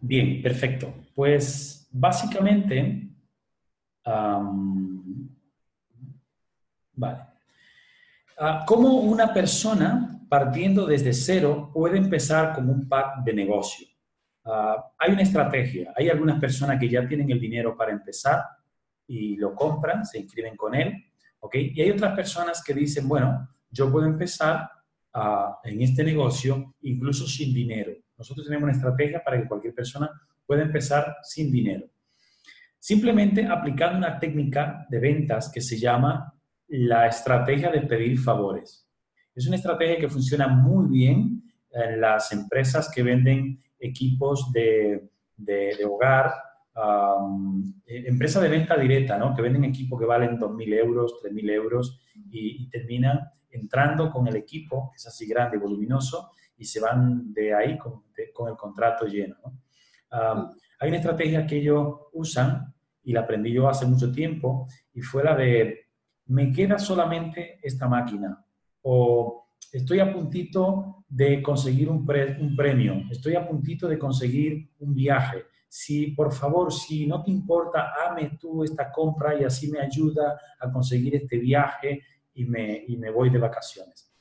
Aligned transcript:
Bien, 0.00 0.42
perfecto. 0.42 0.92
Pues 1.14 1.88
básicamente. 1.90 3.08
Ah, 8.42 8.64
¿Cómo 8.66 9.00
una 9.00 9.32
persona 9.34 10.18
partiendo 10.28 10.86
desde 10.86 11.12
cero 11.12 11.70
puede 11.72 11.98
empezar 11.98 12.54
con 12.54 12.70
un 12.70 12.88
pack 12.88 13.22
de 13.22 13.34
negocio? 13.34 13.86
Ah, 14.44 14.92
hay 14.98 15.12
una 15.12 15.22
estrategia. 15.22 15.92
Hay 15.94 16.08
algunas 16.08 16.40
personas 16.40 16.80
que 16.80 16.88
ya 16.88 17.06
tienen 17.06 17.30
el 17.30 17.38
dinero 17.38 17.76
para 17.76 17.92
empezar 17.92 18.42
y 19.06 19.36
lo 19.36 19.54
compran, 19.54 20.06
se 20.06 20.20
inscriben 20.20 20.56
con 20.56 20.74
él, 20.74 20.94
¿ok? 21.40 21.54
Y 21.56 21.80
hay 21.82 21.90
otras 21.90 22.14
personas 22.14 22.62
que 22.64 22.72
dicen, 22.72 23.06
bueno, 23.06 23.48
yo 23.70 23.90
puedo 23.90 24.06
empezar 24.06 24.70
ah, 25.12 25.58
en 25.64 25.82
este 25.82 26.02
negocio 26.02 26.74
incluso 26.82 27.26
sin 27.26 27.52
dinero. 27.52 27.92
Nosotros 28.20 28.46
tenemos 28.46 28.64
una 28.64 28.76
estrategia 28.76 29.24
para 29.24 29.40
que 29.40 29.48
cualquier 29.48 29.74
persona 29.74 30.10
pueda 30.44 30.60
empezar 30.60 31.16
sin 31.22 31.50
dinero. 31.50 31.86
Simplemente 32.78 33.46
aplicando 33.46 33.96
una 33.96 34.18
técnica 34.18 34.86
de 34.90 35.00
ventas 35.00 35.50
que 35.50 35.62
se 35.62 35.78
llama 35.78 36.34
la 36.68 37.06
estrategia 37.06 37.70
de 37.70 37.80
pedir 37.80 38.18
favores. 38.18 38.86
Es 39.34 39.46
una 39.46 39.56
estrategia 39.56 39.98
que 39.98 40.10
funciona 40.10 40.48
muy 40.48 40.86
bien 40.90 41.50
en 41.70 41.98
las 41.98 42.30
empresas 42.32 42.90
que 42.94 43.02
venden 43.02 43.62
equipos 43.78 44.52
de, 44.52 45.08
hogar, 45.88 46.34
eh, 47.86 48.04
empresa 48.06 48.38
de 48.38 48.48
venta 48.50 48.76
directa, 48.76 49.16
¿no? 49.16 49.34
que 49.34 49.40
venden 49.40 49.64
equipos 49.64 49.98
que 49.98 50.04
valen 50.04 50.38
2.000 50.38 50.74
euros, 50.74 51.14
3.000 51.24 51.50
euros 51.52 52.02
y, 52.30 52.68
terminan 52.68 53.30
entrando 53.50 54.10
con 54.10 54.28
el 54.28 54.36
equipo, 54.36 54.90
que 54.92 54.96
es 54.96 55.06
así 55.06 55.26
grande 55.26 55.56
y 55.56 55.60
voluminoso, 55.60 56.32
y 56.60 56.64
se 56.66 56.78
van 56.78 57.32
de 57.32 57.54
ahí 57.54 57.78
con, 57.78 58.04
el 58.16 58.56
contrato 58.56 59.06
lleno. 59.06 59.36
hay 60.10 60.88
una 60.88 60.98
estrategia 60.98 61.46
que 61.46 61.56
ellos 61.56 62.00
usan 62.12 62.72
y 63.02 63.12
la 63.12 63.20
aprendí 63.20 63.50
yo 63.52 63.66
hace 63.66 63.86
mucho 63.86 64.12
tiempo 64.12 64.68
y 64.92 65.00
fue 65.00 65.24
la 65.24 65.34
de 65.34 65.86
me 66.26 66.52
queda 66.52 66.78
solamente 66.78 67.58
esta 67.62 67.88
máquina 67.88 68.44
o 68.82 69.48
estoy 69.72 70.00
a 70.00 70.12
puntito 70.12 71.04
de 71.08 71.42
conseguir 71.42 71.88
un, 71.88 72.06
un, 72.40 72.56
premio, 72.56 73.02
estoy 73.10 73.34
a 73.34 73.46
puntito 73.48 73.88
de 73.88 73.98
conseguir 73.98 74.70
un 74.78 74.94
viaje. 74.94 75.44
Si, 75.68 76.08
por 76.08 76.32
favor, 76.32 76.72
si 76.72 77.06
no 77.06 77.22
te 77.22 77.30
importa, 77.30 77.94
ame 78.08 78.36
tú 78.40 78.62
esta 78.62 78.92
compra 78.92 79.40
y 79.40 79.44
así 79.44 79.70
me 79.70 79.80
ayuda 79.80 80.38
a 80.60 80.70
conseguir 80.70 81.16
este 81.16 81.38
viaje 81.38 82.02
y 82.34 82.44
me, 82.44 82.84
y 82.86 82.96
me 82.96 83.10
voy 83.10 83.30
de 83.30 83.38
vacaciones. 83.38 84.12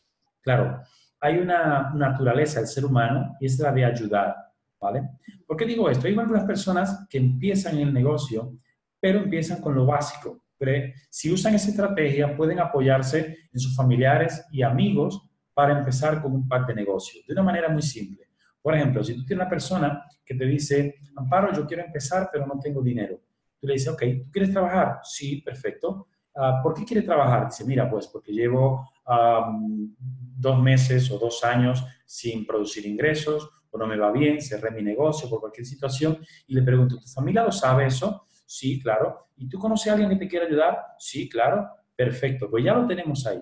Claro, 0.42 0.82
hay 1.20 1.38
una 1.38 1.92
naturaleza 1.94 2.60
del 2.60 2.68
ser 2.68 2.86
humano 2.86 3.36
y 3.40 3.46
es 3.46 3.60
la 3.60 3.72
de 3.72 3.86
ayudar, 3.86 4.36
¿vale? 4.80 5.10
¿Por 5.46 5.58
qué 5.58 5.66
digo 5.66 5.90
esto? 5.90 6.08
Hay 6.08 6.18
algunas 6.18 6.46
personas 6.46 7.08
que 7.10 7.18
empiezan 7.18 7.78
el 7.78 7.94
negocio, 7.94 8.58
pero 9.00 9.20
empiezan 9.20 9.62
con 9.62 9.76
lo 9.76 9.86
básico. 9.86 10.44
Pero 10.58 10.94
si 11.10 11.32
usan 11.32 11.56
esa 11.56 11.70
estrategia, 11.70 12.36
pueden 12.36 12.60
apoyarse 12.60 13.38
en 13.52 13.60
sus 13.60 13.76
familiares 13.76 14.46
y 14.52 14.62
amigos 14.62 15.30
para 15.54 15.78
empezar 15.78 16.22
con 16.22 16.34
un 16.34 16.48
pack 16.48 16.68
de 16.68 16.76
negocio, 16.76 17.22
de 17.28 17.34
una 17.34 17.44
manera 17.44 17.70
muy 17.70 17.82
simple. 17.82 18.28
Por 18.62 18.76
ejemplo, 18.76 19.04
si 19.04 19.14
tú 19.14 19.26
tienes 19.26 19.42
una 19.42 19.50
persona 19.50 20.04
que 20.26 20.36
te 20.36 20.46
dice, 20.46 20.96
Amparo, 21.16 21.54
yo 21.54 21.66
quiero 21.66 21.84
empezar, 21.84 22.30
pero 22.32 22.46
no 22.46 22.60
tengo 22.60 22.82
dinero. 22.82 23.20
Tú 23.60 23.68
le 23.68 23.74
dices, 23.74 23.90
ok, 23.90 24.04
¿tú 24.26 24.32
quieres 24.32 24.52
trabajar? 24.52 25.00
Sí, 25.04 25.42
perfecto. 25.42 26.08
Ah, 26.36 26.60
¿Por 26.62 26.74
qué 26.74 26.86
quieres 26.86 27.06
trabajar? 27.06 27.48
Dice, 27.48 27.66
mira, 27.66 27.90
pues 27.90 28.08
porque 28.08 28.32
llevo 28.32 28.90
dos 29.10 30.62
meses 30.62 31.10
o 31.12 31.18
dos 31.18 31.44
años 31.44 31.84
sin 32.06 32.46
producir 32.46 32.86
ingresos, 32.86 33.50
o 33.72 33.78
no 33.78 33.86
me 33.86 33.98
va 33.98 34.12
bien, 34.12 34.42
cerré 34.42 34.72
mi 34.72 34.82
negocio 34.82 35.30
por 35.30 35.40
cualquier 35.40 35.66
situación. 35.66 36.18
Y 36.48 36.56
le 36.56 36.64
pregunto, 36.64 37.00
¿tu 37.00 37.08
familia 37.08 37.44
lo 37.44 37.52
sabe 37.52 37.86
eso? 37.86 38.26
Sí, 38.46 38.82
claro. 38.82 39.30
¿Y 39.36 39.48
tú 39.48 39.60
conoces 39.60 39.88
a 39.88 39.94
alguien 39.94 40.10
que 40.10 40.16
te 40.16 40.28
quiera 40.28 40.46
ayudar? 40.46 40.80
Sí, 40.98 41.30
claro. 41.30 41.68
Perfecto, 41.96 42.50
pues 42.50 42.64
ya 42.64 42.74
lo 42.74 42.88
tenemos 42.88 43.26
ahí. 43.28 43.42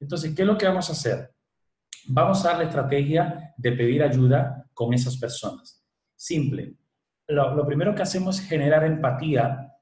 Entonces, 0.00 0.34
¿qué 0.34 0.42
es 0.42 0.48
lo 0.48 0.58
que 0.58 0.66
vamos 0.66 0.88
a 0.88 0.92
hacer? 0.92 1.32
Vamos 2.08 2.44
a 2.44 2.48
dar 2.48 2.58
la 2.58 2.64
estrategia 2.64 3.54
de 3.56 3.72
pedir 3.72 4.02
ayuda 4.02 4.66
con 4.74 4.92
esas 4.92 5.16
personas. 5.16 5.82
Simple. 6.16 6.74
Lo, 7.28 7.64
primero 7.64 7.94
que 7.94 8.02
hacemos 8.02 8.40
es 8.40 8.48
generar 8.48 8.84
empatía, 8.84 9.72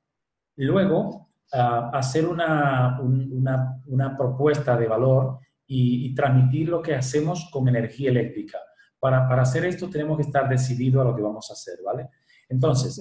luego 0.57 1.30
ah, 1.53 1.91
hacer 1.93 2.27
una, 2.27 3.01
una, 3.01 4.17
propuesta 4.17 4.77
de 4.77 4.87
valor 4.87 5.39
y, 5.67 6.15
transmitir 6.15 6.69
lo 6.69 6.83
que 6.83 6.95
hacemos 6.95 7.49
con 7.53 7.69
energía 7.69 8.11
eléctrica. 8.11 8.59
Para, 8.99 9.29
para, 9.29 9.43
hacer 9.43 9.65
esto 9.65 9.89
tenemos 9.89 10.17
que 10.17 10.25
estar 10.25 10.49
decididos 10.49 11.03
a 11.03 11.11
lo 11.11 11.17
que 11.17 11.23
vamos 11.23 11.49
a 11.51 11.55
hacer, 11.55 11.79
¿vale? 11.85 12.09
Entonces, 12.49 13.01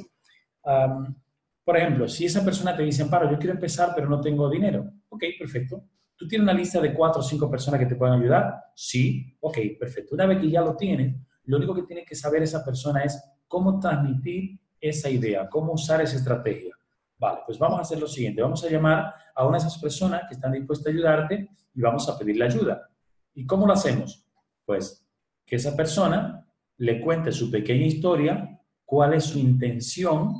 por 1.64 1.78
ejemplo, 1.78 2.08
si 2.08 2.26
esa 2.26 2.44
persona 2.44 2.76
te 2.76 2.84
dice, 2.84 3.04
Amparo, 3.04 3.30
yo 3.30 3.38
quiero 3.38 3.54
empezar, 3.54 3.92
pero 3.96 4.10
no 4.10 4.20
tengo 4.22 4.50
dinero. 4.50 4.92
Ok, 5.10 5.24
perfecto. 5.38 5.84
¿Tú 6.16 6.28
tienes 6.28 6.44
una 6.44 6.54
lista 6.54 6.82
de 6.82 6.94
cuatro 6.94 7.22
o 7.22 7.24
cinco 7.24 7.50
personas 7.50 7.80
que 7.80 7.86
te 7.86 7.96
pueden 7.96 8.20
ayudar? 8.20 8.56
Sí, 8.76 9.38
ok, 9.40 9.58
perfecto. 9.80 10.16
Una 10.16 10.26
vez 10.26 10.40
que 10.40 10.50
ya 10.50 10.62
lo 10.62 10.76
tienes, 10.76 11.16
lo 11.44 11.58
único 11.58 11.74
que 11.74 11.84
tiene 11.84 12.04
que 12.04 12.16
saber 12.16 12.44
esa 12.44 12.64
persona 12.66 13.04
es 13.04 13.24
cómo 13.48 13.80
transmitir 13.80 14.60
esa 14.82 15.10
idea, 15.10 15.48
cómo 15.48 15.74
usar 15.74 16.02
esa 16.02 16.18
estrategia. 16.18 16.74
Vale, 17.20 17.42
pues 17.46 17.60
vamos 17.60 17.80
a 17.80 17.82
hacer 17.82 18.00
lo 18.00 18.08
siguiente. 18.08 18.42
Vamos 18.42 18.64
a 18.64 18.70
llamar 18.70 19.14
a 19.36 19.46
una 19.46 19.58
de 19.58 19.68
esas 19.68 19.78
personas 19.78 20.24
que 20.28 20.36
están 20.36 20.54
dispuestas 20.54 20.88
a 20.88 20.96
ayudarte 20.96 21.50
y 21.76 21.82
vamos 21.82 22.08
a 22.08 22.18
pedirle 22.18 22.46
ayuda. 22.46 22.90
¿Y 23.34 23.46
cómo 23.46 23.68
lo 23.68 23.74
hacemos? 23.74 24.26
Pues 24.66 25.06
que 25.46 25.58
esa 25.58 25.76
persona 25.76 26.48
le 26.78 27.02
cuente 27.02 27.32
su 27.32 27.52
pequeña 27.52 27.86
historia, 27.86 28.60
cuál 28.86 29.14
es 29.14 29.26
su 29.26 29.38
intención 29.38 30.34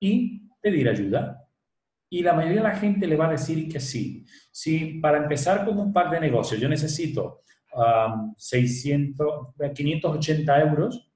y 0.00 0.48
pedir 0.60 0.88
ayuda. 0.88 1.46
Y 2.08 2.22
la 2.22 2.32
mayoría 2.32 2.62
de 2.62 2.68
la 2.68 2.76
gente 2.76 3.06
le 3.06 3.16
va 3.16 3.28
a 3.28 3.32
decir 3.32 3.70
que 3.70 3.78
sí. 3.78 4.24
Si 4.50 4.98
para 5.00 5.18
empezar 5.18 5.66
con 5.66 5.78
un 5.78 5.92
par 5.92 6.10
de 6.10 6.20
negocios 6.20 6.58
yo 6.58 6.68
necesito 6.70 7.42
600, 8.36 9.48
580 9.74 10.60
euros, 10.60 11.07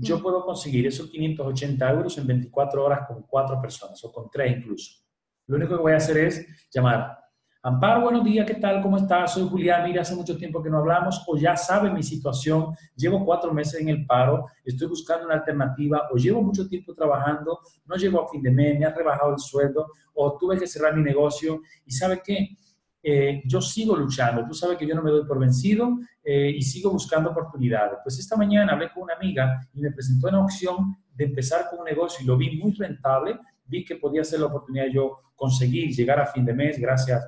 yo 0.00 0.22
puedo 0.22 0.44
conseguir 0.44 0.86
esos 0.86 1.10
580 1.10 1.90
euros 1.90 2.16
en 2.18 2.26
24 2.26 2.84
horas 2.84 3.06
con 3.06 3.22
cuatro 3.22 3.60
personas 3.60 4.02
o 4.04 4.12
con 4.12 4.30
tres 4.30 4.56
incluso. 4.56 5.04
Lo 5.46 5.56
único 5.56 5.76
que 5.76 5.82
voy 5.82 5.92
a 5.92 5.96
hacer 5.96 6.16
es 6.18 6.46
llamar 6.72 7.18
Amparo, 7.62 8.00
buenos 8.00 8.24
días, 8.24 8.46
¿qué 8.46 8.54
tal? 8.54 8.80
¿Cómo 8.80 8.96
estás? 8.96 9.34
Soy 9.34 9.46
Julián, 9.46 9.84
mira, 9.84 10.00
hace 10.00 10.14
mucho 10.14 10.34
tiempo 10.34 10.62
que 10.62 10.70
no 10.70 10.78
hablamos, 10.78 11.22
o 11.26 11.36
ya 11.36 11.58
sabe 11.58 11.90
mi 11.90 12.02
situación, 12.02 12.74
llevo 12.96 13.22
cuatro 13.22 13.52
meses 13.52 13.82
en 13.82 13.90
el 13.90 14.06
paro, 14.06 14.46
estoy 14.64 14.88
buscando 14.88 15.26
una 15.26 15.34
alternativa, 15.34 16.08
o 16.10 16.16
llevo 16.16 16.40
mucho 16.40 16.66
tiempo 16.66 16.94
trabajando, 16.94 17.60
no 17.84 17.96
llego 17.96 18.22
a 18.22 18.28
fin 18.30 18.40
de 18.40 18.50
mes, 18.50 18.78
me 18.78 18.86
ha 18.86 18.94
rebajado 18.94 19.32
el 19.34 19.38
sueldo, 19.38 19.88
o 20.14 20.38
tuve 20.38 20.58
que 20.58 20.66
cerrar 20.66 20.96
mi 20.96 21.02
negocio, 21.02 21.60
y 21.84 21.92
¿sabe 21.92 22.22
qué? 22.24 22.56
Eh, 23.02 23.42
yo 23.46 23.60
sigo 23.60 23.96
luchando, 23.96 24.44
tú 24.46 24.52
sabes 24.52 24.76
que 24.76 24.86
yo 24.86 24.94
no 24.94 25.02
me 25.02 25.10
doy 25.10 25.26
por 25.26 25.38
vencido 25.38 25.98
eh, 26.22 26.50
y 26.50 26.62
sigo 26.62 26.90
buscando 26.90 27.30
oportunidades. 27.30 27.98
Pues 28.02 28.18
esta 28.18 28.36
mañana 28.36 28.72
hablé 28.72 28.90
con 28.92 29.04
una 29.04 29.14
amiga 29.14 29.60
y 29.72 29.80
me 29.80 29.90
presentó 29.90 30.28
una 30.28 30.44
opción 30.44 30.96
de 31.14 31.24
empezar 31.24 31.68
con 31.70 31.80
un 31.80 31.86
negocio 31.86 32.22
y 32.22 32.26
lo 32.26 32.36
vi 32.36 32.56
muy 32.58 32.72
rentable, 32.72 33.38
vi 33.64 33.84
que 33.84 33.96
podía 33.96 34.24
ser 34.24 34.40
la 34.40 34.46
oportunidad 34.46 34.86
yo 34.92 35.18
conseguir 35.34 35.90
llegar 35.94 36.20
a 36.20 36.26
fin 36.26 36.44
de 36.44 36.52
mes 36.52 36.78
gracias 36.78 37.26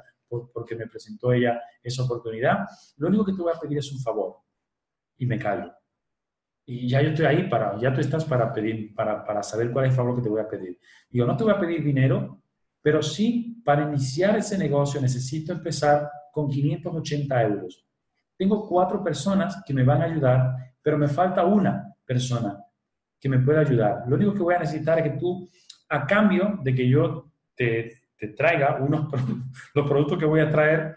porque 0.53 0.75
me 0.77 0.87
presentó 0.87 1.33
ella 1.33 1.61
esa 1.83 2.03
oportunidad. 2.03 2.67
Lo 2.97 3.09
único 3.09 3.25
que 3.25 3.33
te 3.33 3.43
voy 3.43 3.53
a 3.55 3.61
pedir 3.61 3.79
es 3.79 3.93
un 3.93 4.01
favor 4.01 4.37
y 5.19 5.27
me 5.27 5.39
callo. 5.39 5.73
Y 6.65 6.89
ya 6.89 7.03
yo 7.03 7.11
estoy 7.11 7.27
ahí 7.27 7.49
para, 7.49 7.79
ya 7.79 7.93
tú 7.93 8.01
estás 8.01 8.25
para 8.25 8.53
pedir, 8.53 8.95
para, 8.95 9.25
para 9.25 9.43
saber 9.43 9.71
cuál 9.73 9.87
es 9.87 9.91
el 9.91 9.97
favor 9.97 10.17
que 10.17 10.23
te 10.23 10.29
voy 10.29 10.41
a 10.41 10.49
pedir. 10.49 10.79
Digo, 11.11 11.27
no 11.27 11.37
te 11.37 11.45
voy 11.45 11.53
a 11.53 11.59
pedir 11.59 11.83
dinero, 11.83 12.42
pero 12.83 13.01
sí 13.03 13.63
para 13.65 13.85
iniciar 13.85 14.37
ese 14.37 14.59
negocio 14.59 15.01
necesito 15.01 15.53
empezar 15.53 16.11
con 16.33 16.49
580 16.49 17.43
euros. 17.43 17.87
Tengo 18.37 18.69
cuatro 18.69 19.03
personas 19.05 19.63
que 19.65 19.73
me 19.73 19.85
van 19.85 20.03
a 20.03 20.07
ayudar, 20.07 20.57
pero 20.83 20.99
me 20.99 21.09
falta 21.09 21.45
una 21.45 21.95
persona 22.05 22.59
que 23.21 23.29
me 23.29 23.39
pueda 23.39 23.61
ayudar. 23.61 24.03
Lo 24.09 24.17
único 24.17 24.35
que 24.35 24.43
voy 24.43 24.55
a 24.55 24.59
necesitar 24.59 24.99
es 24.99 25.05
que 25.05 25.19
tú, 25.19 25.49
a 25.89 26.07
cambio 26.07 26.59
de 26.63 26.75
que 26.75 26.89
yo 26.89 27.31
te, 27.55 28.03
te 28.19 28.29
traiga 28.29 28.79
unos, 28.81 29.09
los 29.75 29.89
productos 29.89 30.19
que 30.19 30.25
voy 30.25 30.41
a 30.41 30.51
traer 30.51 30.97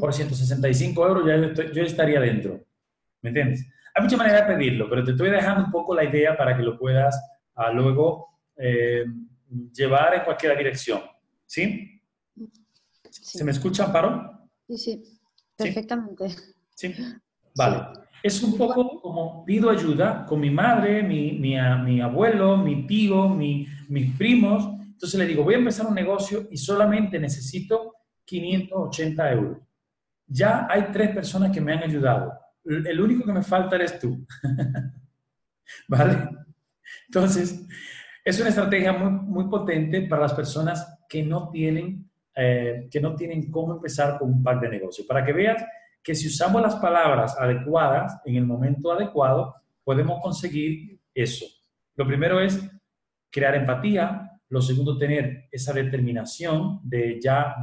por 0.00 0.12
165 0.12 1.08
euros, 1.08 1.26
ya 1.26 1.36
yo, 1.72 1.82
estaría 1.82 2.20
dentro. 2.20 2.64
¿Me 3.22 3.30
entiendes? 3.30 3.66
Hay 3.94 4.02
muchas 4.02 4.18
maneras 4.18 4.46
de 4.46 4.54
pedirlo, 4.54 4.88
pero 4.88 5.04
te 5.04 5.12
estoy 5.12 5.30
dejando 5.30 5.64
un 5.64 5.70
poco 5.70 5.94
la 5.94 6.04
idea 6.04 6.36
para 6.36 6.56
que 6.56 6.62
lo 6.62 6.78
puedas 6.78 7.18
ah, 7.54 7.70
luego 7.70 8.40
eh, 8.56 9.04
llevar 9.72 10.14
en 10.14 10.24
cualquier 10.24 10.56
dirección. 10.56 11.00
¿Sí? 11.46 12.00
¿Se 13.10 13.44
me 13.44 13.52
escucha, 13.52 13.84
Amparo? 13.84 14.48
Sí, 14.68 14.78
sí, 14.78 15.02
perfectamente. 15.56 16.34
Sí. 16.74 16.94
Vale. 17.54 18.00
Es 18.22 18.42
un 18.42 18.56
poco 18.56 19.00
como 19.02 19.44
pido 19.44 19.70
ayuda 19.70 20.24
con 20.26 20.40
mi 20.40 20.50
madre, 20.50 21.02
mi, 21.02 21.32
mi, 21.32 21.56
mi 21.84 22.00
abuelo, 22.00 22.56
mi 22.56 22.86
tío, 22.86 23.28
mi, 23.28 23.66
mis 23.88 24.16
primos, 24.16 24.74
entonces 25.04 25.18
le 25.18 25.26
digo, 25.26 25.44
voy 25.44 25.54
a 25.54 25.58
empezar 25.58 25.86
un 25.86 25.94
negocio 25.94 26.48
y 26.50 26.56
solamente 26.56 27.18
necesito 27.18 27.94
580 28.24 29.32
euros. 29.32 29.58
Ya 30.26 30.66
hay 30.70 30.84
tres 30.92 31.10
personas 31.10 31.52
que 31.52 31.60
me 31.60 31.74
han 31.74 31.82
ayudado. 31.82 32.32
El 32.64 32.98
único 33.00 33.26
que 33.26 33.32
me 33.32 33.42
falta 33.42 33.76
eres 33.76 33.98
tú. 33.98 34.26
¿Vale? 35.88 36.30
Entonces, 37.08 37.66
es 38.24 38.40
una 38.40 38.48
estrategia 38.48 38.92
muy, 38.92 39.10
muy 39.10 39.44
potente 39.50 40.02
para 40.02 40.22
las 40.22 40.32
personas 40.32 40.98
que 41.08 41.22
no 41.22 41.50
tienen, 41.50 42.10
eh, 42.34 42.88
que 42.90 43.00
no 43.00 43.14
tienen 43.14 43.50
cómo 43.50 43.74
empezar 43.74 44.18
con 44.18 44.30
un 44.30 44.42
pack 44.42 44.62
de 44.62 44.70
negocio. 44.70 45.04
Para 45.06 45.24
que 45.24 45.32
veas 45.32 45.62
que 46.02 46.14
si 46.14 46.28
usamos 46.28 46.62
las 46.62 46.76
palabras 46.76 47.36
adecuadas 47.38 48.20
en 48.24 48.36
el 48.36 48.46
momento 48.46 48.92
adecuado, 48.92 49.54
podemos 49.84 50.20
conseguir 50.22 50.98
eso. 51.14 51.44
Lo 51.96 52.06
primero 52.06 52.40
es 52.40 52.58
crear 53.30 53.54
empatía, 53.54 54.30
lo 54.48 54.62
segundo, 54.62 54.96
tener 54.96 55.48
esa 55.50 55.72
determinación 55.72 56.80
de 56.82 57.20
ya 57.20 57.54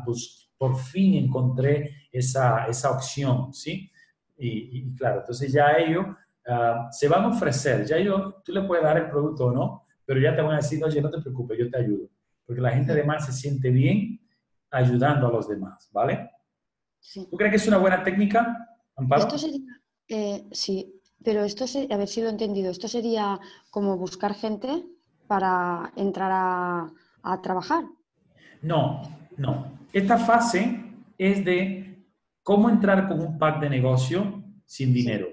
por 0.58 0.76
fin 0.78 1.16
encontré 1.16 2.08
esa, 2.12 2.66
esa 2.68 2.92
opción, 2.92 3.54
¿sí? 3.54 3.92
Y, 4.38 4.96
claro, 4.96 5.20
entonces 5.20 5.54
ya 5.54 5.74
ellos 5.74 6.06
ah, 6.48 6.88
se 6.92 7.08
van 7.08 7.26
a 7.26 7.28
ofrecer, 7.28 7.86
ya 7.86 7.98
ellos, 7.98 8.44
tú 8.44 8.52
le 8.52 8.64
puedes 8.64 8.84
dar 8.84 8.98
el 8.98 9.10
producto 9.10 9.46
o 9.46 9.52
no, 9.52 9.86
pero 10.06 10.20
ya 10.20 10.36
te 10.36 10.42
van 10.42 10.54
a 10.54 10.58
decir, 10.58 10.84
oye, 10.84 11.02
no 11.02 11.10
te 11.10 11.22
preocupes, 11.22 11.58
yo 11.58 11.70
te 11.70 11.78
ayudo. 11.78 12.10
Porque 12.46 12.62
la 12.62 12.72
gente 12.72 12.92
además 12.92 13.26
se 13.26 13.34
siente 13.34 13.70
bien 13.70 14.20
ayudando 14.70 15.28
a 15.28 15.32
los 15.32 15.48
demás, 15.48 15.90
¿vale? 15.92 16.30
¿Tú 17.14 17.38
crees 17.38 17.52
que 17.52 17.58
es 17.58 17.68
una 17.68 17.78
buena 17.78 18.04
técnica, 18.04 18.78
Amparo? 18.96 19.24
Esto 19.24 19.38
sería, 19.38 19.82
eh, 20.08 20.48
sí, 20.52 21.02
pero 21.24 21.44
esto, 21.44 21.66
a 21.90 21.98
ver 21.98 22.08
si 22.08 22.22
lo 22.22 22.28
he 22.28 22.32
entendido, 22.32 22.72
esto 22.72 22.88
sería 22.88 23.40
como 23.70 23.98
buscar 23.98 24.34
gente 24.34 24.84
para 25.28 25.92
entrar 25.96 26.32
a, 26.34 27.42
trabajar. 27.42 27.86
No, 28.62 29.02
no. 29.38 29.80
Esta 29.94 30.18
fase 30.18 30.84
es 31.18 31.46
de 31.46 32.06
cómo 32.44 32.70
entrar 32.70 33.08
con 33.08 33.22
un 33.22 33.38
pack 33.38 33.62
de 33.62 33.70
negocio 33.70 34.44
sin 34.66 34.94
dinero. 34.94 35.28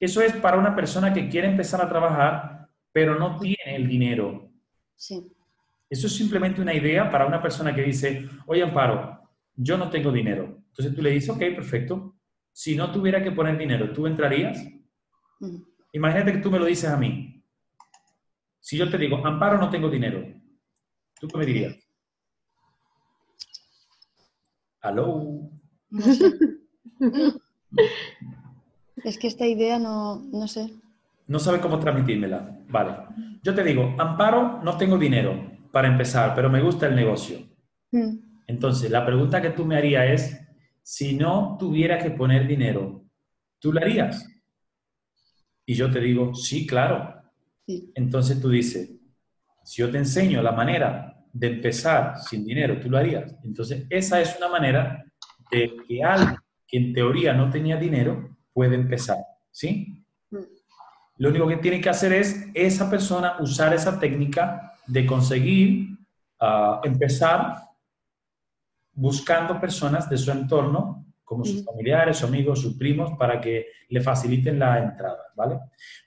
Eso 0.00 0.22
es 0.22 0.32
para 0.34 0.58
una 0.58 0.76
persona 0.76 1.12
que 1.12 1.28
quiere 1.28 1.48
empezar 1.48 1.80
a 1.80 1.88
trabajar, 1.88 2.68
pero 2.92 3.18
no 3.18 3.38
tiene 3.38 3.76
el 3.76 3.88
dinero. 3.88 4.52
Sí. 4.94 5.32
Eso 5.90 6.06
es 6.06 6.14
simplemente 6.14 6.60
una 6.60 6.74
idea 6.74 7.10
para 7.10 7.26
una 7.26 7.42
persona 7.42 7.74
que 7.74 7.82
dice, 7.82 8.28
oye, 8.46 8.62
Amparo, 8.62 9.28
yo 9.56 9.76
no 9.76 9.90
tengo 9.90 10.12
dinero. 10.12 10.62
Entonces 10.68 10.94
tú 10.94 11.02
le 11.02 11.10
dices, 11.10 11.30
ok, 11.30 11.38
perfecto. 11.38 12.14
Si 12.52 12.76
no 12.76 12.92
tuviera 12.92 13.22
que 13.22 13.32
poner 13.32 13.58
dinero, 13.58 13.92
¿tú 13.92 14.06
entrarías? 14.06 14.64
Imagínate 15.92 16.32
que 16.32 16.38
tú 16.38 16.50
me 16.50 16.58
lo 16.58 16.66
dices 16.66 16.90
a 16.90 16.96
mí. 16.96 17.42
Si 18.60 18.76
yo 18.76 18.90
te 18.90 18.98
digo, 18.98 19.24
Amparo, 19.26 19.58
no 19.58 19.70
tengo 19.70 19.88
dinero, 19.88 20.22
¿tú 21.18 21.28
qué 21.28 21.38
me 21.38 21.46
dirías? 21.46 21.76
¿Aló? 24.80 25.50
Es 29.04 29.18
que 29.18 29.26
esta 29.26 29.46
idea 29.46 29.78
no, 29.78 30.22
no 30.32 30.48
sé. 30.48 30.72
No 31.26 31.38
sabe 31.38 31.60
cómo 31.60 31.78
transmitírmela. 31.78 32.58
Vale. 32.68 32.96
Yo 33.42 33.54
te 33.54 33.62
digo, 33.62 33.94
Amparo, 33.98 34.60
no 34.62 34.76
tengo 34.76 34.98
dinero 34.98 35.58
para 35.72 35.88
empezar, 35.88 36.34
pero 36.34 36.48
me 36.50 36.62
gusta 36.62 36.86
el 36.86 36.96
negocio. 36.96 37.38
Mm. 37.92 38.16
Entonces, 38.46 38.90
la 38.90 39.04
pregunta 39.04 39.42
que 39.42 39.50
tú 39.50 39.64
me 39.64 39.76
harías 39.76 40.10
es, 40.10 40.40
si 40.82 41.14
no 41.14 41.56
tuviera 41.58 41.98
que 41.98 42.10
poner 42.10 42.46
dinero, 42.46 43.04
¿tú 43.58 43.72
lo 43.72 43.80
harías? 43.80 44.26
Y 45.66 45.74
yo 45.74 45.90
te 45.90 46.00
digo, 46.00 46.34
sí, 46.34 46.66
claro. 46.66 47.14
Entonces 47.94 48.40
tú 48.40 48.48
dices, 48.48 48.90
si 49.62 49.82
yo 49.82 49.90
te 49.90 49.98
enseño 49.98 50.40
la 50.40 50.52
manera 50.52 51.14
de 51.30 51.48
empezar 51.48 52.18
sin 52.18 52.46
dinero, 52.46 52.80
¿tú 52.80 52.88
lo 52.88 52.96
harías? 52.96 53.36
Entonces, 53.44 53.84
esa 53.90 54.18
es 54.22 54.34
una 54.38 54.48
manera 54.48 55.04
de 55.50 55.76
que 55.86 56.02
alguien 56.02 56.38
que 56.66 56.78
en 56.78 56.92
teoría 56.92 57.32
no 57.32 57.50
tenía 57.50 57.76
dinero 57.76 58.37
puede 58.58 58.74
empezar, 58.74 59.18
¿sí? 59.52 60.04
Mm. 60.32 60.38
Lo 61.18 61.28
único 61.28 61.46
que 61.46 61.58
tiene 61.58 61.80
que 61.80 61.90
hacer 61.90 62.12
es 62.12 62.48
esa 62.54 62.90
persona 62.90 63.36
usar 63.38 63.72
esa 63.72 64.00
técnica 64.00 64.74
de 64.84 65.06
conseguir 65.06 65.96
ah, 66.40 66.80
empezar 66.82 67.54
buscando 68.90 69.60
personas 69.60 70.10
de 70.10 70.18
su 70.18 70.32
entorno, 70.32 71.06
como 71.22 71.44
sus 71.44 71.64
familiares, 71.64 72.16
sus 72.16 72.28
amigos, 72.28 72.60
sus 72.60 72.76
primos, 72.76 73.16
para 73.16 73.40
que 73.40 73.66
le 73.90 74.00
faciliten 74.00 74.58
la 74.58 74.76
entrada, 74.82 75.22
¿vale? 75.36 75.60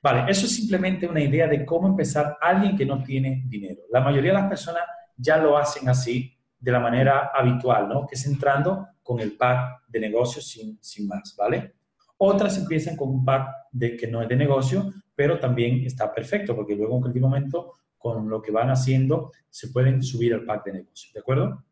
Vale, 0.03 0.30
eso 0.30 0.45
es 0.45 0.53
simplemente 0.53 1.07
una 1.07 1.21
idea 1.21 1.48
de 1.48 1.65
cómo 1.65 1.88
empezar 1.88 2.38
alguien 2.42 2.75
que 2.75 2.86
no 2.86 3.01
tiene 3.01 3.44
dinero. 3.45 3.83
La 3.94 4.01
mayoría 4.01 4.33
de 4.33 4.39
las 4.39 4.50
personas 4.50 4.83
ya 5.15 5.38
lo 5.38 5.57
hacen 5.57 5.88
así, 5.88 6.38
de 6.59 6.71
la 6.74 6.81
manera 6.81 7.31
habitual, 7.33 7.88
¿no? 7.88 8.06
Que 8.06 8.15
es 8.15 8.25
entrando 8.25 8.89
con 9.01 9.21
el 9.21 9.38
pack 9.38 9.83
de 9.88 10.01
negocio 10.01 10.42
sin, 10.42 10.77
sin 10.81 11.07
más, 11.07 11.33
¿vale? 11.38 11.75
Otras 12.23 12.56
empiezan 12.59 12.95
con 12.95 13.09
un 13.09 13.25
pack 13.25 13.50
de 13.71 13.97
que 13.97 14.06
no 14.06 14.21
es 14.21 14.29
de 14.29 14.35
negocio, 14.35 14.94
pero 15.15 15.39
también 15.39 15.83
está 15.83 16.13
perfecto, 16.13 16.56
porque 16.56 16.75
luego 16.75 16.94
en 16.95 17.01
cualquier 17.01 17.23
momento, 17.23 17.73
con 17.97 18.29
lo 18.29 18.39
que 18.44 18.51
van 18.51 18.69
haciendo, 18.69 19.31
se 19.50 19.69
pueden 19.69 20.03
subir 20.03 20.35
al 20.35 20.45
pack 20.45 20.65
de 20.65 20.73
negocio, 20.73 21.09
¿de 21.15 21.19
acuerdo? 21.19 21.63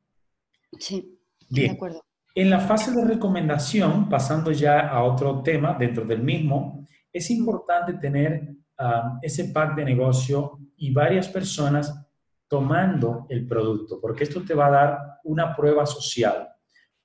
Sí, 0.80 1.20
Bien. 1.50 1.68
de 1.68 1.74
acuerdo. 1.76 2.04
En 2.34 2.50
la 2.50 2.60
fase 2.60 2.92
de 2.92 3.06
recomendación, 3.06 4.10
pasando 4.10 4.52
ya 4.52 4.88
a 4.88 5.04
otro 5.04 5.44
tema 5.44 5.76
dentro 5.78 6.04
del 6.04 6.24
mismo, 6.24 6.88
es 7.14 7.30
importante 7.30 7.94
tener 7.94 8.50
ah, 8.80 9.20
ese 9.22 9.46
pack 9.50 9.76
de 9.76 9.86
negocio 9.86 10.58
y 10.78 10.92
varias 10.92 11.28
personas 11.28 11.94
tomando 12.48 13.28
el 13.30 13.48
producto, 13.48 14.02
porque 14.02 14.24
esto 14.24 14.44
te 14.44 14.56
va 14.56 14.66
a 14.66 14.72
dar 14.72 15.00
una 15.26 15.56
prueba 15.56 15.86
social. 15.86 16.50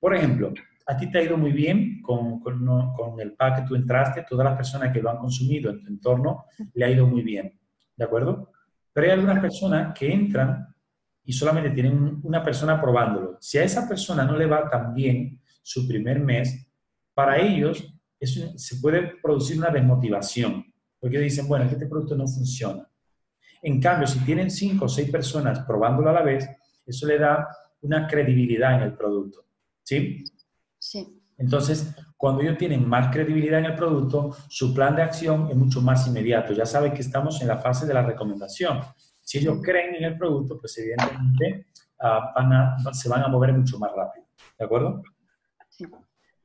Por 0.00 0.14
ejemplo, 0.14 0.50
a 0.86 0.96
ti 0.96 1.10
te 1.10 1.18
ha 1.18 1.22
ido 1.22 1.36
muy 1.36 1.52
bien 1.52 2.02
con, 2.02 2.40
con, 2.40 2.64
con, 2.92 3.20
el 3.20 3.32
pack 3.32 3.60
que 3.60 3.68
tú 3.68 3.74
entraste, 3.74 4.26
todas 4.28 4.44
las 4.44 4.56
personas 4.56 4.92
que 4.92 5.00
lo 5.00 5.10
han 5.10 5.18
consumido 5.18 5.70
en 5.70 5.80
tu 5.80 5.88
entorno 5.88 6.44
le 6.74 6.84
ha 6.84 6.90
ido 6.90 7.06
muy 7.06 7.22
bien, 7.22 7.58
¿de 7.96 8.04
acuerdo? 8.04 8.52
Pero 8.92 9.06
hay 9.06 9.12
algunas 9.12 9.40
personas 9.40 9.98
que 9.98 10.12
entran 10.12 10.74
y 11.24 11.32
solamente 11.32 11.70
tienen 11.70 12.20
una 12.22 12.42
persona 12.42 12.80
probándolo. 12.80 13.38
Si 13.40 13.58
a 13.58 13.64
esa 13.64 13.88
persona 13.88 14.24
no 14.24 14.36
le 14.36 14.46
va 14.46 14.68
tan 14.68 14.94
bien 14.94 15.40
su 15.62 15.88
primer 15.88 16.20
mes, 16.20 16.68
para 17.14 17.38
ellos 17.38 17.90
se 18.20 18.76
puede 18.76 19.16
producir 19.22 19.58
una 19.58 19.70
desmotivación, 19.70 20.64
porque 21.00 21.18
dicen, 21.18 21.48
bueno, 21.48 21.64
este 21.64 21.86
producto 21.86 22.16
no 22.16 22.26
funciona. 22.26 22.88
En 23.62 23.80
cambio, 23.80 24.06
si 24.06 24.18
tienen 24.20 24.50
cinco 24.50 24.84
o 24.84 24.88
seis 24.88 25.10
personas 25.10 25.60
probándolo 25.60 26.10
a 26.10 26.14
la 26.14 26.22
vez, 26.22 26.48
eso 26.86 27.06
le 27.06 27.18
da 27.18 27.48
una 27.80 28.06
credibilidad 28.06 28.76
en 28.76 28.82
el 28.82 28.94
producto. 28.94 29.46
¿Sí? 29.82 30.24
Sí. 30.84 31.18
Entonces, 31.38 31.94
cuando 32.14 32.42
ellos 32.42 32.58
tienen 32.58 32.86
más 32.86 33.10
credibilidad 33.10 33.58
en 33.58 33.64
el 33.64 33.74
producto, 33.74 34.36
su 34.48 34.74
plan 34.74 34.94
de 34.94 35.02
acción 35.02 35.48
es 35.50 35.56
mucho 35.56 35.80
más 35.80 36.06
inmediato. 36.06 36.52
Ya 36.52 36.66
saben 36.66 36.92
que 36.92 37.00
estamos 37.00 37.40
en 37.40 37.48
la 37.48 37.56
fase 37.56 37.86
de 37.86 37.94
la 37.94 38.02
recomendación. 38.02 38.80
Si 39.20 39.38
ellos 39.38 39.60
creen 39.62 39.94
en 39.94 40.04
el 40.04 40.18
producto, 40.18 40.60
pues 40.60 40.76
evidentemente 40.76 41.68
ah, 42.00 42.76
se 42.92 43.08
van 43.08 43.22
a 43.22 43.28
mover 43.28 43.54
mucho 43.54 43.78
más 43.78 43.92
rápido. 43.96 44.26
¿De 44.58 44.64
acuerdo? 44.64 45.02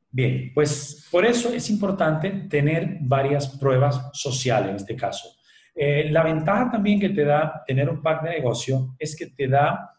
Bien, 0.09 0.51
pues 0.55 1.07
por 1.11 1.25
eso 1.25 1.53
es 1.53 1.69
importante 1.69 2.47
tener 2.49 2.97
varias 3.01 3.57
pruebas 3.57 4.09
sociales 4.13 4.69
en 4.69 4.75
este 4.77 4.95
caso. 4.95 5.27
Eh, 5.75 6.09
la 6.09 6.23
ventaja 6.23 6.71
también 6.71 6.99
que 6.99 7.09
te 7.09 7.25
da 7.25 7.61
tener 7.67 7.89
un 7.89 8.01
pack 8.01 8.23
de 8.23 8.29
negocio 8.29 8.95
es 8.97 9.15
que 9.15 9.27
te 9.27 9.49
da 9.49 9.93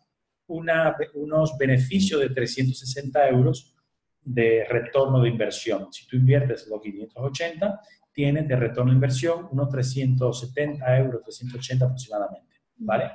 unos 0.46 1.56
beneficios 1.58 2.20
de 2.20 2.30
360 2.30 3.28
euros 3.28 3.76
de 4.22 4.66
retorno 4.68 5.20
de 5.20 5.28
inversión. 5.28 5.92
Si 5.92 6.06
tú 6.06 6.16
inviertes 6.16 6.66
los 6.68 6.80
580, 6.80 7.80
tienes 8.12 8.48
de 8.48 8.56
retorno 8.56 8.90
de 8.90 8.96
inversión 8.96 9.48
unos 9.50 9.68
370 9.70 10.98
euros, 10.98 11.22
380 11.24 11.84
aproximadamente. 11.84 12.56
¿Vale? 12.76 13.10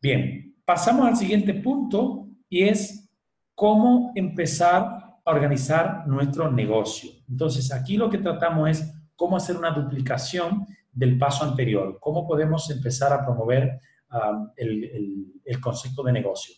Bien, 0.00 0.56
pasamos 0.64 1.06
al 1.06 1.16
siguiente 1.16 1.54
punto 1.54 2.28
y 2.48 2.64
es 2.64 3.10
cómo 3.54 4.12
empezar 4.14 5.20
a 5.24 5.30
organizar 5.30 6.06
nuestro 6.06 6.50
negocio. 6.50 7.10
Entonces, 7.28 7.72
aquí 7.72 7.96
lo 7.96 8.08
que 8.08 8.18
tratamos 8.18 8.70
es 8.70 8.94
cómo 9.14 9.36
hacer 9.36 9.56
una 9.56 9.70
duplicación 9.70 10.66
del 10.92 11.18
paso 11.18 11.44
anterior, 11.44 11.98
cómo 12.00 12.26
podemos 12.26 12.70
empezar 12.70 13.12
a 13.12 13.24
promover 13.24 13.80
um, 14.12 14.50
el, 14.56 15.60
concepto 15.60 16.02
de 16.02 16.12
negocio. 16.12 16.54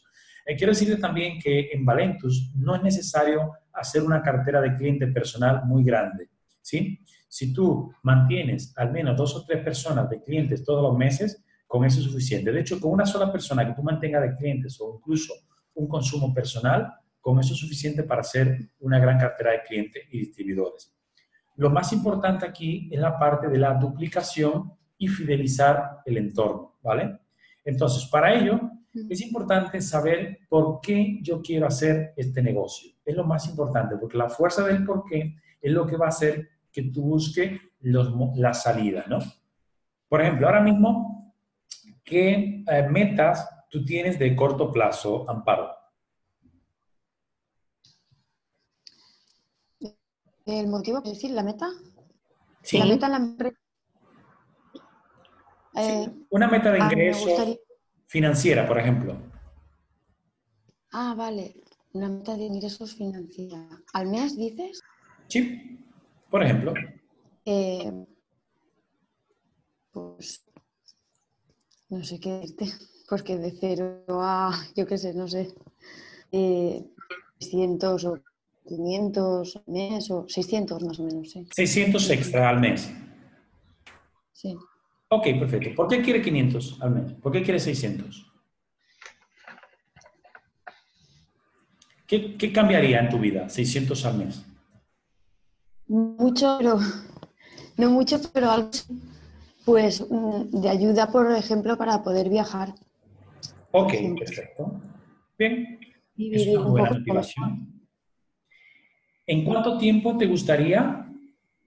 Eh, 0.47 0.57
quiero 0.57 0.73
decirte 0.73 1.01
también 1.01 1.39
que 1.39 1.71
en 1.73 1.85
Valentus 1.85 2.53
no 2.55 2.75
es 2.75 2.83
necesario 2.83 3.53
hacer 3.73 4.03
una 4.03 4.23
cartera 4.23 4.61
de 4.61 4.75
cliente 4.75 5.07
personal 5.07 5.63
muy 5.65 5.85
grande, 5.85 6.29
¿sí? 6.61 6.99
Si 7.29 7.53
tú 7.53 7.93
mantienes 8.03 8.75
al 8.77 8.93
menos 8.93 9.17
dos 9.17 9.35
o 9.37 9.45
tres 9.45 9.63
personas 9.65 10.11
de 10.11 10.23
clientes 10.23 10.65
todos 10.65 10.83
los 10.83 10.99
meses, 10.99 11.43
con 11.67 11.85
eso 11.87 12.01
es 12.01 12.05
suficiente. 12.05 12.53
De 12.53 12.61
hecho, 12.61 12.79
con 12.79 12.93
una 12.93 13.07
sola 13.07 13.33
persona 13.33 13.67
que 13.67 13.73
tú 13.73 13.83
mantengas 13.83 14.23
de 14.23 14.37
clientes 14.37 14.79
o 14.81 14.97
incluso 14.99 15.33
un 15.75 15.89
consumo 15.89 16.35
personal, 16.35 16.93
con 17.19 17.39
eso 17.39 17.55
es 17.55 17.61
suficiente 17.61 18.03
para 18.03 18.21
hacer 18.21 18.59
una 18.81 18.99
gran 18.99 19.19
cartera 19.19 19.53
de 19.53 19.63
clientes 19.63 20.03
y 20.11 20.19
distribuidores. 20.19 20.95
Lo 21.57 21.71
más 21.71 21.93
importante 21.93 22.45
aquí 22.45 22.91
es 22.93 23.01
la 23.01 23.19
parte 23.19 23.49
de 23.49 23.59
la 23.59 23.75
duplicación 23.75 24.73
y 24.99 25.09
fidelizar 25.09 26.01
el 26.05 26.19
entorno, 26.19 26.79
¿vale? 26.83 27.19
Entonces, 27.65 28.05
para 28.07 28.35
ello, 28.35 28.61
es 28.95 29.21
importante 29.23 29.81
saber 29.81 30.41
por 30.49 30.81
qué 30.81 31.19
yo 31.23 31.41
quiero 31.41 31.67
hacer 31.67 32.13
este 32.17 32.43
negocio. 32.43 32.93
Es 33.05 33.17
lo 33.17 33.25
más 33.25 33.49
importante, 33.49 33.97
porque 33.97 34.19
la 34.19 34.29
fuerza 34.29 34.65
del 34.65 34.85
por 34.85 35.05
qué 35.05 35.37
es 35.61 35.73
lo 35.73 35.87
que 35.87 35.97
va 35.97 36.07
a 36.07 36.11
hacer 36.11 36.49
que 36.71 36.83
tú 36.85 37.03
busques 37.03 37.61
la 37.81 38.55
salida, 38.55 39.05
¿no? 39.09 39.19
Por 40.09 40.21
ejemplo, 40.21 40.47
ahora 40.47 40.61
mismo, 40.61 41.35
¿qué 42.05 42.65
eh, 42.67 42.89
metas 42.91 43.49
tú 43.71 43.85
tienes 43.85 44.19
de 44.19 44.37
corto 44.37 44.71
plazo, 44.71 45.29
Amparo? 45.29 45.71
¿El 50.45 50.69
motivo, 50.69 50.99
es 50.99 51.13
decir, 51.13 51.31
la 51.31 51.43
meta? 51.43 51.69
Sí. 52.63 52.79
La 52.79 52.87
meta 52.87 53.09
la 53.09 53.19
eh, 55.75 56.07
una 56.29 56.49
meta 56.49 56.71
de 56.71 56.81
ah, 56.81 56.85
ingreso 56.85 57.27
financiera, 58.13 58.69
por 58.69 58.79
ejemplo. 58.79 59.17
Ah, 60.93 61.15
vale. 61.17 61.55
Una 61.95 62.11
meta 62.11 62.37
de 62.37 62.45
ingresos 62.45 62.95
financiera. 62.95 63.67
¿Al 63.95 64.07
mes 64.09 64.37
dices? 64.37 64.83
Sí, 65.29 65.79
por 66.31 66.43
ejemplo. 66.43 66.75
Eh, 67.47 67.91
pues 69.93 70.45
no 71.89 72.05
sé 72.05 72.21
qué 72.21 72.33
decirte, 72.33 72.67
porque 73.09 73.39
de 73.39 73.51
cero 73.59 74.05
a, 74.21 74.53
yo 74.77 74.87
qué 74.87 74.99
sé, 74.99 75.15
no 75.15 75.27
sé, 75.27 75.49
eh, 76.33 76.85
600 77.41 78.05
o 78.05 78.19
500 78.69 79.57
al 79.57 79.73
mes 79.73 80.11
o 80.11 80.27
600 80.29 80.83
más 80.83 81.01
o 81.01 81.05
menos, 81.05 81.31
sí. 81.31 81.47
600 81.51 82.11
extra 82.11 82.51
al 82.51 82.61
mes. 82.61 82.91
Sí. 84.35 84.55
Ok, 85.15 85.25
perfecto. 85.39 85.75
¿Por 85.77 85.89
qué 85.89 86.01
quiere 86.01 86.23
500 86.23 86.79
al 86.81 86.91
mes? 86.91 87.13
¿Por 87.13 87.33
qué 87.33 87.43
quiere 87.43 87.61
600? 87.61 88.33
¿Qué, 92.07 92.35
qué 92.39 92.51
cambiaría 92.51 93.01
en 93.01 93.11
tu 93.11 93.19
vida 93.19 93.47
600 93.47 94.07
al 94.07 94.17
mes? 94.17 94.43
Mucho, 95.87 96.57
pero 96.59 96.79
no 97.77 97.91
mucho, 97.91 98.19
pero 98.33 98.51
algo 98.51 98.71
pues 99.67 100.01
mm, 100.09 100.63
de 100.63 100.69
ayuda, 100.71 101.13
por 101.13 101.31
ejemplo, 101.33 101.77
para 101.77 102.03
poder 102.03 102.31
viajar. 102.31 102.73
Ok, 103.73 103.93
perfecto. 104.19 104.81
Bien. 105.39 105.79
es 106.17 106.47
una 106.47 106.69
buena 106.69 106.91
motivación. 106.91 107.83
¿En 109.27 109.45
cuánto 109.45 109.77
tiempo 109.77 110.17
te 110.17 110.25
gustaría 110.25 111.07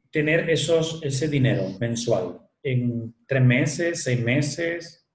tener 0.10 0.50
esos, 0.50 1.00
ese 1.04 1.28
dinero 1.28 1.66
mensual? 1.80 2.40
¿En 2.65 3.13
tres 3.27 3.43
meses, 3.43 4.03
seis 4.03 4.19
meses? 4.24 5.07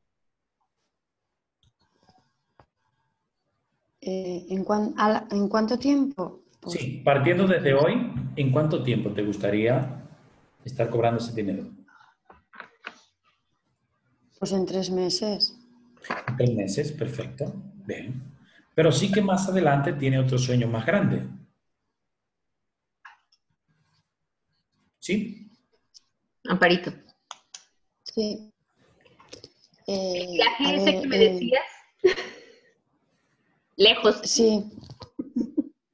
Eh, 4.00 4.46
¿en, 4.50 4.64
¿En 5.32 5.48
cuánto 5.48 5.76
tiempo? 5.76 6.44
sí, 6.68 7.02
partiendo 7.04 7.48
desde 7.48 7.74
hoy, 7.74 8.12
¿en 8.36 8.52
cuánto 8.52 8.84
tiempo 8.84 9.12
te 9.12 9.24
gustaría 9.24 10.00
estar 10.64 10.88
cobrando 10.88 11.18
ese 11.18 11.34
dinero? 11.34 11.68
Pues 14.38 14.52
en 14.52 14.64
tres 14.64 14.88
meses. 14.88 15.58
En 16.28 16.36
tres 16.36 16.54
meses, 16.54 16.92
perfecto. 16.92 17.52
Bien. 17.84 18.22
Pero 18.76 18.92
sí 18.92 19.10
que 19.10 19.22
más 19.22 19.48
adelante 19.48 19.94
tiene 19.94 20.20
otro 20.20 20.38
sueño 20.38 20.68
más 20.68 20.86
grande. 20.86 21.26
¿Sí? 25.00 25.50
Amparito. 26.44 27.09
Sí. 28.20 28.52
Eh, 29.86 30.12
¿El 30.20 30.32
viaje 30.32 30.76
ese 30.76 31.00
que 31.00 31.08
me 31.08 31.16
eh, 31.16 31.32
decías? 31.32 31.64
Lejos. 33.76 34.20
Sí. 34.24 34.70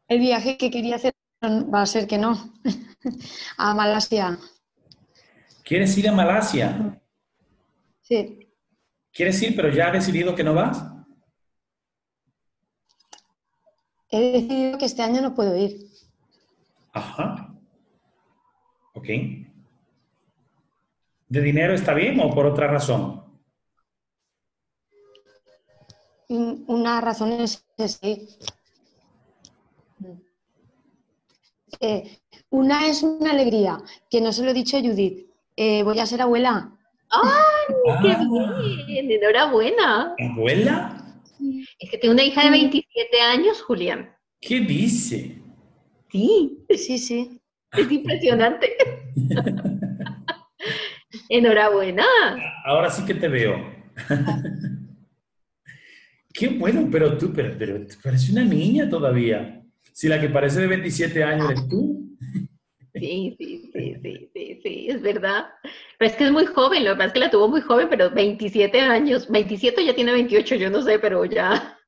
El 0.09 0.18
viaje 0.18 0.56
que 0.56 0.68
quería 0.73 0.97
hacer 0.97 1.14
va 1.45 1.83
a 1.83 1.87
ser 1.87 2.09
que 2.09 2.18
no. 2.18 2.52
a 3.59 3.75
Malasia. 3.75 4.40
¿Quieres 5.62 5.97
ir 5.99 6.09
a 6.09 6.12
Malasia? 6.12 7.00
Sí. 8.02 8.40
¿Quieres 9.12 9.40
ir, 9.42 9.54
pero 9.54 9.71
ya 9.71 9.87
has 9.87 9.92
decidido 9.92 10.35
que 10.35 10.42
no 10.42 10.54
vas? 10.54 10.83
He 14.11 14.33
decidido 14.33 14.78
que 14.78 14.85
este 14.85 15.02
año 15.02 15.21
no 15.21 15.33
puedo 15.33 15.56
ir. 15.56 15.78
Ajá. 16.92 17.54
Ok. 18.95 19.09
¿De 21.28 21.40
dinero 21.40 21.75
está 21.75 21.95
bien 21.95 22.21
o 22.21 22.30
por 22.30 22.47
otra 22.47 22.68
razón? 22.68 23.25
Una 26.28 27.00
razón 27.00 27.33
es 27.33 27.64
sí. 27.78 28.28
Eh, 31.80 32.18
una 32.50 32.87
es 32.88 33.02
una 33.02 33.33
alegría, 33.33 33.78
que 34.11 34.21
no 34.21 34.33
se 34.33 34.42
lo 34.45 34.50
he 34.50 34.54
dicho 34.54 34.76
a 34.76 34.80
Judith. 34.80 35.26
Eh, 35.56 35.83
voy 35.83 35.99
a 35.99 36.06
ser 36.06 36.23
abuela. 36.23 36.73
¡Ay, 37.11 37.75
qué 38.02 38.11
ah. 38.12 38.61
bien! 38.87 39.11
Enhorabuena. 39.11 40.14
¿Abuela? 40.18 41.23
Es 41.78 41.90
que 41.90 41.99
tengo 41.99 42.14
una 42.14 42.25
hija 42.25 42.45
de 42.45 42.50
27 42.50 43.21
años, 43.21 43.62
Julián. 43.62 44.14
¿Qué 44.40 44.61
dice? 44.61 45.38
Sí. 46.11 46.64
Sí, 46.71 46.99
sí. 46.99 47.40
Es 47.73 47.90
impresionante. 47.90 48.76
Enhorabuena. 51.28 52.04
Ahora 52.64 52.90
sí 52.90 53.04
que 53.04 53.14
te 53.14 53.28
veo. 53.28 53.54
Qué 56.33 56.49
bueno, 56.49 56.88
pero 56.90 57.16
tú, 57.16 57.33
pero, 57.35 57.56
pero 57.59 57.87
pareces 58.02 58.30
una 58.30 58.45
niña 58.45 58.88
todavía. 58.88 59.62
Si 59.92 60.09
la 60.09 60.21
que 60.21 60.28
parece 60.28 60.61
de 60.61 60.66
27 60.66 61.25
años 61.25 61.50
eres 61.50 61.68
tú. 61.68 62.16
Sí, 62.95 63.37
sí, 63.38 63.71
sí, 63.73 63.97
sí, 64.02 64.30
sí, 64.33 64.61
sí, 64.62 64.87
es 64.88 65.02
verdad. 65.02 65.47
Pero 65.99 66.11
es 66.11 66.16
que 66.16 66.25
es 66.25 66.33
muy 66.33 66.47
joven, 66.47 66.85
lo 66.85 66.92
que 66.92 66.97
pasa 66.97 67.06
es 67.09 67.12
que 67.12 67.21
la 67.21 67.30
tuvo 67.30 67.49
muy 67.49 67.61
joven, 67.61 67.88
pero 67.90 68.11
27 68.11 68.80
años, 68.80 69.28
27 69.30 69.85
ya 69.85 69.95
tiene 69.95 70.12
28, 70.12 70.54
yo 70.54 70.71
no 70.71 70.83
sé, 70.83 70.99
pero 70.99 71.25
ya. 71.26 71.78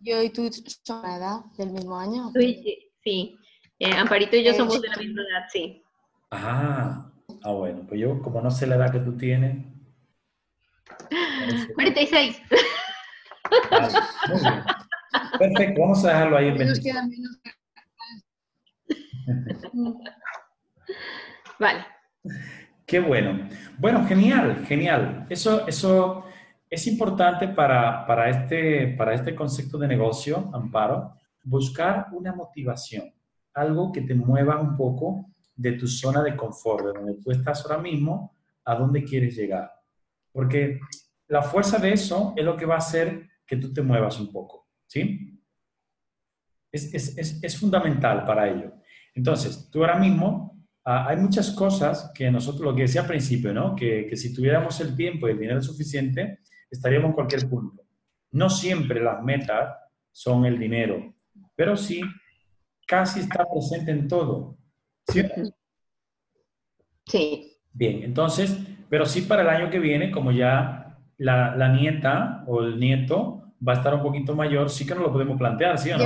Yo, 0.00 0.22
y 0.22 0.30
tú 0.30 0.50
son 0.82 1.02
la 1.02 1.16
edad 1.16 1.40
del 1.56 1.70
mismo 1.70 1.98
año. 1.98 2.32
Sí, 2.34 2.90
sí. 3.02 3.36
Eh, 3.78 3.92
Amparito 3.92 4.36
y 4.36 4.42
yo 4.42 4.54
somos 4.54 4.82
de 4.82 4.88
la 4.88 4.96
misma 4.96 5.22
edad, 5.22 5.46
sí. 5.52 5.83
Ah, 6.30 7.10
ah, 7.42 7.52
bueno, 7.52 7.84
pues 7.86 8.00
yo 8.00 8.20
como 8.22 8.40
no 8.40 8.50
sé 8.50 8.66
la 8.66 8.76
edad 8.76 8.92
que 8.92 9.00
tú 9.00 9.16
tienes. 9.16 9.64
46. 11.74 12.42
Perfecto, 15.38 15.80
vamos 15.80 16.04
a 16.04 16.08
dejarlo 16.08 16.36
ahí 16.36 16.48
en 16.48 16.58
26. 16.58 16.94
vale. 21.58 21.86
Qué 22.86 23.00
bueno. 23.00 23.48
Bueno, 23.78 24.06
genial, 24.06 24.64
genial. 24.66 25.26
Eso, 25.28 25.66
eso 25.66 26.24
es 26.68 26.86
importante 26.86 27.48
para, 27.48 28.06
para, 28.06 28.28
este, 28.28 28.88
para 28.88 29.14
este 29.14 29.34
concepto 29.34 29.78
de 29.78 29.88
negocio, 29.88 30.50
Amparo, 30.52 31.14
buscar 31.42 32.08
una 32.12 32.34
motivación, 32.34 33.12
algo 33.54 33.92
que 33.92 34.02
te 34.02 34.14
mueva 34.14 34.60
un 34.60 34.76
poco 34.76 35.30
de 35.56 35.72
tu 35.72 35.86
zona 35.86 36.22
de 36.22 36.36
confort, 36.36 36.86
de 36.86 36.92
donde 36.92 37.14
tú 37.22 37.30
estás 37.30 37.64
ahora 37.64 37.78
mismo, 37.78 38.36
a 38.64 38.74
dónde 38.74 39.04
quieres 39.04 39.36
llegar. 39.36 39.70
Porque 40.32 40.80
la 41.28 41.42
fuerza 41.42 41.78
de 41.78 41.92
eso 41.92 42.34
es 42.36 42.44
lo 42.44 42.56
que 42.56 42.66
va 42.66 42.74
a 42.74 42.78
hacer 42.78 43.28
que 43.46 43.56
tú 43.56 43.72
te 43.72 43.82
muevas 43.82 44.18
un 44.18 44.32
poco, 44.32 44.68
¿sí? 44.86 45.40
Es, 46.72 46.92
es, 46.92 47.16
es, 47.18 47.42
es 47.42 47.58
fundamental 47.58 48.24
para 48.24 48.48
ello. 48.48 48.72
Entonces, 49.14 49.70
tú 49.70 49.80
ahora 49.80 49.98
mismo, 49.98 50.66
ah, 50.84 51.06
hay 51.08 51.16
muchas 51.16 51.50
cosas 51.52 52.10
que 52.14 52.30
nosotros, 52.30 52.64
lo 52.64 52.74
que 52.74 52.82
decía 52.82 53.02
al 53.02 53.06
principio, 53.06 53.52
¿no? 53.52 53.76
Que, 53.76 54.06
que, 54.08 54.16
si 54.16 54.34
tuviéramos 54.34 54.80
el 54.80 54.96
tiempo 54.96 55.28
y 55.28 55.32
el 55.32 55.38
dinero 55.38 55.62
suficiente, 55.62 56.40
estaríamos 56.70 57.10
en 57.10 57.14
cualquier 57.14 57.48
punto. 57.48 57.84
No 58.32 58.50
siempre 58.50 59.00
las 59.00 59.22
metas 59.22 59.76
son 60.10 60.44
el 60.46 60.58
dinero, 60.58 61.14
pero 61.54 61.76
sí 61.76 62.00
casi 62.86 63.20
está 63.20 63.46
presente 63.50 63.92
en 63.92 64.08
todo. 64.08 64.58
¿Cierto? 65.14 65.42
Sí. 67.06 67.56
Bien, 67.72 68.02
entonces, 68.02 68.58
pero 68.88 69.06
sí 69.06 69.22
para 69.22 69.42
el 69.42 69.48
año 69.48 69.70
que 69.70 69.78
viene, 69.78 70.10
como 70.10 70.32
ya 70.32 70.98
la, 71.18 71.54
la 71.56 71.68
nieta 71.68 72.44
o 72.46 72.62
el 72.62 72.78
nieto 72.78 73.52
va 73.66 73.72
a 73.72 73.76
estar 73.76 73.94
un 73.94 74.02
poquito 74.02 74.34
mayor, 74.34 74.70
sí 74.70 74.86
que 74.86 74.94
nos 74.94 75.04
lo 75.04 75.12
podemos 75.12 75.38
plantear, 75.38 75.78
¿sí 75.78 75.90
o 75.90 75.98
no? 75.98 76.04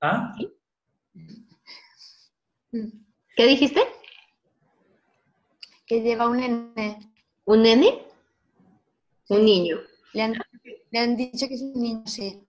¿Ah? 0.00 0.34
¿Qué 2.70 3.46
dijiste? 3.46 3.80
Que 5.86 6.00
lleva 6.02 6.28
un 6.28 6.36
nene. 6.36 6.98
¿Un 7.44 7.62
nene? 7.62 8.02
Un 9.28 9.44
niño. 9.44 9.78
Le 10.12 10.22
han, 11.00 11.16
dicho 11.16 11.48
que 11.48 11.54
es 11.54 11.62
un 11.62 11.80
niño, 11.80 12.02
sí. 12.06 12.42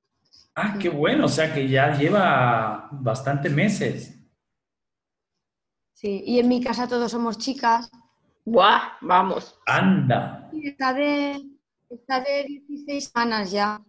Ah, 0.56 0.78
qué 0.80 0.90
bueno, 0.90 1.26
o 1.26 1.30
sea 1.30 1.54
que 1.54 1.68
ya 1.68 1.98
lleva 1.98 2.90
bastantes 2.92 3.52
meses. 3.52 4.19
Sí, 6.00 6.24
y 6.26 6.40
en 6.40 6.48
mi 6.48 6.64
casa 6.64 6.88
todos 6.88 7.12
somos 7.12 7.38
chicas. 7.38 7.92
¡Buah! 8.46 8.94
Vamos. 9.02 9.60
Anda. 9.66 10.50
Está 10.54 10.94
de, 10.94 11.46
está 11.90 12.22
de 12.22 12.46
16 12.46 13.12
semanas 13.12 13.52
ya. 13.52 13.82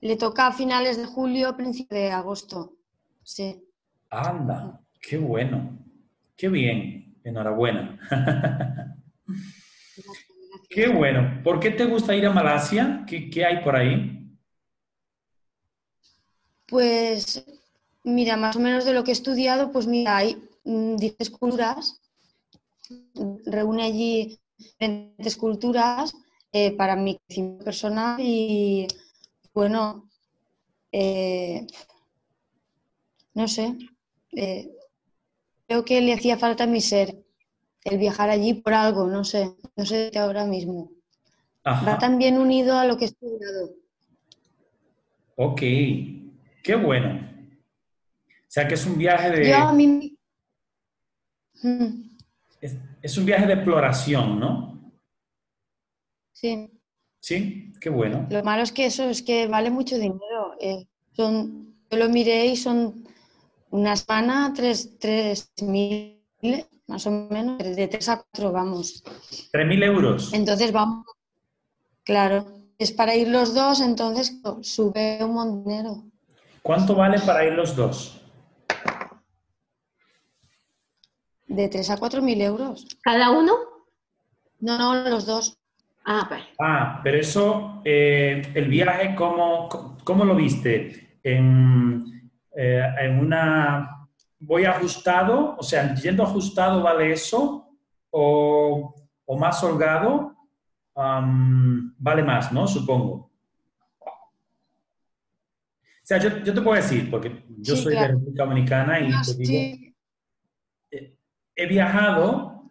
Le 0.00 0.16
toca 0.16 0.48
a 0.48 0.52
finales 0.52 0.96
de 0.96 1.04
julio, 1.04 1.56
principios 1.56 2.00
de 2.00 2.10
agosto. 2.10 2.72
Sí. 3.22 3.64
Anda. 4.10 4.80
Qué 5.00 5.18
bueno. 5.18 5.78
Qué 6.36 6.48
bien. 6.48 7.14
Enhorabuena. 7.22 8.98
Qué 10.68 10.88
bueno. 10.88 11.42
¿Por 11.44 11.60
qué 11.60 11.70
te 11.70 11.84
gusta 11.84 12.16
ir 12.16 12.26
a 12.26 12.32
Malasia? 12.32 13.04
¿Qué, 13.06 13.30
qué 13.30 13.46
hay 13.46 13.62
por 13.62 13.76
ahí? 13.76 14.36
Pues 16.66 17.44
mira, 18.02 18.36
más 18.36 18.56
o 18.56 18.58
menos 18.58 18.84
de 18.84 18.94
lo 18.94 19.04
que 19.04 19.12
he 19.12 19.14
estudiado, 19.14 19.70
pues 19.70 19.86
mira, 19.86 20.16
hay 20.16 20.48
mm, 20.64 20.96
10 20.96 21.30
culturas, 21.30 22.00
reúne 23.46 23.84
allí 23.84 24.38
diferentes 24.56 25.36
culturas 25.36 26.14
eh, 26.52 26.72
para 26.76 26.96
mi 26.96 27.18
crecimiento 27.18 27.64
personal 27.64 28.20
y 28.20 28.86
bueno, 29.54 30.08
eh, 30.90 31.66
no 33.34 33.48
sé, 33.48 33.76
eh, 34.32 34.70
creo 35.66 35.84
que 35.84 36.00
le 36.00 36.12
hacía 36.12 36.36
falta 36.36 36.64
a 36.64 36.66
mi 36.66 36.80
ser 36.80 37.22
el 37.84 37.98
viajar 37.98 38.30
allí 38.30 38.54
por 38.54 38.74
algo, 38.74 39.06
no 39.06 39.24
sé, 39.24 39.56
no 39.76 39.84
sé 39.84 40.10
de 40.10 40.18
ahora 40.18 40.44
mismo. 40.44 40.90
Va 41.66 41.72
Ajá. 41.72 41.98
también 41.98 42.38
unido 42.38 42.78
a 42.78 42.84
lo 42.84 42.96
que 42.96 43.04
he 43.04 43.08
estudiado. 43.08 43.70
Ok. 45.36 45.60
Qué 46.62 46.74
bueno. 46.76 47.28
O 48.26 48.54
sea 48.54 48.68
que 48.68 48.74
es 48.74 48.86
un 48.86 48.98
viaje 48.98 49.30
de, 49.30 49.48
Yo 49.48 49.56
a 49.56 49.72
mí... 49.72 50.11
Mm, 51.62 52.10
es, 52.60 52.76
es 53.02 53.18
un 53.18 53.24
viaje 53.26 53.46
de 53.46 53.54
exploración, 53.54 54.38
¿no? 54.40 54.92
Sí. 56.32 56.70
Sí, 57.20 57.72
qué 57.80 57.88
bueno. 57.88 58.26
Lo 58.30 58.42
malo 58.42 58.62
es 58.62 58.72
que 58.72 58.86
eso 58.86 59.04
es 59.08 59.22
que 59.22 59.46
vale 59.46 59.70
mucho 59.70 59.96
dinero. 59.96 60.54
eh, 60.60 60.86
son, 61.12 61.76
yo 61.90 61.98
lo 61.98 62.08
miré 62.08 62.46
y 62.46 62.56
son 62.56 63.04
una 63.70 63.96
semana, 63.96 64.52
tres, 64.54 64.98
tres 64.98 65.52
mil, 65.62 66.20
más 66.88 67.06
o 67.06 67.10
menos, 67.10 67.58
de 67.58 67.86
tres 67.88 68.08
a 68.08 68.16
cuatro 68.16 68.50
vamos. 68.50 69.02
3.000 69.52 69.82
euros. 69.82 70.32
Entonces 70.32 70.72
vamos, 70.72 71.06
claro, 72.02 72.46
es 72.78 72.92
para 72.92 73.14
ir 73.14 73.28
los 73.28 73.54
dos, 73.54 73.80
entonces 73.80 74.40
sube 74.62 75.18
un 75.22 75.34
montón 75.34 75.64
de 75.64 75.70
dinero. 75.70 76.04
¿Cuánto 76.62 76.94
vale 76.94 77.20
para 77.20 77.44
ir 77.46 77.52
los 77.52 77.76
dos? 77.76 78.21
De 81.46 81.68
tres 81.68 81.90
a 81.90 81.96
cuatro 81.96 82.22
mil 82.22 82.40
euros. 82.40 82.86
¿Cada 83.02 83.30
uno? 83.30 83.52
No, 84.60 84.78
no, 84.78 85.08
los 85.10 85.26
dos. 85.26 85.58
Ah, 86.04 86.26
vale. 86.30 86.44
Ah, 86.58 87.00
pero 87.02 87.18
eso, 87.18 87.80
eh, 87.84 88.42
el 88.54 88.68
viaje, 88.68 89.14
¿cómo, 89.14 89.68
cómo 90.04 90.24
lo 90.24 90.34
viste? 90.34 91.18
En, 91.22 92.30
eh, 92.56 92.82
en 93.00 93.18
una... 93.18 93.98
¿Voy 94.40 94.64
ajustado? 94.64 95.54
O 95.56 95.62
sea, 95.62 95.94
yendo 95.94 96.24
ajustado 96.24 96.82
vale 96.82 97.12
eso 97.12 97.68
o, 98.10 98.94
o 99.24 99.38
más 99.38 99.62
holgado 99.62 100.32
vale 100.94 102.22
más, 102.22 102.52
¿no? 102.52 102.66
Supongo. 102.66 103.30
O 104.00 106.04
sea, 106.04 106.18
yo, 106.18 106.38
yo 106.38 106.52
te 106.52 106.60
puedo 106.60 106.76
decir, 106.76 107.10
porque 107.10 107.44
yo 107.58 107.76
Sí, 107.76 107.82
soy 107.82 107.92
claro. 107.92 108.08
de 108.08 108.12
República 108.14 108.44
Dominicana 108.44 109.00
y 109.00 109.04
te 109.22 109.34
digo, 109.34 109.44
sí. 109.44 109.91
He 111.56 111.66
viajado 111.66 112.70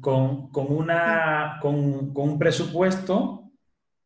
con, 0.00 0.50
con 0.50 0.66
una, 0.72 1.58
con, 1.60 2.12
con 2.12 2.30
un 2.30 2.38
presupuesto, 2.38 3.50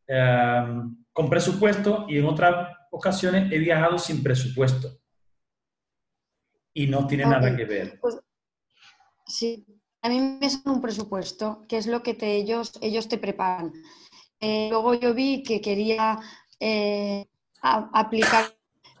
con 0.07 1.29
presupuesto 1.29 2.05
y 2.07 2.17
en 2.19 2.25
otras 2.25 2.75
ocasiones 2.91 3.51
he 3.51 3.57
viajado 3.57 3.97
sin 3.97 4.23
presupuesto. 4.23 4.89
Y 6.73 6.87
no 6.87 7.07
tiene 7.07 7.25
nada 7.25 7.55
que 7.55 7.65
ver. 7.65 7.99
Pues, 7.99 8.19
sí, 9.25 9.65
a 10.01 10.09
mí 10.09 10.19
me 10.19 10.49
sale 10.49 10.69
un 10.75 10.81
presupuesto, 10.81 11.65
que 11.67 11.77
es 11.77 11.87
lo 11.87 12.03
que 12.03 12.13
te, 12.13 12.35
ellos, 12.35 12.73
ellos 12.81 13.07
te 13.07 13.17
preparan. 13.17 13.73
Eh, 14.39 14.67
luego 14.69 14.93
yo 14.93 15.13
vi 15.13 15.41
que 15.43 15.61
quería 15.61 16.19
eh, 16.59 17.25
a- 17.61 17.89
aplicar, 17.93 18.45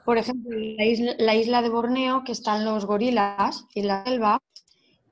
por 0.03 0.17
ejemplo, 0.17 0.57
la 0.57 0.85
isla, 0.85 1.13
la 1.19 1.35
isla 1.35 1.61
de 1.61 1.69
Borneo, 1.69 2.23
que 2.23 2.31
están 2.31 2.65
los 2.65 2.85
gorilas 2.85 3.65
y 3.75 3.83
la 3.83 4.03
selva, 4.03 4.39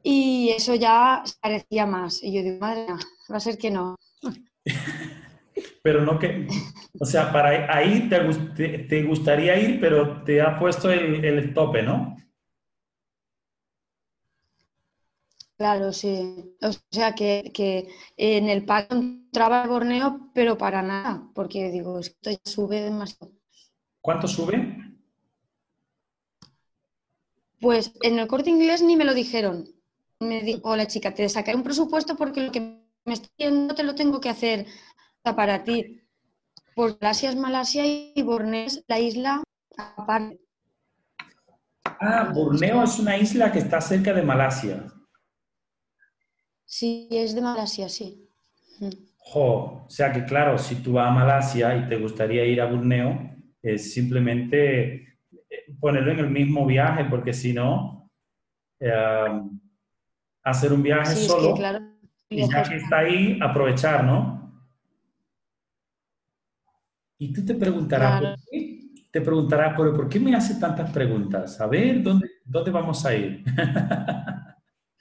y 0.08 0.52
eso 0.52 0.76
ya 0.76 1.24
parecía 1.42 1.88
más. 1.88 2.22
Y 2.22 2.32
yo 2.32 2.44
digo, 2.44 2.60
madre 2.60 2.86
mía, 2.86 3.00
va 3.32 3.38
a 3.38 3.40
ser 3.40 3.58
que 3.58 3.72
no. 3.72 3.96
Pero 5.82 6.02
no 6.04 6.20
que, 6.20 6.48
o 7.00 7.06
sea, 7.06 7.32
para 7.32 7.76
ahí 7.76 8.08
te, 8.08 8.80
te 8.90 9.04
gustaría 9.04 9.58
ir, 9.58 9.80
pero 9.80 10.24
te 10.24 10.42
ha 10.42 10.60
puesto 10.60 10.92
el, 10.92 11.24
el 11.24 11.54
tope, 11.54 11.82
¿no? 11.82 12.18
Claro, 15.58 15.94
sí. 15.94 16.56
O 16.62 16.72
sea 16.92 17.14
que, 17.14 17.52
que 17.54 17.88
en 18.18 18.50
el 18.50 18.66
pack 18.66 18.92
entraba 18.92 19.64
el 19.64 19.70
Borneo, 19.70 20.32
pero 20.34 20.58
para 20.58 20.82
nada, 20.82 21.30
porque 21.34 21.72
digo, 21.72 22.00
esto 22.00 22.32
ya 22.32 22.40
sube 22.44 22.82
demasiado. 22.82 23.32
¿Cuánto 24.02 24.28
sube? 24.28 24.78
Pues 27.62 27.94
en 28.02 28.20
el 28.20 28.28
corte 28.28 28.50
inglés 28.50 28.82
ni 28.82 28.98
me 28.98 29.06
lo 29.06 29.14
dijeron. 29.14 29.75
Me 30.20 30.42
dijo 30.42 30.76
la 30.76 30.88
chica, 30.88 31.14
te 31.14 31.28
sacaré 31.28 31.58
un 31.58 31.64
presupuesto 31.64 32.16
porque 32.16 32.42
lo 32.42 32.52
que 32.52 32.62
me 33.06 33.14
estoy 33.14 33.30
yendo 33.38 33.76
te 33.76 33.84
lo 33.84 33.96
tengo 33.96 34.20
que 34.20 34.30
hacer 34.30 34.66
para 35.24 35.64
ti. 35.64 36.02
Porque 36.76 36.98
Malasia 37.02 37.30
es 37.30 37.36
Malasia 37.36 37.84
y 37.86 38.22
Borneo 38.22 38.66
es 38.66 38.84
la 38.88 39.00
isla 39.00 39.44
aparte. 39.78 40.40
Ah, 41.84 42.32
Borneo 42.34 42.84
es 42.84 43.00
una 43.00 43.18
isla 43.18 43.52
que 43.52 43.60
está 43.60 43.80
cerca 43.82 44.14
de 44.14 44.22
Malasia. 44.22 44.86
Sí, 46.66 47.08
es 47.12 47.36
de 47.36 47.42
Malasia, 47.42 47.88
sí. 47.90 48.28
Jo, 49.18 49.86
o 49.86 49.90
sea 49.90 50.12
que 50.12 50.26
claro, 50.26 50.58
si 50.58 50.76
tú 50.76 50.94
vas 50.94 51.08
a 51.08 51.12
Malasia 51.12 51.76
y 51.78 51.88
te 51.88 51.98
gustaría 51.98 52.46
ir 52.46 52.62
a 52.62 52.66
Borneo, 52.66 53.36
es 53.62 53.94
simplemente 53.94 54.94
eh, 54.94 55.66
ponerlo 55.80 56.12
en 56.12 56.20
el 56.20 56.30
mismo 56.30 56.66
viaje, 56.66 57.06
porque 57.06 57.34
si 57.34 57.54
no, 57.54 58.12
eh, 58.80 59.42
hacer 60.46 60.72
un 60.72 60.82
viaje 60.84 61.14
Sí, 61.16 61.22
es 61.24 61.28
solo 61.28 61.54
que 61.54 61.60
claro. 61.60 61.80
y 62.30 62.48
ya 62.48 62.64
que 62.64 62.76
está 62.78 63.00
ahí, 63.00 63.38
aprovechar, 63.42 64.04
¿no? 64.06 64.64
Y 67.18 67.34
tú 67.34 67.44
te 67.46 67.56
preguntarás, 67.56 68.20
Claro. 68.20 68.36
¿por 68.36 68.46
qué? 68.52 68.76
Te 69.12 69.22
preguntarás, 69.22 69.74
pero 69.78 69.94
¿por 69.96 70.10
qué 70.10 70.20
me 70.20 70.36
hace 70.36 70.60
tantas 70.60 70.92
preguntas? 70.92 71.60
A 71.62 71.68
ver, 71.68 72.04
¿dónde, 72.04 72.30
dónde 72.44 72.72
vamos 72.72 73.06
a 73.06 73.16
ir? 73.16 73.44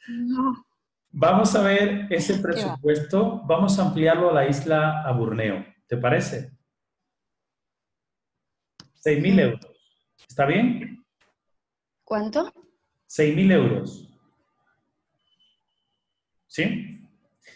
No. 0.08 0.64
Vamos 1.10 1.54
a 1.54 1.62
ver 1.62 2.06
ese 2.10 2.38
presupuesto, 2.38 3.42
vamos 3.46 3.78
a 3.78 3.86
ampliarlo 3.86 4.30
a 4.30 4.34
la 4.34 4.48
isla 4.48 5.02
a 5.02 5.12
Borneo. 5.12 5.64
¿Te 5.86 5.96
parece? 5.96 6.52
6.000 9.04 9.40
euros. 9.40 9.66
¿Está 10.28 10.46
bien? 10.46 11.04
¿Cuánto? 12.04 12.52
6.000 13.08 13.52
euros. 13.52 14.13
¿Sí? 16.54 17.00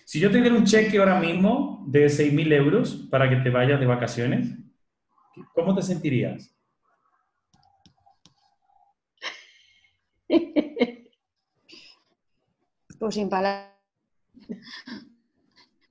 Si 0.04 0.18
yo 0.18 0.28
te 0.28 0.40
diera 0.40 0.56
un 0.56 0.64
cheque 0.64 0.98
ahora 0.98 1.20
mismo 1.20 1.84
de 1.86 2.08
6.000 2.08 2.52
euros 2.52 3.06
para 3.08 3.30
que 3.30 3.36
te 3.36 3.48
vayas 3.48 3.78
de 3.78 3.86
vacaciones, 3.86 4.48
¿cómo 5.54 5.72
te 5.76 5.82
sentirías? 5.82 6.52
Pues 12.98 13.14
sin 13.14 13.28
palabras. 13.28 13.76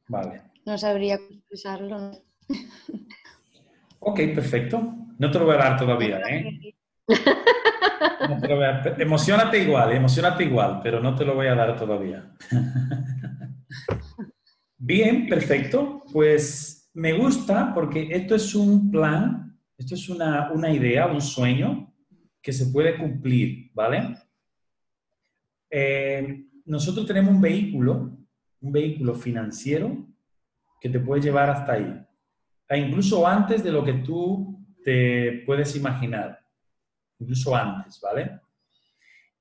Vale. 0.09 0.41
No 0.65 0.77
sabría 0.77 1.15
expresarlo. 1.15 2.11
Ok, 3.99 4.19
perfecto. 4.35 4.93
No 5.17 5.31
te 5.31 5.39
lo 5.39 5.45
voy 5.45 5.55
a 5.55 5.59
dar 5.59 5.79
todavía, 5.79 6.19
¿eh? 6.29 6.75
Emocionate 8.97 9.63
igual, 9.63 9.93
emocionate 9.93 10.43
igual, 10.43 10.79
pero 10.83 10.99
no 10.99 11.15
te 11.15 11.25
lo 11.25 11.35
voy 11.35 11.47
a 11.47 11.55
dar 11.55 11.75
todavía. 11.77 12.31
Bien, 14.77 15.27
perfecto. 15.27 16.03
Pues 16.11 16.89
me 16.93 17.13
gusta 17.13 17.73
porque 17.73 18.09
esto 18.11 18.35
es 18.35 18.53
un 18.55 18.91
plan, 18.91 19.57
esto 19.77 19.95
es 19.95 20.09
una, 20.09 20.51
una 20.51 20.71
idea, 20.71 21.07
un 21.07 21.21
sueño 21.21 21.93
que 22.41 22.53
se 22.53 22.67
puede 22.67 22.97
cumplir, 22.97 23.71
¿vale? 23.73 24.17
Eh, 25.69 26.45
nosotros 26.65 27.05
tenemos 27.05 27.33
un 27.33 27.41
vehículo, 27.41 28.17
un 28.61 28.71
vehículo 28.71 29.15
financiero 29.15 30.05
que 30.79 30.89
te 30.89 30.99
puede 30.99 31.21
llevar 31.21 31.49
hasta 31.49 31.73
ahí, 31.73 32.05
e 32.69 32.77
incluso 32.77 33.27
antes 33.27 33.63
de 33.63 33.71
lo 33.71 33.83
que 33.83 33.93
tú 33.93 34.65
te 34.83 35.43
puedes 35.45 35.75
imaginar, 35.75 36.39
incluso 37.19 37.55
antes, 37.55 37.99
¿vale? 38.01 38.39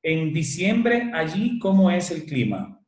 En 0.02 0.32
diciembre, 0.32 1.10
allí, 1.12 1.58
¿cómo 1.58 1.90
es 1.90 2.10
el 2.10 2.24
clima? 2.24 2.80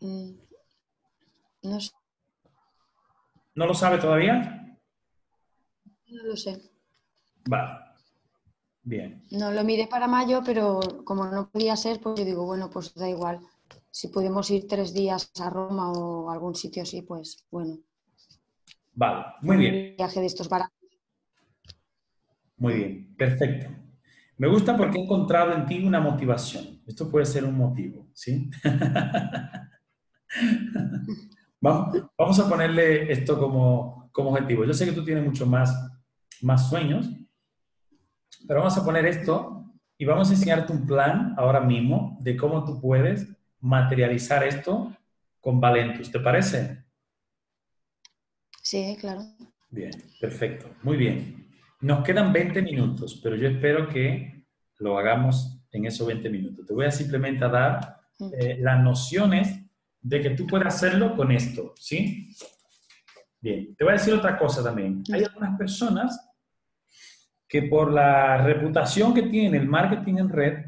Mm. 0.00 0.32
No 1.62 1.80
sé, 1.80 1.90
¿No 3.56 3.66
lo 3.66 3.74
sabe 3.74 3.98
todavía? 3.98 4.78
no 6.08 6.22
lo 6.22 6.36
sé. 6.36 6.60
Vale. 7.46 7.86
Bien. 8.82 9.22
No 9.30 9.50
lo 9.50 9.64
miré 9.64 9.88
para 9.88 10.06
mayo, 10.06 10.42
pero 10.44 10.78
como 11.04 11.24
no 11.26 11.50
podía 11.50 11.74
ser, 11.76 12.00
pues 12.00 12.18
yo 12.18 12.24
digo, 12.24 12.44
bueno, 12.46 12.70
pues 12.70 12.94
da 12.94 13.08
igual. 13.08 13.40
Si 13.90 14.08
podemos 14.08 14.50
ir 14.50 14.68
tres 14.68 14.92
días 14.94 15.32
a 15.40 15.50
Roma 15.50 15.90
o 15.90 16.30
algún 16.30 16.54
sitio 16.54 16.82
así, 16.82 17.02
pues 17.02 17.44
bueno. 17.50 17.78
Vale, 18.94 19.24
muy 19.40 19.56
bien. 19.56 19.74
Un 19.90 19.96
viaje 19.96 20.20
de 20.20 20.26
estos 20.26 20.48
baratos. 20.48 20.76
Muy 22.56 22.74
bien, 22.74 23.14
perfecto. 23.16 23.68
Me 24.38 24.48
gusta 24.48 24.76
porque 24.76 24.98
he 24.98 25.02
encontrado 25.02 25.52
en 25.52 25.66
ti 25.66 25.84
una 25.84 26.00
motivación. 26.00 26.80
Esto 26.86 27.10
puede 27.10 27.26
ser 27.26 27.44
un 27.44 27.56
motivo, 27.56 28.06
¿sí? 28.12 28.50
vamos, 31.60 32.04
vamos 32.16 32.40
a 32.40 32.48
ponerle 32.48 33.10
esto 33.10 33.38
como, 33.38 34.10
como 34.12 34.30
objetivo. 34.30 34.64
Yo 34.64 34.74
sé 34.74 34.84
que 34.84 34.92
tú 34.92 35.04
tienes 35.04 35.24
mucho 35.24 35.46
más, 35.46 35.74
más 36.42 36.68
sueños, 36.68 37.08
pero 38.46 38.60
vamos 38.60 38.76
a 38.76 38.84
poner 38.84 39.06
esto 39.06 39.72
y 39.98 40.04
vamos 40.04 40.30
a 40.30 40.34
enseñarte 40.34 40.72
un 40.72 40.86
plan 40.86 41.34
ahora 41.38 41.60
mismo 41.60 42.18
de 42.20 42.36
cómo 42.36 42.64
tú 42.64 42.80
puedes 42.80 43.26
materializar 43.60 44.44
esto 44.44 44.94
con 45.40 45.60
Valentus. 45.60 46.10
¿Te 46.10 46.20
parece? 46.20 46.84
Sí, 48.62 48.96
claro. 49.00 49.22
Bien, 49.70 49.92
perfecto. 50.20 50.68
Muy 50.82 50.96
bien. 50.96 51.45
Nos 51.80 52.04
quedan 52.04 52.32
20 52.32 52.62
minutos, 52.62 53.20
pero 53.22 53.36
yo 53.36 53.48
espero 53.48 53.88
que 53.88 54.44
lo 54.78 54.98
hagamos 54.98 55.60
en 55.72 55.86
esos 55.86 56.06
20 56.06 56.30
minutos. 56.30 56.66
Te 56.66 56.72
voy 56.72 56.86
a 56.86 56.90
simplemente 56.90 57.44
a 57.44 57.48
dar 57.48 57.96
eh, 58.38 58.56
las 58.60 58.82
nociones 58.82 59.60
de 60.00 60.20
que 60.22 60.30
tú 60.30 60.46
puedes 60.46 60.68
hacerlo 60.68 61.14
con 61.14 61.32
esto, 61.32 61.74
¿sí? 61.76 62.34
Bien, 63.40 63.74
te 63.76 63.84
voy 63.84 63.92
a 63.92 63.96
decir 63.96 64.14
otra 64.14 64.38
cosa 64.38 64.62
también. 64.62 65.02
Hay 65.12 65.24
algunas 65.24 65.58
personas 65.58 66.18
que 67.48 67.62
por 67.62 67.92
la 67.92 68.38
reputación 68.38 69.12
que 69.12 69.22
tiene 69.22 69.58
el 69.58 69.68
marketing 69.68 70.14
en 70.18 70.28
red, 70.28 70.64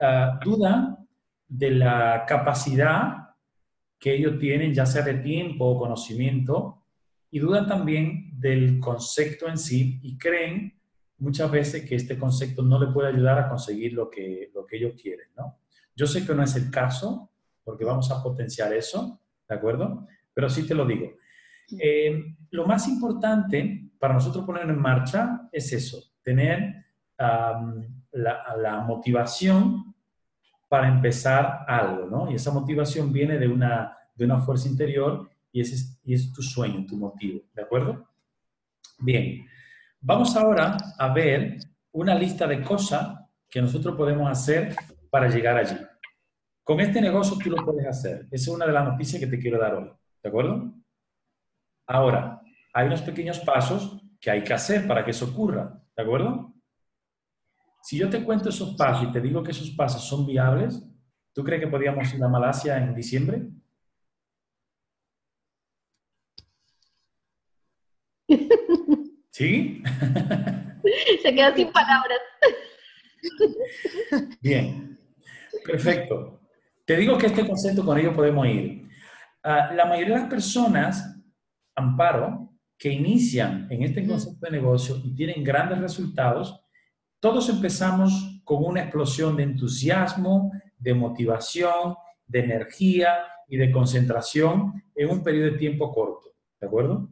ah, 0.00 0.40
dudan 0.42 1.06
de 1.46 1.70
la 1.70 2.24
capacidad 2.26 3.26
que 3.98 4.14
ellos 4.14 4.38
tienen, 4.38 4.74
ya 4.74 4.86
sea 4.86 5.02
de 5.02 5.14
tiempo 5.14 5.66
o 5.66 5.78
conocimiento, 5.78 6.84
y 7.30 7.38
dudan 7.38 7.66
también 7.66 8.25
del 8.38 8.78
concepto 8.80 9.48
en 9.48 9.58
sí 9.58 10.00
y 10.02 10.16
creen 10.18 10.78
muchas 11.18 11.50
veces 11.50 11.88
que 11.88 11.94
este 11.94 12.18
concepto 12.18 12.62
no 12.62 12.78
le 12.78 12.92
puede 12.92 13.08
ayudar 13.08 13.38
a 13.38 13.48
conseguir 13.48 13.94
lo 13.94 14.10
que, 14.10 14.50
lo 14.54 14.66
que 14.66 14.76
ellos 14.76 15.00
quieren, 15.00 15.28
¿no? 15.36 15.58
Yo 15.94 16.06
sé 16.06 16.26
que 16.26 16.34
no 16.34 16.42
es 16.42 16.54
el 16.56 16.70
caso, 16.70 17.30
porque 17.64 17.84
vamos 17.84 18.10
a 18.10 18.22
potenciar 18.22 18.72
eso, 18.74 19.20
¿de 19.48 19.54
acuerdo? 19.54 20.06
Pero 20.34 20.48
sí 20.50 20.66
te 20.66 20.74
lo 20.74 20.84
digo. 20.84 21.12
Eh, 21.80 22.36
lo 22.50 22.66
más 22.66 22.86
importante 22.86 23.90
para 23.98 24.14
nosotros 24.14 24.44
poner 24.44 24.68
en 24.68 24.78
marcha 24.78 25.48
es 25.50 25.72
eso, 25.72 26.02
tener 26.22 26.84
la, 27.16 28.56
la 28.58 28.80
motivación 28.86 29.94
para 30.68 30.88
empezar 30.88 31.64
algo, 31.66 32.06
¿no? 32.06 32.30
Y 32.30 32.34
esa 32.34 32.52
motivación 32.52 33.12
viene 33.12 33.38
de 33.38 33.48
una, 33.48 33.96
de 34.14 34.24
una 34.24 34.38
fuerza 34.38 34.68
interior 34.68 35.30
y 35.52 35.60
ese 35.60 35.76
es, 35.76 35.98
y 36.04 36.12
es 36.12 36.32
tu 36.32 36.42
sueño, 36.42 36.84
tu 36.86 36.96
motivo, 36.96 37.40
¿de 37.54 37.62
acuerdo? 37.62 38.06
Bien, 38.98 39.46
vamos 40.00 40.34
ahora 40.36 40.76
a 40.98 41.12
ver 41.12 41.58
una 41.92 42.14
lista 42.14 42.46
de 42.46 42.62
cosas 42.62 43.18
que 43.48 43.60
nosotros 43.60 43.94
podemos 43.94 44.30
hacer 44.30 44.74
para 45.10 45.28
llegar 45.28 45.58
allí. 45.58 45.76
Con 46.64 46.80
este 46.80 47.00
negocio 47.00 47.36
tú 47.42 47.50
lo 47.50 47.64
puedes 47.64 47.86
hacer. 47.86 48.26
Esa 48.30 48.34
es 48.34 48.48
una 48.48 48.66
de 48.66 48.72
las 48.72 48.84
noticias 48.84 49.20
que 49.20 49.26
te 49.26 49.38
quiero 49.38 49.58
dar 49.58 49.74
hoy, 49.74 49.90
¿de 50.22 50.28
acuerdo? 50.28 50.74
Ahora, 51.86 52.40
hay 52.72 52.86
unos 52.86 53.02
pequeños 53.02 53.38
pasos 53.40 54.02
que 54.18 54.30
hay 54.30 54.42
que 54.42 54.54
hacer 54.54 54.86
para 54.86 55.04
que 55.04 55.10
eso 55.10 55.26
ocurra, 55.26 55.78
¿de 55.94 56.02
acuerdo? 56.02 56.54
Si 57.82 57.98
yo 57.98 58.08
te 58.08 58.24
cuento 58.24 58.48
esos 58.48 58.74
pasos 58.76 59.08
y 59.08 59.12
te 59.12 59.20
digo 59.20 59.42
que 59.42 59.52
esos 59.52 59.70
pasos 59.70 60.02
son 60.02 60.26
viables, 60.26 60.82
¿tú 61.32 61.44
crees 61.44 61.62
que 61.62 61.68
podríamos 61.68 62.12
ir 62.12 62.24
a 62.24 62.28
Malasia 62.28 62.78
en 62.78 62.94
diciembre? 62.94 63.46
¿Sí? 69.36 69.82
Se 71.22 71.34
queda 71.34 71.54
sin 71.54 71.70
palabras. 71.70 72.18
Bien, 74.40 74.98
perfecto. 75.62 76.40
Te 76.86 76.96
digo 76.96 77.18
que 77.18 77.26
este 77.26 77.46
concepto 77.46 77.84
con 77.84 77.98
ello 77.98 78.14
podemos 78.14 78.46
ir. 78.46 78.88
Ah, 79.42 79.72
la 79.74 79.84
mayoría 79.84 80.14
de 80.14 80.20
las 80.22 80.30
personas, 80.30 81.20
Amparo, 81.74 82.50
que 82.78 82.88
inician 82.90 83.66
en 83.70 83.82
este 83.82 84.06
concepto 84.06 84.46
de 84.46 84.52
negocio 84.52 85.02
y 85.04 85.14
tienen 85.14 85.44
grandes 85.44 85.80
resultados, 85.80 86.58
todos 87.20 87.50
empezamos 87.50 88.40
con 88.42 88.64
una 88.64 88.80
explosión 88.84 89.36
de 89.36 89.42
entusiasmo, 89.42 90.50
de 90.78 90.94
motivación, 90.94 91.94
de 92.26 92.38
energía 92.40 93.18
y 93.48 93.58
de 93.58 93.70
concentración 93.70 94.82
en 94.94 95.10
un 95.10 95.22
periodo 95.22 95.50
de 95.52 95.58
tiempo 95.58 95.92
corto. 95.92 96.30
¿De 96.58 96.66
acuerdo? 96.66 97.10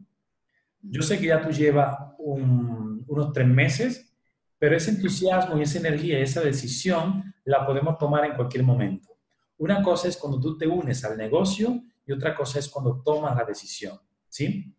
Yo 0.89 1.01
sé 1.01 1.19
que 1.19 1.27
ya 1.27 1.41
tú 1.41 1.49
llevas 1.49 1.97
un- 2.17 3.03
unos 3.07 3.31
tres 3.33 3.47
meses, 3.47 4.13
pero 4.57 4.75
ese 4.75 4.91
entusiasmo 4.91 5.57
y 5.57 5.63
esa 5.63 5.79
energía 5.79 6.19
esa 6.19 6.41
decisión 6.41 7.33
la 7.43 7.65
podemos 7.65 7.97
tomar 7.97 8.25
en 8.25 8.35
cualquier 8.35 8.63
momento. 8.63 9.09
Una 9.57 9.81
cosa 9.83 10.07
es 10.07 10.17
cuando 10.17 10.39
tú 10.39 10.57
te 10.57 10.67
unes 10.67 11.03
al 11.05 11.17
negocio 11.17 11.81
y 12.05 12.11
otra 12.11 12.35
cosa 12.35 12.59
es 12.59 12.69
cuando 12.69 13.01
tomas 13.03 13.35
la 13.35 13.43
decisión, 13.43 13.99
¿sí? 14.29 14.73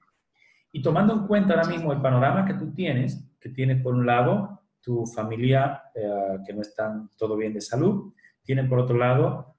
Y 0.73 0.83
tomando 0.83 1.15
en 1.15 1.27
cuenta 1.27 1.55
ahora 1.55 1.69
mismo 1.69 1.93
el 1.93 2.01
panorama 2.01 2.45
que 2.45 2.55
tú 2.55 2.73
tienes, 2.73 3.25
que 3.41 3.49
tienes 3.51 3.83
por 3.83 3.95
un 3.95 4.07
lado 4.07 4.61
tu 4.81 5.07
familia 5.07 5.83
eh, 5.95 6.39
que 6.47 6.53
no 6.53 6.61
están 6.63 7.11
todo 7.17 7.37
bien 7.37 7.53
de 7.55 7.61
salud, 7.61 8.13
tienen 8.43 8.69
por 8.69 8.79
otro 8.81 8.97
lado 8.97 9.57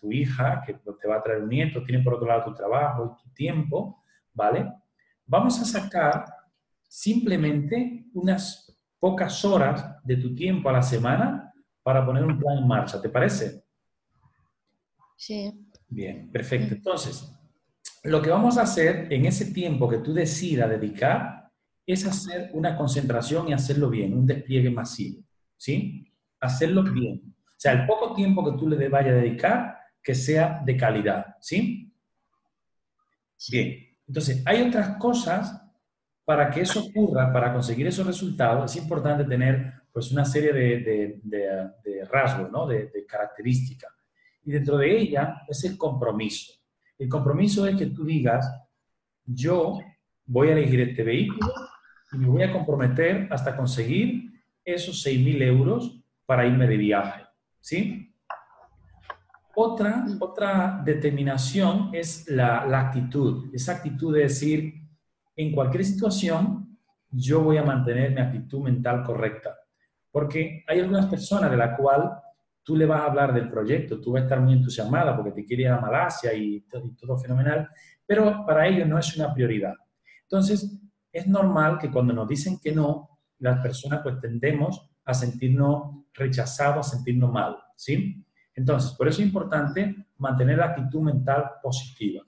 tu 0.00 0.12
hija 0.12 0.62
que 0.64 0.74
te 0.74 1.08
va 1.08 1.16
a 1.16 1.22
traer 1.22 1.42
un 1.42 1.48
nieto, 1.48 1.82
tienen 1.82 2.04
por 2.04 2.14
otro 2.14 2.26
lado 2.28 2.44
tu 2.44 2.54
trabajo 2.54 3.16
y 3.18 3.22
tu 3.22 3.30
tiempo, 3.34 4.02
¿vale? 4.38 4.72
Vamos 5.26 5.60
a 5.60 5.64
sacar 5.64 6.24
simplemente 6.86 8.06
unas 8.14 8.74
pocas 9.00 9.44
horas 9.44 9.96
de 10.04 10.16
tu 10.16 10.34
tiempo 10.34 10.68
a 10.68 10.74
la 10.74 10.82
semana 10.82 11.52
para 11.82 12.06
poner 12.06 12.24
un 12.24 12.38
plan 12.38 12.58
en 12.58 12.66
marcha, 12.66 13.02
¿te 13.02 13.08
parece? 13.08 13.64
Sí. 15.16 15.52
Bien, 15.88 16.30
perfecto. 16.30 16.74
Entonces, 16.74 17.34
lo 18.04 18.22
que 18.22 18.30
vamos 18.30 18.56
a 18.56 18.62
hacer 18.62 19.12
en 19.12 19.26
ese 19.26 19.52
tiempo 19.52 19.88
que 19.88 19.98
tú 19.98 20.14
decidas 20.14 20.70
dedicar 20.70 21.50
es 21.84 22.06
hacer 22.06 22.50
una 22.52 22.76
concentración 22.76 23.48
y 23.48 23.54
hacerlo 23.54 23.90
bien, 23.90 24.12
un 24.12 24.26
despliegue 24.26 24.70
masivo, 24.70 25.24
¿sí? 25.56 26.12
Hacerlo 26.38 26.84
bien. 26.84 27.34
O 27.46 27.60
sea, 27.60 27.72
el 27.72 27.86
poco 27.86 28.14
tiempo 28.14 28.44
que 28.44 28.56
tú 28.56 28.68
le 28.68 28.88
vayas 28.88 29.14
a 29.14 29.16
dedicar, 29.16 29.78
que 30.00 30.14
sea 30.14 30.62
de 30.64 30.76
calidad, 30.76 31.34
¿sí? 31.40 31.92
Bien, 33.50 33.87
entonces 34.08 34.42
hay 34.46 34.62
otras 34.62 34.96
cosas 34.96 35.62
para 36.24 36.50
que 36.50 36.62
eso 36.62 36.84
ocurra, 36.84 37.32
para 37.32 37.52
conseguir 37.52 37.86
esos 37.86 38.06
resultados, 38.06 38.70
es 38.74 38.82
importante 38.82 39.24
tener 39.24 39.72
pues 39.92 40.10
una 40.12 40.24
serie 40.24 40.52
de, 40.52 40.78
de- 40.80 41.20
de- 41.22 41.70
de 41.84 42.04
rasgos, 42.04 42.50
¿no? 42.50 42.66
de, 42.66 42.90
características. 43.06 43.90
Y 44.44 44.50
dentro 44.52 44.76
de 44.76 44.98
ella 44.98 45.42
es 45.48 45.64
el 45.64 45.76
compromiso. 45.78 46.52
El 46.98 47.08
compromiso 47.08 47.66
es 47.66 47.76
que 47.76 47.86
tú 47.86 48.04
digas, 48.04 48.46
yo 49.24 49.78
voy 50.26 50.48
a 50.48 50.52
elegir 50.52 50.80
este 50.80 51.02
vehículo 51.02 51.50
y 52.12 52.18
me 52.18 52.26
voy 52.28 52.42
a 52.42 52.52
comprometer 52.52 53.26
hasta 53.30 53.56
conseguir 53.56 54.30
esos 54.64 55.04
6.000 55.06 55.42
euros 55.42 56.00
para 56.26 56.46
irme 56.46 56.66
de 56.66 56.76
viaje. 56.76 57.22
¿Sí? 57.60 58.07
Otra, 59.60 60.06
otra 60.20 60.80
determinación 60.84 61.90
es 61.92 62.28
la, 62.30 62.64
la 62.64 62.80
actitud. 62.82 63.50
Esa 63.52 63.72
actitud 63.72 64.14
de 64.14 64.20
decir, 64.22 64.72
en 65.34 65.52
cualquier 65.52 65.84
situación, 65.84 66.78
yo 67.10 67.42
voy 67.42 67.56
a 67.56 67.64
mantener 67.64 68.12
mi 68.12 68.20
actitud 68.20 68.60
mental 68.62 69.02
correcta. 69.02 69.56
Porque 70.12 70.62
hay 70.68 70.78
algunas 70.78 71.06
personas 71.06 71.50
de 71.50 71.56
la 71.56 71.76
cual 71.76 72.08
tú 72.62 72.76
le 72.76 72.86
vas 72.86 73.00
a 73.00 73.06
hablar 73.06 73.34
del 73.34 73.48
proyecto, 73.50 74.00
tú 74.00 74.12
vas 74.12 74.20
a 74.20 74.24
estar 74.26 74.40
muy 74.40 74.52
entusiasmada 74.52 75.16
porque 75.16 75.32
te 75.32 75.44
quiere 75.44 75.64
ir 75.64 75.68
a 75.70 75.80
Malasia 75.80 76.32
y, 76.34 76.60
to- 76.60 76.84
y 76.86 76.94
todo 76.94 77.18
fenomenal, 77.18 77.68
pero 78.06 78.44
para 78.46 78.64
ellos 78.68 78.86
no 78.86 78.96
es 78.96 79.16
una 79.16 79.34
prioridad. 79.34 79.74
Entonces, 80.22 80.78
es 81.12 81.26
normal 81.26 81.78
que 81.80 81.90
cuando 81.90 82.12
nos 82.14 82.28
dicen 82.28 82.60
que 82.62 82.70
no, 82.70 83.18
las 83.40 83.60
personas 83.60 84.00
pues 84.04 84.20
tendemos 84.20 84.88
a 85.04 85.14
sentirnos 85.14 86.04
rechazados, 86.14 86.86
a 86.86 86.90
sentirnos 86.96 87.32
mal, 87.32 87.56
¿sí? 87.74 88.24
Entonces, 88.58 88.90
por 88.90 89.06
eso 89.06 89.20
es 89.22 89.26
importante 89.28 89.94
mantener 90.16 90.58
la 90.58 90.66
actitud 90.66 91.00
mental 91.00 91.44
positiva. 91.62 92.24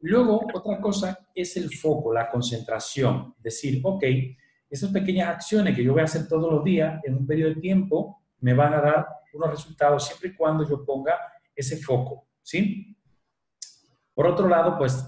Luego, 0.00 0.46
otra 0.52 0.78
cosa 0.78 1.26
es 1.34 1.56
el 1.56 1.74
foco, 1.74 2.12
la 2.12 2.28
concentración. 2.28 3.34
Decir, 3.38 3.80
ok, 3.82 4.04
esas 4.68 4.90
pequeñas 4.90 5.28
acciones 5.28 5.74
que 5.74 5.82
yo 5.82 5.92
voy 5.92 6.02
a 6.02 6.04
hacer 6.04 6.28
todos 6.28 6.52
los 6.52 6.62
días 6.62 7.00
en 7.04 7.14
un 7.14 7.26
periodo 7.26 7.54
de 7.54 7.62
tiempo 7.62 8.22
me 8.40 8.52
van 8.52 8.74
a 8.74 8.82
dar 8.82 9.06
unos 9.32 9.50
resultados 9.52 10.04
siempre 10.06 10.28
y 10.28 10.34
cuando 10.34 10.68
yo 10.68 10.84
ponga 10.84 11.14
ese 11.56 11.78
foco, 11.78 12.28
¿sí? 12.42 12.94
Por 14.12 14.26
otro 14.26 14.46
lado, 14.46 14.76
pues 14.76 15.02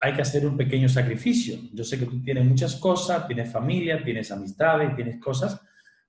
hay 0.00 0.12
que 0.12 0.20
hacer 0.20 0.46
un 0.46 0.58
pequeño 0.58 0.88
sacrificio. 0.90 1.56
Yo 1.72 1.82
sé 1.82 1.98
que 1.98 2.04
tú 2.04 2.22
tienes 2.22 2.44
muchas 2.44 2.76
cosas, 2.76 3.26
tienes 3.26 3.50
familia, 3.50 4.04
tienes 4.04 4.30
amistades, 4.30 4.94
tienes 4.94 5.18
cosas, 5.18 5.58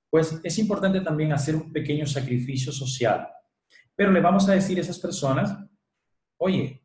pues 0.09 0.37
es 0.43 0.59
importante 0.59 0.99
también 0.99 1.31
hacer 1.31 1.55
un 1.55 1.71
pequeño 1.71 2.05
sacrificio 2.05 2.73
social. 2.73 3.25
Pero 3.95 4.11
le 4.11 4.21
vamos 4.21 4.47
a 4.49 4.53
decir 4.53 4.77
a 4.77 4.81
esas 4.81 4.99
personas, 4.99 5.55
oye, 6.37 6.83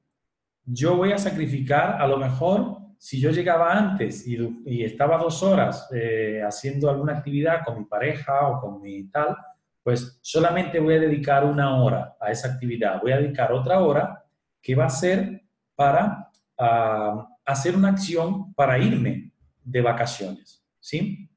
yo 0.65 0.97
voy 0.97 1.13
a 1.13 1.19
sacrificar 1.19 2.01
a 2.01 2.07
lo 2.07 2.19
mejor 2.19 2.79
si 2.99 3.21
yo 3.21 3.31
llegaba 3.31 3.73
antes 3.73 4.27
y, 4.27 4.83
estaba 4.83 5.19
dos 5.19 5.43
horas 5.43 5.89
eh, 5.95 6.43
haciendo 6.47 6.91
alguna 6.91 7.19
actividad 7.19 7.65
con 7.65 7.79
mi 7.79 7.85
pareja 7.85 8.49
o 8.49 8.61
con 8.61 8.83
mi 8.83 9.05
tal, 9.09 9.37
pues 9.83 10.19
solamente 10.21 10.81
voy 10.81 10.97
a 10.97 11.01
dedicar 11.01 11.45
una 11.45 11.83
hora 11.83 12.17
a 12.21 12.31
esa 12.31 12.49
actividad. 12.49 13.01
Voy 13.01 13.13
a 13.13 13.19
dedicar 13.19 13.53
otra 13.53 13.81
hora 13.81 14.25
que 14.61 14.75
va 14.75 14.87
a 14.87 14.91
ser 14.91 15.43
para 15.75 16.31
ah, 16.59 17.27
hacer 17.45 17.77
una 17.77 17.91
acción 17.91 18.53
para 18.53 18.79
irme 18.79 19.33
de 19.63 19.81
vacaciones, 19.81 20.63
¿sí? 20.81 21.31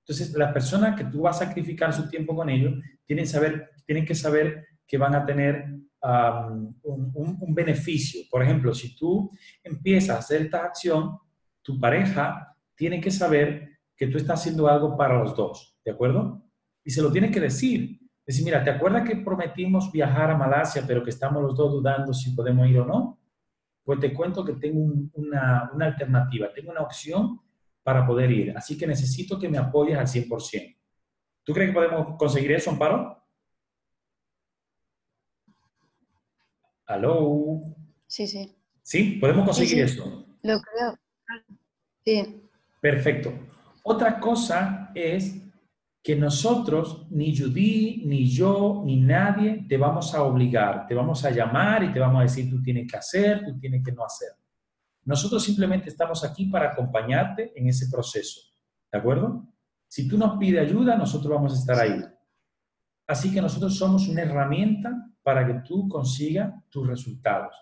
Entonces, 0.00 0.32
las 0.34 0.52
personas 0.52 0.96
que 0.96 1.04
tú 1.04 1.22
vas 1.22 1.40
a 1.40 1.46
sacrificar 1.46 1.92
su 1.92 2.08
tiempo 2.08 2.34
con 2.34 2.48
ellos 2.48 2.74
tienen, 3.06 3.26
saber, 3.26 3.70
tienen 3.86 4.04
que 4.04 4.14
saber 4.14 4.66
que 4.86 4.98
van 4.98 5.14
a 5.14 5.24
tener 5.24 5.66
un, 6.82 7.54
beneficio. 7.54 8.22
Por 8.30 8.42
ejemplo, 8.42 8.74
si 8.74 8.94
tú 8.96 9.30
empiezas 9.62 10.16
a 10.16 10.18
hacer 10.18 10.42
esta 10.42 10.64
acción, 10.64 11.18
tu 11.62 11.80
pareja 11.80 12.56
tiene 12.74 13.00
que 13.00 13.10
saber 13.10 13.78
que 13.96 14.08
tú 14.08 14.18
estás 14.18 14.40
haciendo 14.40 14.68
algo 14.68 14.96
para 14.96 15.18
los 15.18 15.34
dos, 15.34 15.78
¿de 15.84 15.92
acuerdo? 15.92 16.42
Y 16.84 16.90
se 16.90 17.00
lo 17.00 17.10
tiene 17.10 17.30
que 17.30 17.40
decir. 17.40 18.00
Decir, 18.26 18.44
mira, 18.44 18.64
¿te 18.64 18.70
acuerdas 18.70 19.08
que 19.08 19.16
prometimos 19.16 19.92
viajar 19.92 20.30
a 20.30 20.36
Malasia, 20.36 20.82
pero 20.86 21.02
que 21.02 21.10
estamos 21.10 21.42
los 21.42 21.56
dos 21.56 21.72
dudando 21.72 22.12
si 22.12 22.34
podemos 22.34 22.66
ir 22.68 22.80
o 22.80 22.86
no? 22.86 23.20
Pues 23.84 24.00
te 24.00 24.12
cuento 24.12 24.44
que 24.44 24.54
tengo 24.54 24.80
una, 25.12 25.70
una 25.74 25.86
alternativa, 25.86 26.52
tengo 26.52 26.70
una 26.70 26.80
opción 26.80 27.40
para 27.82 28.06
poder 28.06 28.30
ir. 28.30 28.56
Así 28.56 28.76
que 28.78 28.86
necesito 28.86 29.38
que 29.38 29.48
me 29.48 29.58
apoyes 29.58 29.98
al 29.98 30.06
100%. 30.06 30.76
¿Tú 31.44 31.52
crees 31.52 31.70
que 31.70 31.74
podemos 31.74 32.16
conseguir 32.18 32.52
eso, 32.52 32.70
Amparo? 32.70 33.23
¿Aló? 36.86 37.62
Sí, 38.06 38.26
sí. 38.26 38.54
¿Sí? 38.82 39.18
¿Podemos 39.20 39.46
conseguir 39.46 39.84
eso? 39.84 40.26
Lo 40.42 40.60
creo. 40.60 40.98
Sí. 42.04 42.42
Perfecto. 42.80 43.32
Otra 43.82 44.20
cosa 44.20 44.90
es 44.94 45.40
que 46.02 46.14
nosotros, 46.14 47.06
ni 47.10 47.34
Judy, 47.34 48.02
ni 48.04 48.28
yo, 48.28 48.82
ni 48.84 49.00
nadie, 49.00 49.64
te 49.66 49.78
vamos 49.78 50.14
a 50.14 50.22
obligar, 50.22 50.86
te 50.86 50.94
vamos 50.94 51.24
a 51.24 51.30
llamar 51.30 51.82
y 51.82 51.92
te 51.94 51.98
vamos 51.98 52.20
a 52.20 52.24
decir 52.24 52.50
tú 52.50 52.62
tienes 52.62 52.90
que 52.90 52.98
hacer, 52.98 53.42
tú 53.42 53.58
tienes 53.58 53.82
que 53.82 53.92
no 53.92 54.04
hacer. 54.04 54.28
Nosotros 55.04 55.42
simplemente 55.42 55.88
estamos 55.88 56.22
aquí 56.22 56.46
para 56.46 56.72
acompañarte 56.72 57.52
en 57.58 57.68
ese 57.68 57.88
proceso. 57.90 58.40
¿De 58.92 58.98
acuerdo? 58.98 59.46
Si 59.88 60.06
tú 60.06 60.18
nos 60.18 60.36
pides 60.38 60.60
ayuda, 60.60 60.96
nosotros 60.96 61.32
vamos 61.32 61.54
a 61.54 61.58
estar 61.58 61.78
ahí. 61.78 62.04
Así 63.06 63.32
que 63.32 63.40
nosotros 63.40 63.76
somos 63.76 64.06
una 64.08 64.22
herramienta 64.22 65.10
para 65.24 65.44
que 65.46 65.54
tú 65.66 65.88
consigas 65.88 66.54
tus 66.68 66.86
resultados. 66.86 67.56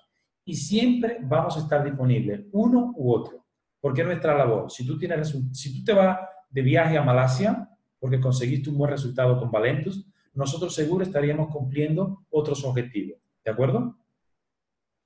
Y 0.45 0.57
siempre 0.57 1.19
vamos 1.23 1.57
a 1.57 1.61
estar 1.61 1.83
disponibles, 1.85 2.43
uno 2.51 2.93
u 2.97 3.13
otro, 3.13 3.47
porque 3.81 4.01
es 4.01 4.07
nuestra 4.09 4.37
labor. 4.37 4.71
Si 4.71 4.85
tú, 4.85 4.99
tienes, 4.99 5.35
si 5.53 5.79
tú 5.79 5.85
te 5.85 5.93
vas 5.95 6.19
de 6.51 6.61
viaje 6.61 6.99
a 6.99 7.03
Malasia 7.03 7.69
porque 7.99 8.21
conseguiste 8.21 8.69
un 8.69 8.77
buen 8.77 8.91
resultado 8.91 9.39
con 9.39 9.51
Valentus, 9.51 10.05
nosotros 10.35 10.75
seguro 10.75 11.05
estaríamos 11.05 11.49
cumpliendo 11.53 12.27
otros 12.31 12.65
objetivos. 12.65 13.19
¿De 13.45 13.51
acuerdo? 13.53 13.97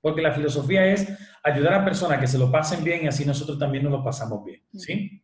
Porque 0.01 0.23
la 0.23 0.33
filosofía 0.33 0.87
es 0.87 1.07
ayudar 1.43 1.75
a 1.75 1.85
personas 1.85 2.19
que 2.19 2.27
se 2.27 2.39
lo 2.39 2.51
pasen 2.51 2.83
bien 2.83 3.05
y 3.05 3.09
así 3.09 3.27
nosotros 3.27 3.59
también 3.59 3.85
nos 3.85 3.93
lo 3.93 4.03
pasamos 4.03 4.43
bien. 4.45 4.63
¿Sí? 4.73 5.23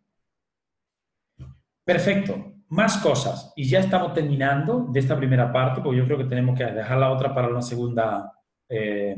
Perfecto. 1.83 2.53
Más 2.73 2.97
cosas. 2.97 3.53
Y 3.55 3.69
ya 3.69 3.81
estamos 3.81 4.15
terminando 4.15 4.87
de 4.91 4.99
esta 4.99 5.15
primera 5.15 5.53
parte, 5.53 5.83
porque 5.83 5.99
yo 5.99 6.07
creo 6.07 6.17
que 6.17 6.25
tenemos 6.25 6.57
que 6.57 6.65
dejar 6.65 6.97
la 6.97 7.11
otra 7.11 7.35
para 7.35 7.49
una 7.49 7.61
segunda, 7.61 8.33
eh, 8.67 9.15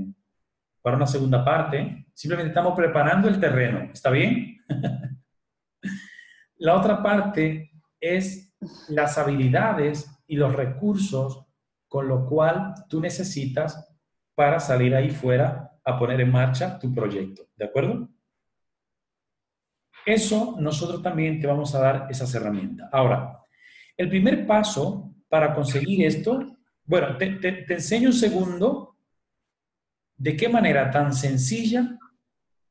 para 0.82 0.96
una 0.96 1.06
segunda 1.06 1.44
parte. 1.44 2.08
Simplemente 2.12 2.48
estamos 2.48 2.74
preparando 2.74 3.28
el 3.28 3.38
terreno. 3.38 3.90
¿Está 3.92 4.10
bien? 4.10 4.58
la 6.56 6.74
otra 6.74 7.00
parte 7.00 7.70
es 8.00 8.52
las 8.88 9.18
habilidades 9.18 10.10
y 10.26 10.34
los 10.34 10.52
recursos 10.52 11.46
con 11.86 12.08
lo 12.08 12.26
cual 12.26 12.74
tú 12.88 13.00
necesitas 13.00 13.88
para 14.34 14.58
salir 14.58 14.96
ahí 14.96 15.10
fuera 15.10 15.78
a 15.84 15.96
poner 15.96 16.20
en 16.20 16.32
marcha 16.32 16.76
tu 16.76 16.92
proyecto. 16.92 17.44
¿De 17.54 17.66
acuerdo? 17.66 18.08
Eso 20.04 20.56
nosotros 20.58 21.00
también 21.04 21.40
te 21.40 21.46
vamos 21.46 21.72
a 21.76 21.78
dar 21.78 22.06
esas 22.10 22.34
herramientas. 22.34 22.88
Ahora, 22.92 23.42
el 23.96 24.08
primer 24.08 24.46
paso 24.46 25.14
para 25.28 25.54
conseguir 25.54 26.06
esto, 26.06 26.56
bueno, 26.84 27.16
te, 27.16 27.30
te 27.36 27.74
enseño 27.74 28.08
un 28.08 28.14
segundo 28.14 28.96
de 30.16 30.36
qué 30.36 30.48
manera 30.48 30.90
tan 30.90 31.12
sencilla 31.12 31.98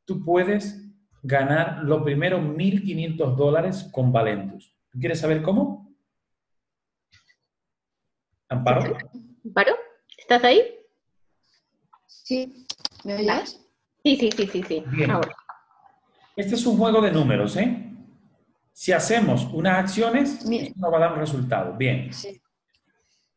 tú 0.05 0.23
puedes 0.23 0.79
ganar 1.21 1.83
los 1.83 2.03
primeros 2.03 2.41
1.500 2.41 3.35
dólares 3.35 3.89
con 3.91 4.11
Valentus. 4.11 4.75
¿Quieres 4.91 5.19
saber 5.19 5.41
cómo? 5.41 5.93
Amparo. 8.49 8.97
Amparo, 9.45 9.75
¿estás 10.17 10.43
ahí? 10.43 10.61
Sí, 12.05 12.65
¿me 13.03 13.15
oyes? 13.15 13.59
Sí, 14.03 14.17
sí, 14.17 14.29
sí, 14.31 14.47
sí, 14.47 14.63
sí. 14.63 14.83
Este 16.35 16.55
es 16.55 16.65
un 16.65 16.77
juego 16.77 17.01
de 17.01 17.11
números, 17.11 17.55
¿eh? 17.57 17.92
Si 18.73 18.91
hacemos 18.91 19.45
unas 19.53 19.77
acciones, 19.77 20.45
nos 20.75 20.91
va 20.91 20.97
a 20.97 21.01
dar 21.01 21.13
un 21.13 21.19
resultado. 21.19 21.77
Bien. 21.77 22.09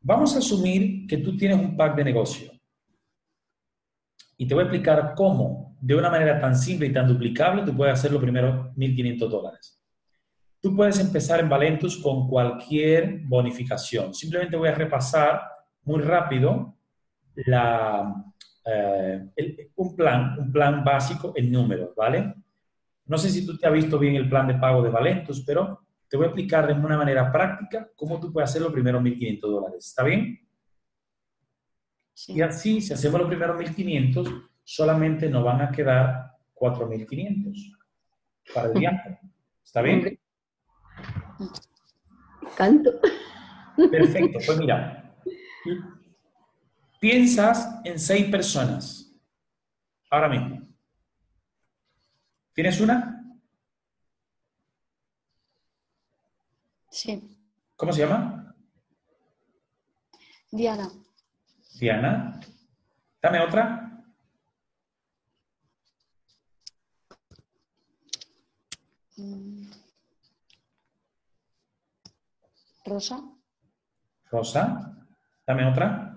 Vamos 0.00 0.34
a 0.34 0.38
asumir 0.38 1.06
que 1.06 1.18
tú 1.18 1.36
tienes 1.36 1.58
un 1.58 1.76
pack 1.76 1.94
de 1.94 2.04
negocio. 2.04 2.50
Y 4.38 4.46
te 4.48 4.54
voy 4.54 4.62
a 4.62 4.66
explicar 4.66 5.12
cómo, 5.14 5.76
de 5.80 5.94
una 5.94 6.10
manera 6.10 6.40
tan 6.40 6.56
simple 6.56 6.86
y 6.86 6.92
tan 6.92 7.06
duplicable, 7.06 7.62
tú 7.64 7.76
puedes 7.76 7.94
hacer 7.94 8.12
los 8.12 8.22
primeros 8.22 8.74
1.500 8.76 9.28
dólares. 9.28 9.80
Tú 10.60 10.74
puedes 10.74 10.98
empezar 10.98 11.40
en 11.40 11.48
Valentus 11.48 11.98
con 11.98 12.28
cualquier 12.28 13.20
bonificación. 13.24 14.14
Simplemente 14.14 14.56
voy 14.56 14.68
a 14.68 14.74
repasar 14.74 15.42
muy 15.84 16.02
rápido 16.02 16.76
la, 17.34 18.24
eh, 18.64 19.70
un 19.76 19.94
plan, 19.94 20.38
un 20.38 20.50
plan 20.50 20.82
básico 20.82 21.32
en 21.36 21.52
números, 21.52 21.90
¿vale? 21.94 22.34
No 23.06 23.18
sé 23.18 23.30
si 23.30 23.46
tú 23.46 23.56
te 23.56 23.66
has 23.66 23.72
visto 23.72 23.98
bien 23.98 24.16
el 24.16 24.28
plan 24.28 24.48
de 24.48 24.54
pago 24.54 24.82
de 24.82 24.90
Valentus, 24.90 25.44
pero 25.44 25.86
te 26.08 26.16
voy 26.16 26.24
a 26.24 26.28
explicar 26.28 26.66
de 26.66 26.72
una 26.72 26.96
manera 26.96 27.30
práctica 27.30 27.88
cómo 27.94 28.18
tú 28.20 28.32
puedes 28.32 28.50
hacer 28.50 28.62
los 28.62 28.72
primeros 28.72 29.02
1.500 29.02 29.40
dólares. 29.40 29.86
¿Está 29.86 30.02
bien? 30.04 30.40
Y 32.28 32.40
así, 32.40 32.80
si 32.80 32.92
hacemos 32.92 33.20
los 33.20 33.28
primeros 33.28 33.56
1.500, 33.56 34.48
solamente 34.64 35.28
nos 35.28 35.44
van 35.44 35.60
a 35.60 35.70
quedar 35.70 36.32
4.500 36.54 37.76
para 38.54 38.68
el 38.68 38.74
viaje. 38.78 39.18
¿Está 39.64 39.82
bien? 39.82 40.18
Canto. 42.56 42.90
Perfecto. 43.90 44.38
Pues 44.46 44.58
mira, 44.58 45.14
piensas 47.00 47.80
en 47.84 47.98
seis 47.98 48.30
personas 48.30 49.12
ahora 50.10 50.28
mismo. 50.28 50.65
¿Tienes 52.56 52.80
una? 52.80 53.22
Sí. 56.90 57.22
¿Cómo 57.76 57.92
se 57.92 58.00
llama? 58.00 58.56
Diana. 60.50 60.90
Diana. 61.78 62.40
Dame 63.20 63.40
otra. 63.40 64.02
Mm. 69.18 69.70
Rosa. 72.86 73.22
Rosa. 74.30 74.96
Dame 75.46 75.70
otra. 75.70 76.15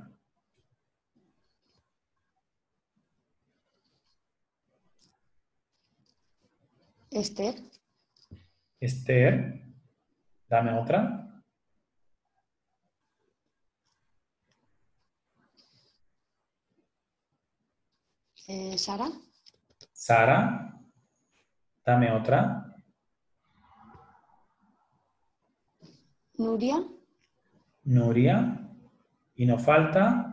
Esther. 7.20 7.56
Esther. 8.80 9.62
Dame 10.48 10.74
otra. 10.74 11.42
Eh, 18.48 18.78
Sara. 18.78 19.10
Sara. 19.92 20.74
Dame 21.86 22.12
otra. 22.12 22.66
Nuria. 26.38 26.84
Nuria. 27.84 28.66
Y 29.36 29.46
nos 29.46 29.62
falta 29.64 30.29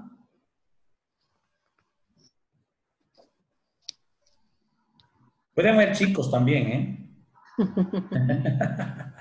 Pueden 5.56 5.74
haber 5.74 5.96
chicos 5.96 6.30
también, 6.30 6.66
¿eh? 6.70 7.08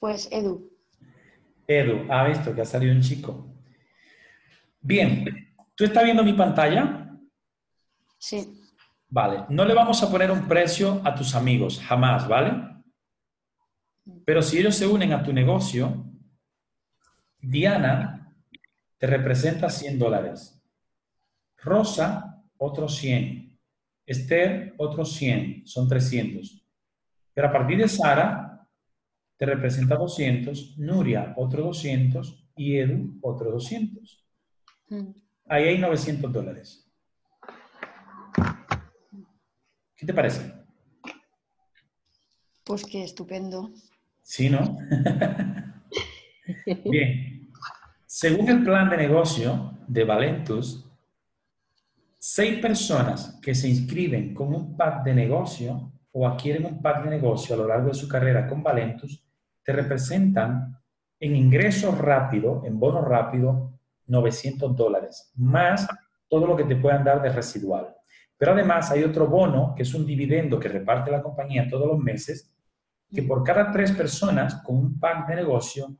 pues 0.00 0.28
Edu. 0.32 0.68
Edu, 1.64 2.12
ha 2.12 2.24
visto 2.24 2.52
que 2.52 2.62
ha 2.62 2.64
salido 2.64 2.92
un 2.92 3.00
chico. 3.00 3.54
Bien, 4.80 5.54
¿tú 5.76 5.84
estás 5.84 6.02
viendo 6.02 6.24
mi 6.24 6.32
pantalla? 6.32 7.08
Sí. 8.18 8.60
Vale, 9.08 9.44
no 9.48 9.64
le 9.64 9.74
vamos 9.74 10.02
a 10.02 10.10
poner 10.10 10.32
un 10.32 10.48
precio 10.48 11.02
a 11.04 11.14
tus 11.14 11.36
amigos, 11.36 11.80
jamás, 11.80 12.26
¿vale? 12.26 12.82
Pero 14.24 14.42
si 14.42 14.58
ellos 14.58 14.74
se 14.74 14.88
unen 14.88 15.12
a 15.12 15.22
tu 15.22 15.32
negocio, 15.32 16.04
Diana 17.38 18.34
te 18.98 19.06
representa 19.06 19.70
100 19.70 20.00
dólares. 20.00 20.60
Rosa, 21.58 22.42
otros 22.56 22.96
100. 22.96 23.47
Esther, 24.08 24.74
otros 24.78 25.12
100. 25.12 25.66
Son 25.66 25.86
300. 25.86 26.64
Pero 27.34 27.48
a 27.48 27.52
partir 27.52 27.78
de 27.78 27.88
Sara, 27.88 28.66
te 29.36 29.44
representa 29.44 29.96
200. 29.96 30.78
Nuria, 30.78 31.34
otros 31.36 31.66
200. 31.66 32.48
Y 32.56 32.78
Edu, 32.78 33.18
otros 33.20 33.52
200. 33.52 34.26
Mm. 34.88 35.10
Ahí 35.46 35.64
hay 35.64 35.78
900 35.78 36.32
dólares. 36.32 36.90
¿Qué 39.94 40.06
te 40.06 40.14
parece? 40.14 40.52
Pues 42.64 42.84
qué 42.84 43.04
estupendo. 43.04 43.70
Sí, 44.22 44.48
¿no? 44.48 44.78
Bien. 46.84 47.50
Según 48.06 48.48
el 48.48 48.64
plan 48.64 48.88
de 48.88 48.96
negocio 48.96 49.78
de 49.86 50.04
Valentus, 50.04 50.87
seis 52.18 52.60
personas 52.60 53.38
que 53.40 53.54
se 53.54 53.68
inscriben 53.68 54.34
con 54.34 54.52
un 54.52 54.76
pack 54.76 55.04
de 55.04 55.14
negocio 55.14 55.92
o 56.10 56.26
adquieren 56.26 56.66
un 56.66 56.82
pack 56.82 57.04
de 57.04 57.10
negocio 57.10 57.54
a 57.54 57.58
lo 57.58 57.68
largo 57.68 57.88
de 57.88 57.94
su 57.94 58.08
carrera 58.08 58.46
con 58.48 58.62
Valentus, 58.62 59.24
te 59.62 59.72
representan 59.72 60.76
en 61.20 61.36
ingreso 61.36 61.92
rápido, 61.92 62.62
en 62.64 62.78
bono 62.78 63.02
rápido, 63.02 63.78
900 64.06 64.74
dólares, 64.74 65.32
más 65.36 65.86
todo 66.28 66.46
lo 66.46 66.56
que 66.56 66.64
te 66.64 66.76
puedan 66.76 67.04
dar 67.04 67.22
de 67.22 67.28
residual. 67.28 67.94
Pero 68.36 68.52
además 68.52 68.90
hay 68.90 69.04
otro 69.04 69.26
bono, 69.26 69.74
que 69.76 69.82
es 69.82 69.94
un 69.94 70.06
dividendo 70.06 70.58
que 70.58 70.68
reparte 70.68 71.10
la 71.10 71.22
compañía 71.22 71.68
todos 71.68 71.86
los 71.86 71.98
meses, 71.98 72.52
que 73.12 73.22
por 73.22 73.42
cada 73.42 73.70
tres 73.70 73.92
personas 73.92 74.56
con 74.62 74.76
un 74.76 74.98
pack 74.98 75.28
de 75.28 75.36
negocio 75.36 75.96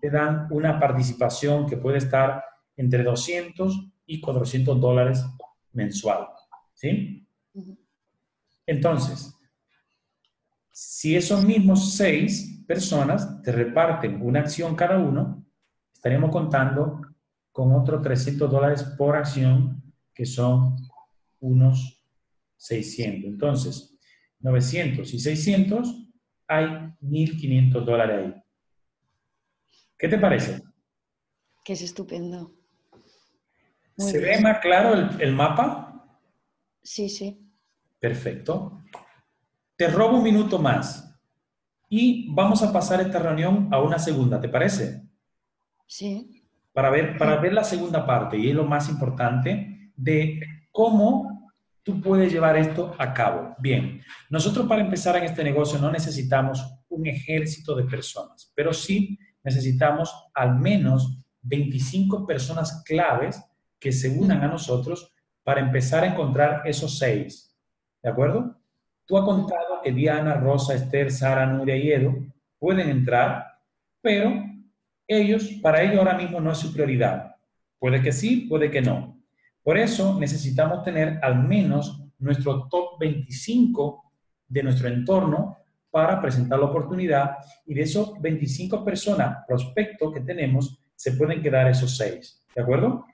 te 0.00 0.10
dan 0.10 0.48
una 0.50 0.78
participación 0.78 1.66
que 1.66 1.76
puede 1.76 1.98
estar 1.98 2.44
entre 2.76 3.02
200 3.02 3.91
y 4.06 4.20
400 4.20 4.80
dólares 4.80 5.24
mensual. 5.72 6.28
¿Sí? 6.74 7.26
Entonces, 8.66 9.34
si 10.70 11.16
esos 11.16 11.44
mismos 11.44 11.94
seis 11.94 12.64
personas 12.66 13.42
te 13.42 13.52
reparten 13.52 14.20
una 14.22 14.40
acción 14.40 14.74
cada 14.74 14.98
uno, 14.98 15.44
estaríamos 15.92 16.30
contando 16.30 17.02
con 17.52 17.72
otros 17.74 18.02
300 18.02 18.50
dólares 18.50 18.82
por 18.96 19.16
acción, 19.16 19.82
que 20.14 20.24
son 20.24 20.76
unos 21.40 22.02
600. 22.56 23.30
Entonces, 23.30 23.98
900 24.40 25.12
y 25.12 25.18
600, 25.18 26.08
hay 26.46 26.66
1.500 27.00 27.84
dólares 27.84 28.18
ahí. 28.18 28.42
¿Qué 29.98 30.08
te 30.08 30.18
parece? 30.18 30.62
Que 31.64 31.74
es 31.74 31.82
estupendo. 31.82 32.61
¿Se 33.96 34.18
ve 34.18 34.40
más 34.40 34.58
claro 34.58 34.94
el, 34.94 35.20
el 35.20 35.32
mapa? 35.32 36.08
Sí, 36.82 37.08
sí. 37.08 37.50
Perfecto. 38.00 38.82
Te 39.76 39.88
robo 39.88 40.16
un 40.16 40.22
minuto 40.22 40.58
más 40.58 41.12
y 41.88 42.32
vamos 42.32 42.62
a 42.62 42.72
pasar 42.72 43.00
esta 43.00 43.18
reunión 43.18 43.68
a 43.70 43.80
una 43.80 43.98
segunda, 43.98 44.40
¿te 44.40 44.48
parece? 44.48 45.02
Sí. 45.86 46.42
Para 46.72 46.88
ver, 46.88 47.18
para 47.18 47.36
ver 47.36 47.52
la 47.52 47.64
segunda 47.64 48.06
parte, 48.06 48.38
y 48.38 48.48
es 48.48 48.54
lo 48.54 48.64
más 48.64 48.88
importante, 48.88 49.92
de 49.94 50.40
cómo 50.70 51.52
tú 51.82 52.00
puedes 52.00 52.32
llevar 52.32 52.56
esto 52.56 52.94
a 52.98 53.12
cabo. 53.12 53.54
Bien, 53.58 54.00
nosotros 54.30 54.66
para 54.66 54.80
empezar 54.80 55.16
en 55.16 55.24
este 55.24 55.44
negocio 55.44 55.78
no 55.78 55.90
necesitamos 55.90 56.64
un 56.88 57.06
ejército 57.06 57.74
de 57.74 57.84
personas, 57.84 58.50
pero 58.54 58.72
sí 58.72 59.18
necesitamos 59.44 60.30
al 60.32 60.58
menos 60.58 61.18
25 61.42 62.26
personas 62.26 62.82
claves 62.86 63.42
que 63.82 63.90
se 63.90 64.08
unan 64.08 64.44
a 64.44 64.46
nosotros 64.46 65.12
para 65.42 65.60
empezar 65.60 66.04
a 66.04 66.06
encontrar 66.06 66.62
esos 66.64 66.98
seis. 66.98 67.52
¿De 68.00 68.08
acuerdo? 68.08 68.56
Tú 69.04 69.18
has 69.18 69.24
contado 69.24 69.82
que 69.82 69.90
Diana, 69.90 70.34
Rosa, 70.34 70.74
Esther, 70.74 71.10
Sara, 71.10 71.46
Nuria 71.46 71.76
y 71.76 71.90
Edu 71.90 72.32
pueden 72.60 72.88
entrar, 72.88 73.44
pero 74.00 74.32
ellos, 75.08 75.48
para 75.60 75.82
ellos 75.82 75.98
ahora 75.98 76.16
mismo 76.16 76.40
no 76.40 76.52
es 76.52 76.58
su 76.58 76.72
prioridad. 76.72 77.34
Puede 77.80 78.00
que 78.00 78.12
sí, 78.12 78.46
puede 78.48 78.70
que 78.70 78.82
no. 78.82 79.20
Por 79.64 79.76
eso 79.76 80.16
necesitamos 80.16 80.84
tener 80.84 81.18
al 81.20 81.42
menos 81.42 82.04
nuestro 82.20 82.68
top 82.68 83.00
25 83.00 84.12
de 84.46 84.62
nuestro 84.62 84.86
entorno 84.86 85.58
para 85.90 86.20
presentar 86.20 86.60
la 86.60 86.66
oportunidad 86.66 87.38
y 87.66 87.74
de 87.74 87.82
esos 87.82 88.20
25 88.20 88.84
personas, 88.84 89.44
prospectos 89.44 90.12
que 90.12 90.20
tenemos, 90.20 90.78
se 90.94 91.12
pueden 91.12 91.42
quedar 91.42 91.68
esos 91.68 91.96
6. 91.96 92.44
¿De 92.54 92.62
acuerdo? 92.62 93.06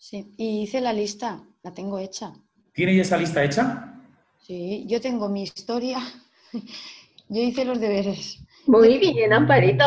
Sí, 0.00 0.32
y 0.38 0.62
hice 0.62 0.80
la 0.80 0.94
lista, 0.94 1.46
la 1.62 1.74
tengo 1.74 1.98
hecha. 1.98 2.32
¿Tienes 2.72 3.06
esa 3.06 3.18
lista 3.18 3.44
hecha? 3.44 4.00
Sí, 4.38 4.86
yo 4.88 4.98
tengo 4.98 5.28
mi 5.28 5.42
historia. 5.42 5.98
Yo 7.28 7.42
hice 7.42 7.64
los 7.64 7.78
deberes. 7.78 8.38
Muy 8.66 8.98
bien, 8.98 9.32
Amparito. 9.32 9.84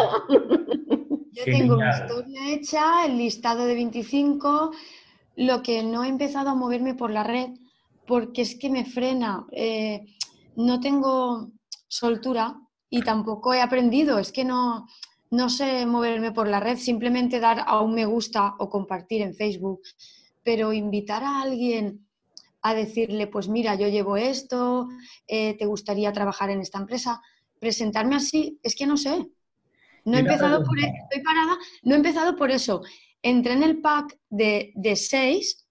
Yo 1.33 1.43
tengo 1.43 1.75
mi 1.75 1.89
historia 1.89 2.53
hecha, 2.53 3.05
el 3.05 3.17
listado 3.17 3.65
de 3.65 3.73
25, 3.73 4.71
lo 5.35 5.61
que 5.61 5.83
no 5.83 6.05
he 6.05 6.07
empezado 6.07 6.51
a 6.51 6.55
moverme 6.55 6.93
por 6.93 7.11
la 7.11 7.23
red 7.23 7.49
porque 8.07 8.43
es 8.43 8.55
que 8.55 8.69
me 8.69 8.85
frena. 8.85 9.45
Eh, 9.51 10.05
no 10.55 10.79
tengo 10.79 11.51
soltura 11.89 12.55
y 12.89 13.01
tampoco 13.01 13.53
he 13.53 13.61
aprendido. 13.61 14.19
Es 14.19 14.31
que 14.31 14.45
no, 14.45 14.87
no 15.33 15.49
sé 15.49 15.85
moverme 15.85 16.31
por 16.31 16.47
la 16.47 16.59
red, 16.59 16.77
simplemente 16.77 17.39
dar 17.39 17.63
a 17.65 17.81
un 17.81 17.93
me 17.95 18.05
gusta 18.05 18.55
o 18.59 18.69
compartir 18.69 19.21
en 19.21 19.33
Facebook. 19.33 19.81
Pero 20.43 20.73
invitar 20.73 21.23
a 21.23 21.41
alguien 21.41 22.07
a 22.61 22.73
decirle, 22.73 23.27
pues 23.27 23.47
mira, 23.49 23.75
yo 23.75 23.87
llevo 23.87 24.15
esto, 24.15 24.87
eh, 25.27 25.57
te 25.57 25.65
gustaría 25.65 26.13
trabajar 26.13 26.49
en 26.49 26.61
esta 26.61 26.77
empresa, 26.77 27.21
presentarme 27.59 28.15
así, 28.15 28.59
es 28.61 28.75
que 28.75 28.85
no 28.85 28.95
sé. 28.95 29.27
No 30.05 30.17
he 30.17 30.19
empezado 30.19 30.63
por, 30.63 30.77
e, 30.79 30.91
estoy 31.03 31.23
parada, 31.23 31.57
no 31.83 31.93
he 31.93 31.97
empezado 31.97 32.35
por 32.35 32.51
eso 32.51 32.81
entré 33.23 33.53
en 33.53 33.63
el 33.63 33.81
pack 33.81 34.19
de, 34.29 34.73
seis, 34.95 35.65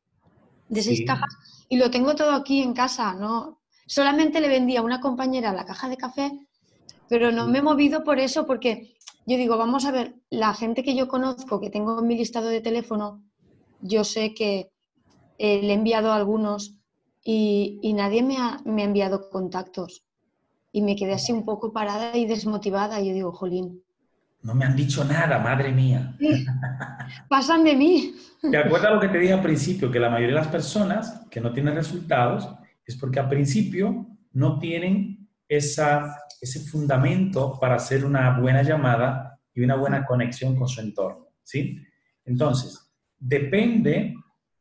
de 0.68 0.82
seis 0.82 1.04
cajas, 1.06 1.36
y 1.68 1.76
lo 1.76 1.90
tengo 1.90 2.16
todo 2.16 2.32
aquí 2.32 2.62
en 2.62 2.72
casa, 2.72 3.14
¿no? 3.14 3.60
Solamente 3.86 4.40
le 4.40 4.48
vendí 4.48 4.76
a 4.76 4.82
una 4.82 5.00
compañera 5.00 5.52
la 5.52 5.66
caja 5.66 5.88
de 5.88 5.98
café, 5.98 6.32
pero 7.08 7.30
no 7.30 7.46
me 7.46 7.58
he 7.58 7.62
movido 7.62 8.02
por 8.02 8.18
eso, 8.18 8.46
porque 8.46 8.96
yo 9.26 9.36
digo, 9.36 9.56
vamos 9.56 9.84
a 9.84 9.92
ver, 9.92 10.14
la 10.30 10.54
gente 10.54 10.82
que 10.82 10.96
yo 10.96 11.08
conozco, 11.08 11.60
que 11.60 11.70
tengo 11.70 12.00
en 12.00 12.06
mi 12.06 12.16
listado 12.16 12.48
de 12.48 12.60
teléfono, 12.60 13.22
yo 13.80 14.04
sé 14.04 14.34
que 14.34 14.70
eh, 15.38 15.62
le 15.62 15.70
he 15.70 15.74
enviado 15.74 16.12
a 16.12 16.16
algunos 16.16 16.76
y, 17.24 17.92
nadie 17.94 18.22
me 18.22 18.36
ha, 18.38 18.60
me 18.64 18.82
ha, 18.82 18.86
enviado 18.86 19.30
contactos. 19.30 20.04
Y 20.72 20.82
me 20.82 20.96
quedé 20.96 21.12
así 21.12 21.32
un 21.32 21.44
poco 21.44 21.72
parada 21.72 22.16
y 22.16 22.26
desmotivada. 22.26 23.00
Y 23.00 23.08
yo 23.08 23.14
digo, 23.14 23.32
jolín, 23.32 23.82
no 24.42 24.54
me 24.54 24.64
han 24.64 24.74
dicho 24.74 25.04
nada, 25.04 25.38
madre 25.38 25.70
mía. 25.70 26.16
Pasan 27.28 27.62
de 27.62 27.76
mí. 27.76 28.14
¿Te 28.40 28.56
acuerdas 28.56 28.92
lo 28.92 29.00
que 29.00 29.08
te 29.08 29.18
dije 29.18 29.32
al 29.32 29.42
principio? 29.42 29.90
Que 29.90 30.00
la 30.00 30.10
mayoría 30.10 30.34
de 30.34 30.40
las 30.42 30.48
personas 30.48 31.22
que 31.30 31.40
no 31.40 31.52
tienen 31.52 31.76
resultados 31.76 32.48
es 32.84 32.96
porque 32.96 33.20
al 33.20 33.28
principio 33.28 34.06
no 34.32 34.58
tienen 34.58 35.21
esa, 35.56 36.16
ese 36.40 36.60
fundamento 36.60 37.58
para 37.60 37.76
hacer 37.76 38.04
una 38.04 38.38
buena 38.38 38.62
llamada 38.62 39.38
y 39.54 39.62
una 39.62 39.76
buena 39.76 40.04
conexión 40.04 40.56
con 40.56 40.68
su 40.68 40.80
entorno. 40.80 41.28
¿sí? 41.42 41.78
Entonces, 42.24 42.92
depende 43.18 44.14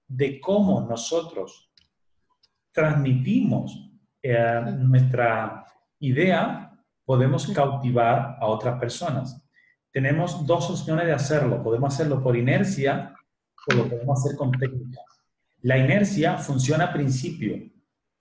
de 0.08 0.40
cómo 0.40 0.82
nosotros 0.82 1.72
transmitimos 2.72 3.92
eh, 4.22 4.62
nuestra 4.80 5.66
idea, 6.00 6.72
podemos 7.06 7.48
cautivar 7.48 8.38
a 8.40 8.46
otras 8.46 8.80
personas 8.80 9.42
tenemos 9.92 10.46
dos 10.46 10.70
opciones 10.70 11.06
de 11.06 11.14
hacerlo. 11.14 11.62
Podemos 11.62 11.94
hacerlo 11.94 12.24
por 12.24 12.36
inercia 12.36 13.14
o 13.70 13.76
lo 13.76 13.90
podemos 13.90 14.20
hacer 14.20 14.38
con 14.38 14.52
técnica. 14.52 15.02
La 15.62 15.78
inercia 15.78 16.38
funciona 16.38 16.86
a 16.86 16.94
principio, 16.94 17.56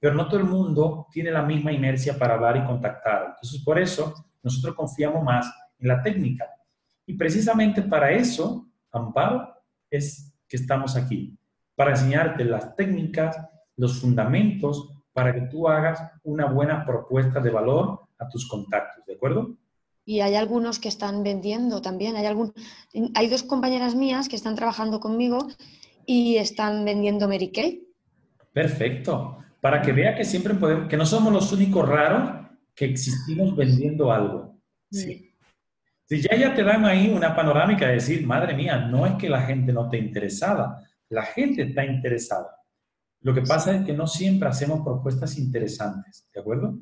pero 0.00 0.14
no 0.14 0.26
todo 0.26 0.40
el 0.40 0.46
mundo 0.46 1.06
tiene 1.12 1.30
la 1.30 1.42
misma 1.42 1.70
inercia 1.70 2.18
para 2.18 2.34
hablar 2.34 2.56
y 2.56 2.64
contactar. 2.64 3.34
Entonces, 3.34 3.62
por 3.62 3.78
eso 3.78 4.14
nosotros 4.42 4.74
confiamos 4.74 5.22
más 5.22 5.52
en 5.78 5.88
la 5.88 6.02
técnica. 6.02 6.46
Y 7.06 7.14
precisamente 7.14 7.82
para 7.82 8.10
eso, 8.10 8.66
Amparo, 8.90 9.54
es 9.90 10.34
que 10.48 10.56
estamos 10.56 10.96
aquí, 10.96 11.36
para 11.74 11.90
enseñarte 11.90 12.44
las 12.44 12.74
técnicas, 12.76 13.36
los 13.76 14.00
fundamentos, 14.00 14.90
para 15.12 15.34
que 15.34 15.42
tú 15.42 15.68
hagas 15.68 16.02
una 16.22 16.46
buena 16.46 16.84
propuesta 16.86 17.40
de 17.40 17.50
valor 17.50 18.00
a 18.18 18.28
tus 18.28 18.48
contactos, 18.48 19.04
¿de 19.06 19.14
acuerdo? 19.14 19.56
Y 20.04 20.20
hay 20.20 20.34
algunos 20.34 20.78
que 20.78 20.88
están 20.88 21.22
vendiendo 21.22 21.82
también. 21.82 22.16
Hay, 22.16 22.26
algún, 22.26 22.52
hay 23.14 23.28
dos 23.28 23.42
compañeras 23.42 23.94
mías 23.94 24.28
que 24.28 24.36
están 24.36 24.54
trabajando 24.54 24.98
conmigo 24.98 25.48
y 26.06 26.36
están 26.36 26.84
vendiendo 26.84 27.28
Mary 27.28 27.52
Kay. 27.52 27.86
Perfecto. 28.52 29.36
Para 29.60 29.82
que 29.82 29.92
vea 29.92 30.14
que 30.14 30.24
siempre 30.24 30.54
podemos, 30.54 30.88
que 30.88 30.96
no 30.96 31.04
somos 31.04 31.32
los 31.32 31.52
únicos 31.52 31.88
raros 31.88 32.48
que 32.74 32.86
existimos 32.86 33.54
vendiendo 33.54 34.12
algo. 34.12 34.58
Sí. 34.90 35.34
Si 36.06 36.20
ya, 36.20 36.36
ya 36.36 36.54
te 36.54 36.64
dan 36.64 36.84
ahí 36.84 37.12
una 37.14 37.36
panorámica 37.36 37.86
de 37.86 37.94
decir, 37.94 38.26
madre 38.26 38.54
mía, 38.54 38.78
no 38.78 39.06
es 39.06 39.14
que 39.14 39.28
la 39.28 39.42
gente 39.42 39.72
no 39.72 39.84
esté 39.84 39.98
interesada, 39.98 40.84
la 41.08 41.22
gente 41.22 41.62
está 41.62 41.84
interesada. 41.84 42.56
Lo 43.20 43.34
que 43.34 43.42
pasa 43.42 43.76
es 43.76 43.84
que 43.84 43.92
no 43.92 44.06
siempre 44.06 44.48
hacemos 44.48 44.80
propuestas 44.82 45.38
interesantes, 45.38 46.26
¿de 46.34 46.40
acuerdo? 46.40 46.78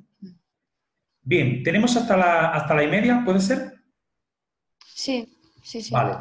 Bien, 1.21 1.63
¿tenemos 1.63 1.95
hasta 1.97 2.17
la, 2.17 2.53
hasta 2.53 2.75
la 2.75 2.85
y 2.85 2.89
media? 2.89 3.23
¿Puede 3.25 3.41
ser? 3.41 3.75
Sí, 4.87 5.29
sí, 5.63 5.83
sí. 5.83 5.93
Vale. 5.93 6.17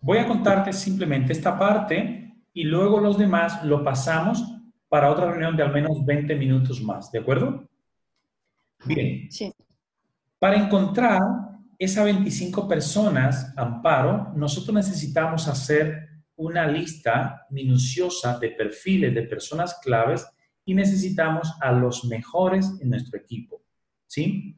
Voy 0.00 0.18
a 0.18 0.26
contarte 0.26 0.72
simplemente 0.72 1.32
esta 1.32 1.58
parte 1.58 2.34
y 2.52 2.64
luego 2.64 3.00
los 3.00 3.16
demás 3.16 3.64
lo 3.64 3.84
pasamos 3.84 4.59
para 4.90 5.08
otra 5.08 5.30
reunión 5.30 5.56
de 5.56 5.62
al 5.62 5.72
menos 5.72 6.04
20 6.04 6.34
minutos 6.34 6.82
más, 6.82 7.12
¿de 7.12 7.20
acuerdo? 7.20 7.64
Bien. 8.84 9.30
Sí. 9.30 9.54
Para 10.38 10.56
encontrar 10.56 11.20
esas 11.78 12.04
25 12.04 12.66
personas, 12.66 13.54
Amparo, 13.56 14.32
nosotros 14.34 14.74
necesitamos 14.74 15.46
hacer 15.46 16.08
una 16.34 16.66
lista 16.66 17.46
minuciosa 17.50 18.36
de 18.40 18.50
perfiles 18.50 19.14
de 19.14 19.22
personas 19.22 19.78
claves 19.80 20.26
y 20.64 20.74
necesitamos 20.74 21.54
a 21.60 21.70
los 21.70 22.04
mejores 22.06 22.68
en 22.80 22.90
nuestro 22.90 23.16
equipo. 23.16 23.62
¿Sí? 24.08 24.56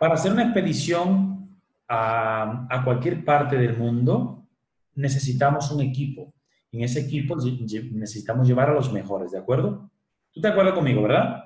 Para 0.00 0.14
hacer 0.14 0.32
una 0.32 0.44
expedición 0.44 1.60
a, 1.86 2.66
a 2.70 2.82
cualquier 2.82 3.22
parte 3.26 3.58
del 3.58 3.76
mundo, 3.76 4.48
necesitamos 4.94 5.70
un 5.70 5.82
equipo. 5.82 6.32
En 6.76 6.82
ese 6.82 7.00
equipo 7.00 7.34
necesitamos 7.36 8.46
llevar 8.46 8.68
a 8.68 8.74
los 8.74 8.92
mejores, 8.92 9.30
¿de 9.30 9.38
acuerdo? 9.38 9.90
¿Tú 10.30 10.42
te 10.42 10.48
acuerdas 10.48 10.74
conmigo, 10.74 11.00
verdad? 11.00 11.42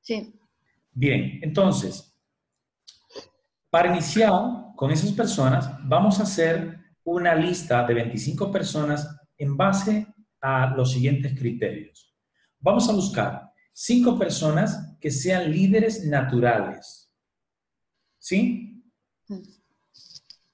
Sí. 0.00 0.32
Bien, 0.92 1.40
entonces, 1.42 2.16
para 3.68 3.90
iniciar 3.90 4.30
con 4.76 4.92
esas 4.92 5.10
personas, 5.10 5.68
vamos 5.82 6.20
a 6.20 6.22
hacer 6.22 6.78
una 7.02 7.34
lista 7.34 7.84
de 7.84 7.94
25 7.94 8.52
personas 8.52 9.08
en 9.36 9.56
base 9.56 10.06
a 10.40 10.72
los 10.76 10.92
siguientes 10.92 11.36
criterios. 11.36 12.14
Vamos 12.60 12.88
a 12.88 12.92
buscar 12.92 13.50
cinco 13.72 14.16
personas 14.16 14.96
que 15.00 15.10
sean 15.10 15.50
líderes 15.50 16.04
naturales. 16.04 17.12
¿Sí? 18.20 18.84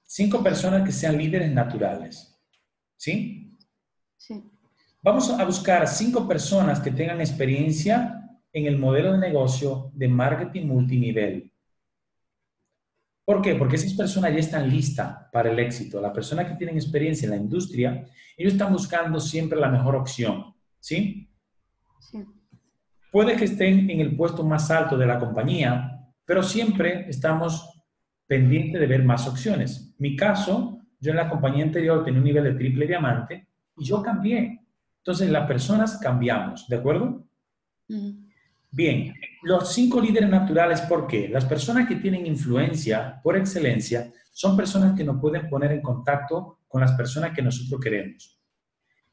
Cinco 0.04 0.42
personas 0.42 0.86
que 0.86 0.92
sean 0.92 1.18
líderes 1.18 1.52
naturales. 1.52 2.34
¿Sí? 2.96 3.12
Sí. 3.12 3.49
Vamos 5.02 5.30
a 5.30 5.42
buscar 5.44 5.88
cinco 5.88 6.28
personas 6.28 6.78
que 6.80 6.90
tengan 6.90 7.20
experiencia 7.20 8.20
en 8.52 8.66
el 8.66 8.78
modelo 8.78 9.12
de 9.12 9.18
negocio 9.18 9.90
de 9.94 10.08
marketing 10.08 10.66
multinivel. 10.66 11.50
¿Por 13.24 13.40
qué? 13.40 13.54
Porque 13.54 13.76
esas 13.76 13.94
personas 13.94 14.32
ya 14.32 14.40
están 14.40 14.68
listas 14.68 15.16
para 15.32 15.50
el 15.50 15.58
éxito. 15.58 16.02
La 16.02 16.12
persona 16.12 16.46
que 16.46 16.54
tienen 16.54 16.76
experiencia 16.76 17.24
en 17.24 17.30
la 17.30 17.36
industria, 17.38 18.04
ellos 18.36 18.52
están 18.52 18.72
buscando 18.72 19.18
siempre 19.20 19.58
la 19.58 19.70
mejor 19.70 19.96
opción. 19.96 20.54
¿Sí? 20.78 21.30
Sí. 22.00 22.22
Puede 23.10 23.36
que 23.36 23.44
estén 23.44 23.88
en 23.88 24.00
el 24.00 24.14
puesto 24.16 24.44
más 24.44 24.70
alto 24.70 24.98
de 24.98 25.06
la 25.06 25.18
compañía, 25.18 26.12
pero 26.26 26.42
siempre 26.42 27.08
estamos 27.08 27.82
pendientes 28.26 28.78
de 28.78 28.86
ver 28.86 29.02
más 29.02 29.26
opciones. 29.26 29.94
Mi 29.98 30.14
caso, 30.14 30.78
yo 30.98 31.10
en 31.10 31.16
la 31.16 31.30
compañía 31.30 31.64
anterior 31.64 32.04
tenía 32.04 32.20
un 32.20 32.26
nivel 32.26 32.44
de 32.44 32.54
triple 32.54 32.86
diamante 32.86 33.48
y 33.78 33.84
yo 33.84 34.02
cambié. 34.02 34.59
Entonces, 35.00 35.30
las 35.30 35.46
personas 35.46 35.98
cambiamos, 35.98 36.68
¿de 36.68 36.76
acuerdo? 36.76 37.26
Bien, 38.70 39.14
los 39.42 39.72
cinco 39.72 40.00
líderes 40.00 40.28
naturales, 40.28 40.80
¿por 40.82 41.06
qué? 41.06 41.28
Las 41.28 41.44
personas 41.44 41.88
que 41.88 41.96
tienen 41.96 42.26
influencia 42.26 43.20
por 43.22 43.36
excelencia 43.36 44.12
son 44.30 44.56
personas 44.56 44.96
que 44.96 45.02
nos 45.02 45.20
pueden 45.20 45.48
poner 45.48 45.72
en 45.72 45.82
contacto 45.82 46.60
con 46.68 46.80
las 46.80 46.92
personas 46.92 47.32
que 47.34 47.42
nosotros 47.42 47.80
queremos. 47.80 48.38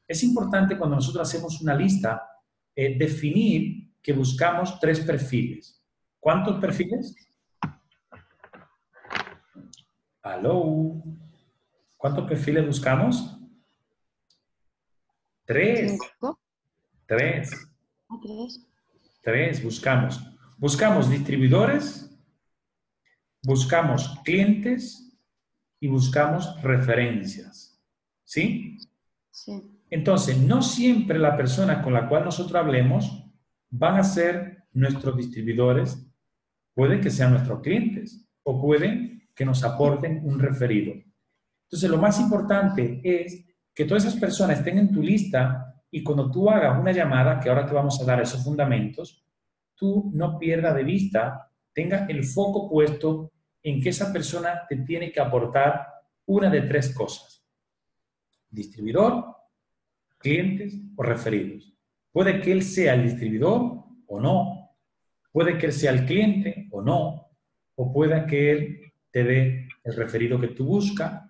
Es 0.08 0.24
importante 0.24 0.78
cuando 0.78 0.98
nosotros 0.98 1.28
hacemos 1.28 1.60
una 1.62 1.74
lista 1.74 2.30
eh, 2.76 2.98
definir 2.98 3.94
que 4.02 4.14
buscamos 4.14 4.80
tres 4.80 5.00
perfiles. 5.00 5.84
¿Cuántos 6.20 6.60
perfiles? 6.60 7.16
¿Aló? 10.22 11.02
¿Cuántos 11.98 12.28
perfiles 12.28 12.66
buscamos? 12.66 13.37
Tres. 15.48 15.98
Tres. 17.06 17.70
Ah, 18.10 18.20
tres. 18.22 18.68
Tres, 19.22 19.64
buscamos. 19.64 20.22
Buscamos 20.58 21.10
distribuidores, 21.10 22.14
buscamos 23.44 24.20
clientes 24.26 25.18
y 25.80 25.88
buscamos 25.88 26.62
referencias. 26.62 27.82
¿Sí? 28.26 28.78
Sí. 29.32 29.82
Entonces, 29.90 30.38
no 30.38 30.62
siempre 30.62 31.18
la 31.18 31.38
persona 31.38 31.82
con 31.82 31.94
la 31.94 32.10
cual 32.10 32.26
nosotros 32.26 32.62
hablemos 32.62 33.24
van 33.70 34.00
a 34.00 34.04
ser 34.04 34.66
nuestros 34.74 35.16
distribuidores. 35.16 36.06
Puede 36.74 37.00
que 37.00 37.10
sean 37.10 37.32
nuestros 37.32 37.62
clientes 37.62 38.28
o 38.44 38.62
pueden 38.62 39.30
que 39.34 39.46
nos 39.46 39.64
aporten 39.64 40.20
un 40.26 40.40
referido. 40.40 40.94
Entonces, 41.64 41.90
lo 41.90 41.98
más 41.98 42.20
importante 42.20 43.00
es 43.02 43.47
que 43.78 43.86
todas 43.86 44.06
esas 44.06 44.20
personas 44.20 44.58
estén 44.58 44.80
en 44.80 44.92
tu 44.92 45.04
lista 45.04 45.72
y 45.92 46.04
cuando 46.04 46.32
tú 46.32 46.50
hagas 46.50 46.80
una 46.80 46.92
llamada, 46.92 47.40
que 47.40 47.48
ahora 47.48 47.64
te 47.64 47.76
vamos 47.76 48.02
a 48.02 48.06
dar 48.06 48.20
esos 48.20 48.44
fundamentos, 48.44 49.24
tú 49.76 50.10
no 50.16 50.40
pierdas 50.40 50.74
de 50.74 50.84
vista, 50.84 51.52
tenga 51.74 52.08
el 52.08 52.24
foco 52.24 52.68
puesto 52.68 53.32
en 53.62 53.80
que 53.80 53.90
esa 53.90 54.12
persona 54.12 54.64
te 54.68 54.78
tiene 54.78 55.12
que 55.12 55.20
aportar 55.20 55.90
una 56.26 56.50
de 56.50 56.62
tres 56.62 56.92
cosas. 56.92 57.46
Distribuidor, 58.50 59.26
clientes 60.18 60.74
o 60.96 61.04
referidos. 61.04 61.72
Puede 62.12 62.42
que 62.42 62.54
él 62.54 62.64
sea 62.64 62.96
el 62.96 63.04
distribuidor 63.04 63.84
o 64.08 64.20
no. 64.20 64.72
Puede 65.32 65.56
que 65.60 65.68
él 65.68 65.74
sea 65.74 65.92
el 65.92 66.04
cliente 66.04 66.68
o 66.72 66.82
no. 66.82 67.30
O 67.76 67.94
puede 67.94 68.26
que 68.26 68.52
él 68.52 68.92
te 69.12 69.24
dé 69.24 69.68
el 69.84 69.96
referido 69.96 70.42
que 70.42 70.48
tú 70.48 70.66
buscas 70.66 71.30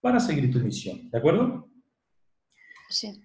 para 0.00 0.20
seguir 0.20 0.52
tu 0.52 0.60
misión. 0.60 1.10
¿De 1.10 1.18
acuerdo? 1.18 1.69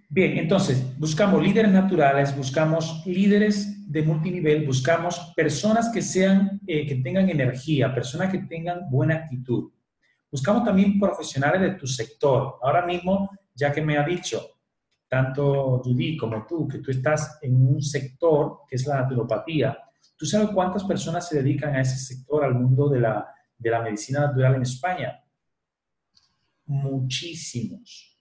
Bien, 0.10 0.38
entonces, 0.38 0.98
buscamos 1.00 1.42
líderes 1.42 1.72
naturales, 1.72 2.36
buscamos 2.38 3.04
líderes 3.06 3.92
de 3.92 4.04
multinivel, 4.04 4.66
buscamos 4.66 5.34
personas 5.36 5.90
que 5.90 6.02
sean, 6.02 6.62
eh, 6.68 6.86
que 6.86 6.96
tengan 6.96 7.30
energía, 7.30 7.94
personas 7.94 8.32
que 8.32 8.40
tengan 8.40 8.90
buena 8.90 9.16
actitud. 9.16 9.72
Buscamos 10.30 10.64
también 10.64 11.00
profesionales 11.00 11.62
de 11.62 11.72
tu 11.72 11.88
sector. 11.88 12.60
Ahora 12.62 12.86
mismo, 12.86 13.32
ya 13.56 13.72
que 13.72 13.82
me 13.82 13.98
ha 13.98 14.04
dicho 14.04 14.42
tanto 15.08 15.82
Judy 15.84 16.18
como 16.18 16.46
tú, 16.46 16.68
que 16.68 16.80
tú 16.80 16.92
estás 16.92 17.40
en 17.42 17.56
un 17.56 17.82
sector 17.82 18.62
que 18.68 18.76
es 18.76 18.86
la 18.86 19.02
naturopatía, 19.02 19.78
¿tú 20.16 20.26
sabes 20.26 20.50
cuántas 20.50 20.84
personas 20.84 21.28
se 21.28 21.42
dedican 21.42 21.76
a 21.76 21.82
ese 21.82 21.98
sector, 21.98 22.44
al 22.44 22.54
mundo 22.54 22.90
de 22.90 23.00
la, 23.00 23.28
de 23.58 23.70
la 23.70 23.82
medicina 23.82 24.22
natural 24.22 24.56
en 24.56 24.62
España? 24.62 25.24
Muchísimos 26.66 28.15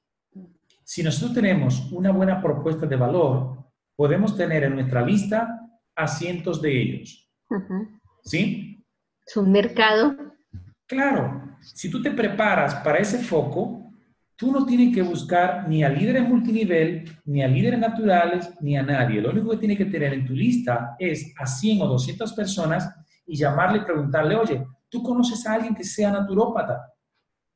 si 0.84 1.02
nosotros 1.02 1.34
tenemos 1.34 1.90
una 1.92 2.12
buena 2.12 2.40
propuesta 2.40 2.86
de 2.86 2.96
valor, 2.96 3.64
podemos 3.96 4.36
tener 4.36 4.64
en 4.64 4.74
nuestra 4.74 5.02
lista 5.02 5.60
a 5.94 6.06
cientos 6.06 6.60
de 6.60 6.82
ellos. 6.82 7.30
¿Sí? 8.22 8.84
Es 9.26 9.36
un 9.36 9.50
mercado. 9.50 10.14
Claro, 10.86 11.56
si 11.60 11.90
tú 11.90 12.02
te 12.02 12.10
preparas 12.10 12.74
para 12.76 12.98
ese 12.98 13.18
foco, 13.18 13.90
tú 14.36 14.52
no 14.52 14.66
tienes 14.66 14.94
que 14.94 15.02
buscar 15.02 15.68
ni 15.68 15.82
a 15.84 15.88
líderes 15.88 16.28
multinivel, 16.28 17.04
ni 17.24 17.42
a 17.42 17.48
líderes 17.48 17.78
naturales, 17.78 18.50
ni 18.60 18.76
a 18.76 18.82
nadie. 18.82 19.20
Lo 19.20 19.30
único 19.30 19.50
que 19.50 19.56
tienes 19.58 19.78
que 19.78 19.86
tener 19.86 20.12
en 20.12 20.26
tu 20.26 20.34
lista 20.34 20.96
es 20.98 21.32
a 21.38 21.46
100 21.46 21.82
o 21.82 21.86
200 21.86 22.32
personas 22.32 22.94
y 23.26 23.36
llamarle 23.36 23.78
y 23.78 23.84
preguntarle, 23.84 24.34
oye, 24.34 24.66
¿tú 24.88 25.02
conoces 25.02 25.46
a 25.46 25.54
alguien 25.54 25.74
que 25.74 25.84
sea 25.84 26.10
naturópata? 26.10 26.92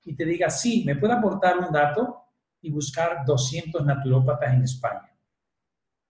Y 0.04 0.14
te 0.14 0.24
diga, 0.24 0.48
sí, 0.48 0.84
¿me 0.86 0.96
puede 0.96 1.12
aportar 1.12 1.58
un 1.58 1.70
dato? 1.70 2.27
Y 2.60 2.70
buscar 2.70 3.24
200 3.24 3.84
naturópatas 3.84 4.54
en 4.54 4.62
España. 4.62 5.14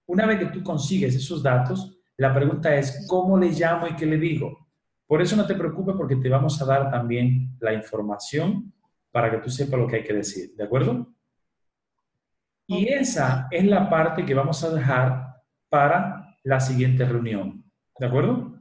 Una 0.07 0.27
vez 0.27 0.39
que 0.39 0.47
tú 0.47 0.63
consigues 0.63 1.15
esos 1.15 1.43
datos, 1.43 1.99
la 2.17 2.35
pregunta 2.35 2.75
es, 2.75 3.07
¿cómo 3.07 3.39
le 3.39 3.51
llamo 3.51 3.87
y 3.87 3.95
qué 3.95 4.07
le 4.07 4.17
digo? 4.17 4.69
Por 5.07 5.23
eso 5.23 5.37
no 5.37 5.47
te 5.47 5.55
preocupes 5.55 5.95
porque 5.97 6.17
te 6.17 6.29
vamos 6.29 6.61
a 6.61 6.65
dar 6.65 6.91
también 6.91 7.57
la 7.61 7.73
información 7.73 8.73
para 9.11 9.31
que 9.31 9.39
tú 9.39 9.51
sepas 9.51 9.79
lo 9.79 9.87
que 9.87 9.97
hay 9.97 10.05
que 10.05 10.13
decir, 10.13 10.55
¿de 10.55 10.65
acuerdo? 10.65 11.15
Y 12.67 12.89
esa 12.89 13.49
es 13.51 13.65
la 13.65 13.89
parte 13.89 14.27
que 14.27 14.35
vamos 14.35 14.63
a 14.63 14.71
dejar 14.71 15.43
para 15.69 16.37
la 16.45 16.61
siguiente 16.61 17.05
reunión. 17.05 17.65
¿De 17.99 18.07
acuerdo? 18.07 18.61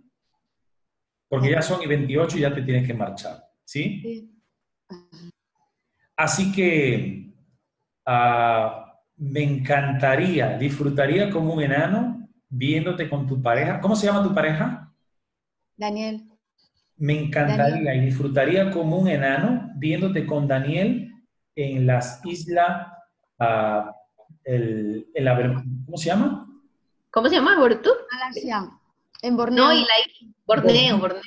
Porque 1.27 1.51
ya 1.51 1.61
son 1.61 1.81
y 1.81 1.87
28 1.87 2.37
y 2.37 2.41
ya 2.41 2.53
te 2.53 2.61
tienes 2.61 2.87
que 2.87 2.93
marchar. 2.93 3.43
¿Sí? 3.65 4.01
Sí. 4.01 4.41
Así 6.15 6.51
que 6.51 7.26
ah, 8.07 8.93
me 9.17 9.43
encantaría, 9.43 10.57
disfrutaría 10.57 11.29
como 11.29 11.53
un 11.53 11.61
enano 11.61 12.27
viéndote 12.49 13.09
con 13.09 13.27
tu 13.27 13.41
pareja. 13.41 13.79
¿Cómo 13.81 13.95
se 13.95 14.07
llama 14.07 14.23
tu 14.23 14.33
pareja? 14.33 14.91
Daniel, 15.75 16.23
Me 16.99 17.13
encantaría 17.25 17.93
y 17.93 17.99
disfrutaría 18.05 18.71
como 18.71 18.97
un 18.97 19.07
enano 19.07 19.69
viéndote 19.75 20.25
con 20.25 20.47
Daniel 20.47 21.11
en 21.55 21.85
las 21.85 22.25
islas, 22.25 22.87
ah, 23.39 23.91
el- 24.43 25.05
Ver- 25.13 25.53
¿cómo 25.85 25.97
se 25.97 26.05
llama? 26.09 26.47
¿Cómo 27.11 27.29
se 27.29 27.35
llama? 27.35 27.59
¿Bortú? 27.59 27.89
Malasia, 28.11 28.69
en 29.21 29.37
Borneo. 29.37 29.65
No, 29.65 29.73
y 29.73 29.81
la 29.81 29.85
Borneo, 30.45 30.97
Borneo. 30.97 31.21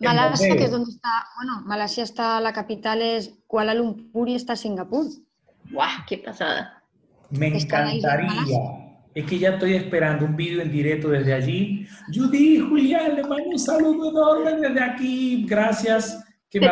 Malasia, 0.00 0.48
Borneo. 0.48 0.56
que 0.58 0.64
es 0.64 0.70
donde 0.70 0.90
está, 0.90 1.08
bueno, 1.36 1.62
Malasia 1.66 2.04
está, 2.04 2.40
la 2.40 2.52
capital 2.52 3.00
es 3.00 3.38
Kuala 3.46 3.72
Lumpur 3.74 4.28
y 4.28 4.34
está 4.34 4.56
Singapur. 4.56 5.06
¡Guau! 5.70 5.88
¡Qué 6.08 6.18
pasada! 6.18 6.82
Me 7.30 7.48
encantaría. 7.48 8.30
Es 9.14 9.24
que 9.24 9.38
ya 9.38 9.50
estoy 9.50 9.74
esperando 9.74 10.26
un 10.26 10.36
vídeo 10.36 10.60
en 10.60 10.70
directo 10.70 11.08
desde 11.08 11.32
allí. 11.32 11.86
Judy, 12.14 12.58
Julián, 12.60 13.16
le 13.16 13.22
mando 13.22 13.48
un 13.50 13.58
saludo 13.58 14.10
enorme 14.10 14.68
desde 14.68 14.80
aquí. 14.82 15.46
Gracias. 15.48 16.22
Que 16.50 16.60
me. 16.60 16.68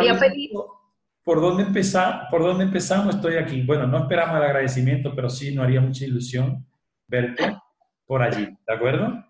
¿Por 1.25 1.41
dónde 1.41 1.63
empezar? 1.63 2.29
¿Por 2.31 2.43
dónde 2.43 2.65
empezamos? 2.65 3.15
Estoy 3.15 3.37
aquí. 3.37 3.63
Bueno, 3.63 3.87
no 3.87 3.97
esperamos 3.99 4.37
el 4.37 4.43
agradecimiento, 4.43 5.15
pero 5.15 5.31
sí 5.31 5.55
nos 5.55 5.65
haría 5.65 5.81
mucha 5.81 6.05
ilusión 6.05 6.67
verte 7.09 7.57
por 8.05 8.23
allí. 8.23 8.45
¿De 8.67 8.75
acuerdo? 8.75 9.25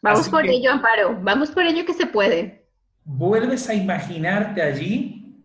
Vamos 0.00 0.20
Así 0.20 0.30
por 0.30 0.42
que- 0.44 0.52
ello, 0.52 0.70
Amparo. 0.70 1.18
Vamos 1.20 1.50
por 1.50 1.64
ello 1.64 1.84
que 1.84 1.94
se 1.94 2.06
puede. 2.06 2.64
vuelves 3.04 3.68
a 3.68 3.74
imaginarte 3.74 4.62
allí, 4.62 5.44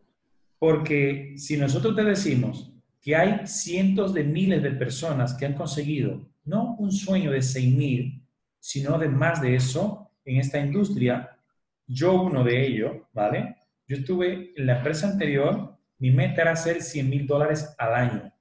porque 0.60 1.34
si 1.38 1.58
nosotros 1.58 1.96
te 1.96 2.04
decimos 2.04 2.72
que 3.02 3.16
hay 3.16 3.48
cientos 3.48 4.14
de 4.14 4.24
miles 4.24 4.62
de 4.64 4.72
personas 4.72 5.34
que 5.34 5.46
han 5.46 5.54
conseguido 5.54 6.28
no 6.48 6.76
un 6.80 6.92
sueño 6.92 7.32
de 7.32 7.40
6.000, 7.40 8.24
sino 8.60 8.98
de 8.98 9.10
más 9.10 9.42
de 9.42 9.56
eso 9.56 10.12
en 10.26 10.38
esta 10.38 10.60
industria, 10.60 11.38
yo 11.86 12.22
uno 12.22 12.44
de 12.44 12.66
ellos, 12.66 12.98
¿vale? 13.14 13.56
Yo 13.88 13.98
estuve 13.98 14.54
en 14.56 14.66
la 14.66 14.78
empresa 14.78 15.10
anterior, 15.10 15.78
mi 16.00 16.12
meta 16.12 16.42
era 16.42 16.52
hacer 16.52 16.82
100 16.82 17.10
mil 17.10 17.28
dólares 17.28 17.74
al 17.78 17.94
año. 17.94 18.34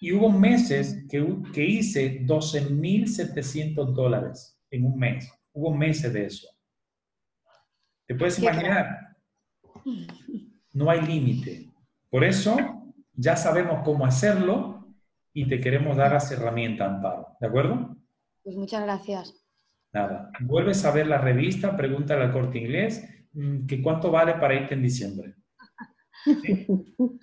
Y 0.00 0.12
hubo 0.12 0.30
meses 0.30 1.04
que, 1.08 1.24
que 1.52 1.64
hice 1.64 2.22
12.700 2.22 3.92
dólares 3.92 4.58
en 4.70 4.86
un 4.86 4.98
mes. 4.98 5.30
Hubo 5.52 5.74
meses 5.74 6.12
de 6.12 6.26
eso. 6.26 6.48
¿Te 8.06 8.14
puedes 8.14 8.38
imaginar? 8.38 9.16
No 10.72 10.90
hay 10.90 11.02
límite. 11.02 11.68
Por 12.10 12.24
eso 12.24 12.81
ya 13.14 13.36
sabemos 13.36 13.82
cómo 13.84 14.06
hacerlo 14.06 14.94
y 15.32 15.48
te 15.48 15.60
queremos 15.60 15.96
dar 15.96 16.12
las 16.12 16.30
herramientas, 16.30 16.88
Amparo. 16.88 17.36
¿De 17.40 17.46
acuerdo? 17.46 17.96
Pues 18.42 18.56
muchas 18.56 18.82
gracias. 18.82 19.34
Nada. 19.92 20.30
Vuelves 20.40 20.84
a 20.84 20.90
ver 20.90 21.06
la 21.06 21.18
revista, 21.18 21.76
pregúntale 21.76 22.24
al 22.24 22.32
corte 22.32 22.58
inglés 22.58 23.04
mm, 23.32 23.66
que 23.66 23.82
cuánto 23.82 24.10
vale 24.10 24.34
para 24.34 24.54
irte 24.54 24.74
en 24.74 24.82
diciembre. 24.82 25.34
¿Sí? 26.24 26.66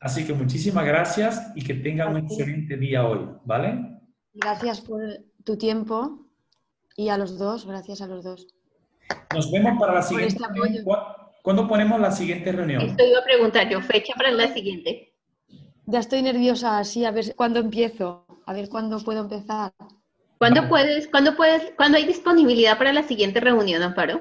Así 0.00 0.26
que 0.26 0.34
muchísimas 0.34 0.84
gracias 0.84 1.52
y 1.54 1.62
que 1.62 1.74
tengan 1.74 2.10
un 2.10 2.16
excelente 2.24 2.76
día 2.76 3.06
hoy, 3.06 3.20
¿vale? 3.44 4.00
Gracias 4.34 4.80
por 4.80 5.00
tu 5.44 5.56
tiempo 5.56 6.26
y 6.96 7.08
a 7.08 7.16
los 7.16 7.38
dos, 7.38 7.66
gracias 7.66 8.02
a 8.02 8.08
los 8.08 8.24
dos. 8.24 8.48
Nos 9.32 9.52
vemos 9.52 9.78
para 9.78 9.94
la 9.94 10.02
siguiente 10.02 10.34
este 10.34 10.44
apoyo. 10.44 10.82
¿Cu- 11.42 11.50
¿Cuándo 11.50 11.68
ponemos 11.68 12.00
la 12.00 12.10
siguiente 12.12 12.52
reunión? 12.52 12.82
Esto 12.82 13.04
iba 13.04 13.18
a 13.18 13.24
preguntar 13.24 13.68
yo, 13.68 13.80
fecha 13.82 14.14
para 14.14 14.30
la 14.30 14.52
siguiente. 14.52 15.14
Ya 15.86 15.98
estoy 15.98 16.22
nerviosa, 16.22 16.78
así, 16.78 17.04
a 17.04 17.10
ver 17.10 17.34
cuándo 17.34 17.58
empiezo, 17.58 18.24
a 18.46 18.52
ver 18.52 18.68
cuándo 18.68 18.98
puedo 19.00 19.20
empezar. 19.20 19.72
¿Cuándo 20.38 20.60
Vale. 20.62 20.68
puedes, 20.68 21.08
cuándo 21.08 21.36
puedes, 21.36 21.72
cuándo 21.76 21.98
hay 21.98 22.06
disponibilidad 22.06 22.78
para 22.78 22.92
la 22.92 23.02
siguiente 23.02 23.40
reunión, 23.40 23.82
Amparo? 23.82 24.20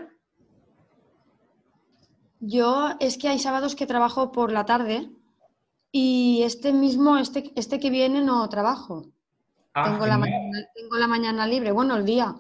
Yo 2.40 2.90
es 3.00 3.18
que 3.18 3.28
hay 3.28 3.40
sábados 3.40 3.76
que 3.76 3.86
trabajo 3.86 4.32
por 4.32 4.52
la 4.52 4.66
tarde 4.66 5.10
y 5.92 6.42
este 6.44 6.74
mismo, 6.74 7.18
este, 7.18 7.52
este 7.56 7.80
que 7.80 7.90
viene 7.92 8.22
no 8.22 8.48
trabajo. 8.50 9.06
Ah, 9.74 9.92
tengo, 9.92 10.06
la 10.08 10.18
mañana, 10.18 10.58
tengo 10.76 10.98
la 10.98 11.08
mañana 11.08 11.46
libre, 11.48 11.72
bueno, 11.72 11.96
el 11.98 12.06
día. 12.06 12.36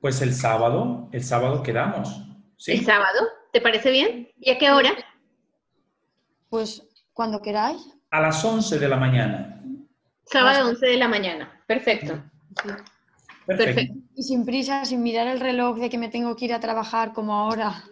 Pues 0.00 0.20
el 0.22 0.34
sábado, 0.34 1.08
el 1.12 1.22
sábado 1.22 1.62
quedamos. 1.62 2.22
¿Sí? 2.56 2.72
¿El 2.72 2.84
sábado? 2.84 3.20
¿Te 3.52 3.60
parece 3.60 3.90
bien? 3.90 4.28
¿Y 4.38 4.50
a 4.50 4.58
qué 4.58 4.70
hora? 4.70 4.92
Pues 6.48 6.82
cuando 7.12 7.40
queráis. 7.40 7.80
A 8.10 8.20
las 8.20 8.44
11 8.44 8.78
de 8.78 8.88
la 8.88 8.96
mañana. 8.96 9.62
Sábado 10.24 10.68
11 10.68 10.86
de 10.86 10.96
la 10.96 11.08
mañana. 11.08 11.62
Perfecto. 11.66 12.14
Sí. 12.14 12.62
Perfecto. 12.64 12.94
Perfecto. 13.46 13.94
Y 14.14 14.22
sin 14.22 14.44
prisa, 14.44 14.84
sin 14.84 15.02
mirar 15.02 15.26
el 15.26 15.40
reloj 15.40 15.78
de 15.78 15.90
que 15.90 15.98
me 15.98 16.08
tengo 16.08 16.36
que 16.36 16.44
ir 16.44 16.54
a 16.54 16.60
trabajar 16.60 17.12
como 17.12 17.34
ahora. 17.34 17.82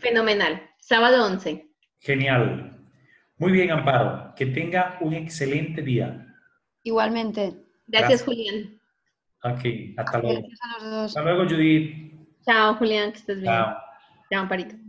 Fenomenal. 0.00 0.62
Sábado 0.78 1.24
11. 1.26 1.68
Genial. 2.00 2.78
Muy 3.38 3.52
bien, 3.52 3.70
Amparo. 3.70 4.34
Que 4.34 4.46
tenga 4.46 4.98
un 5.00 5.14
excelente 5.14 5.82
día. 5.82 6.26
Igualmente. 6.82 7.54
Gracias, 7.86 7.86
Gracias. 7.86 8.22
Julián. 8.22 8.80
Ok, 9.42 9.98
hasta 9.98 10.18
luego. 10.20 10.40
Gracias 10.40 10.60
a 10.62 10.82
los 10.82 10.90
dos. 10.90 11.16
Hasta 11.16 11.22
luego, 11.22 11.48
Judith. 11.48 12.14
Chao, 12.46 12.74
Julián, 12.76 13.12
que 13.12 13.18
estés 13.18 13.40
bien. 13.40 13.52
Chao. 13.52 13.76
Chao, 14.30 14.42
Amparito. 14.42 14.83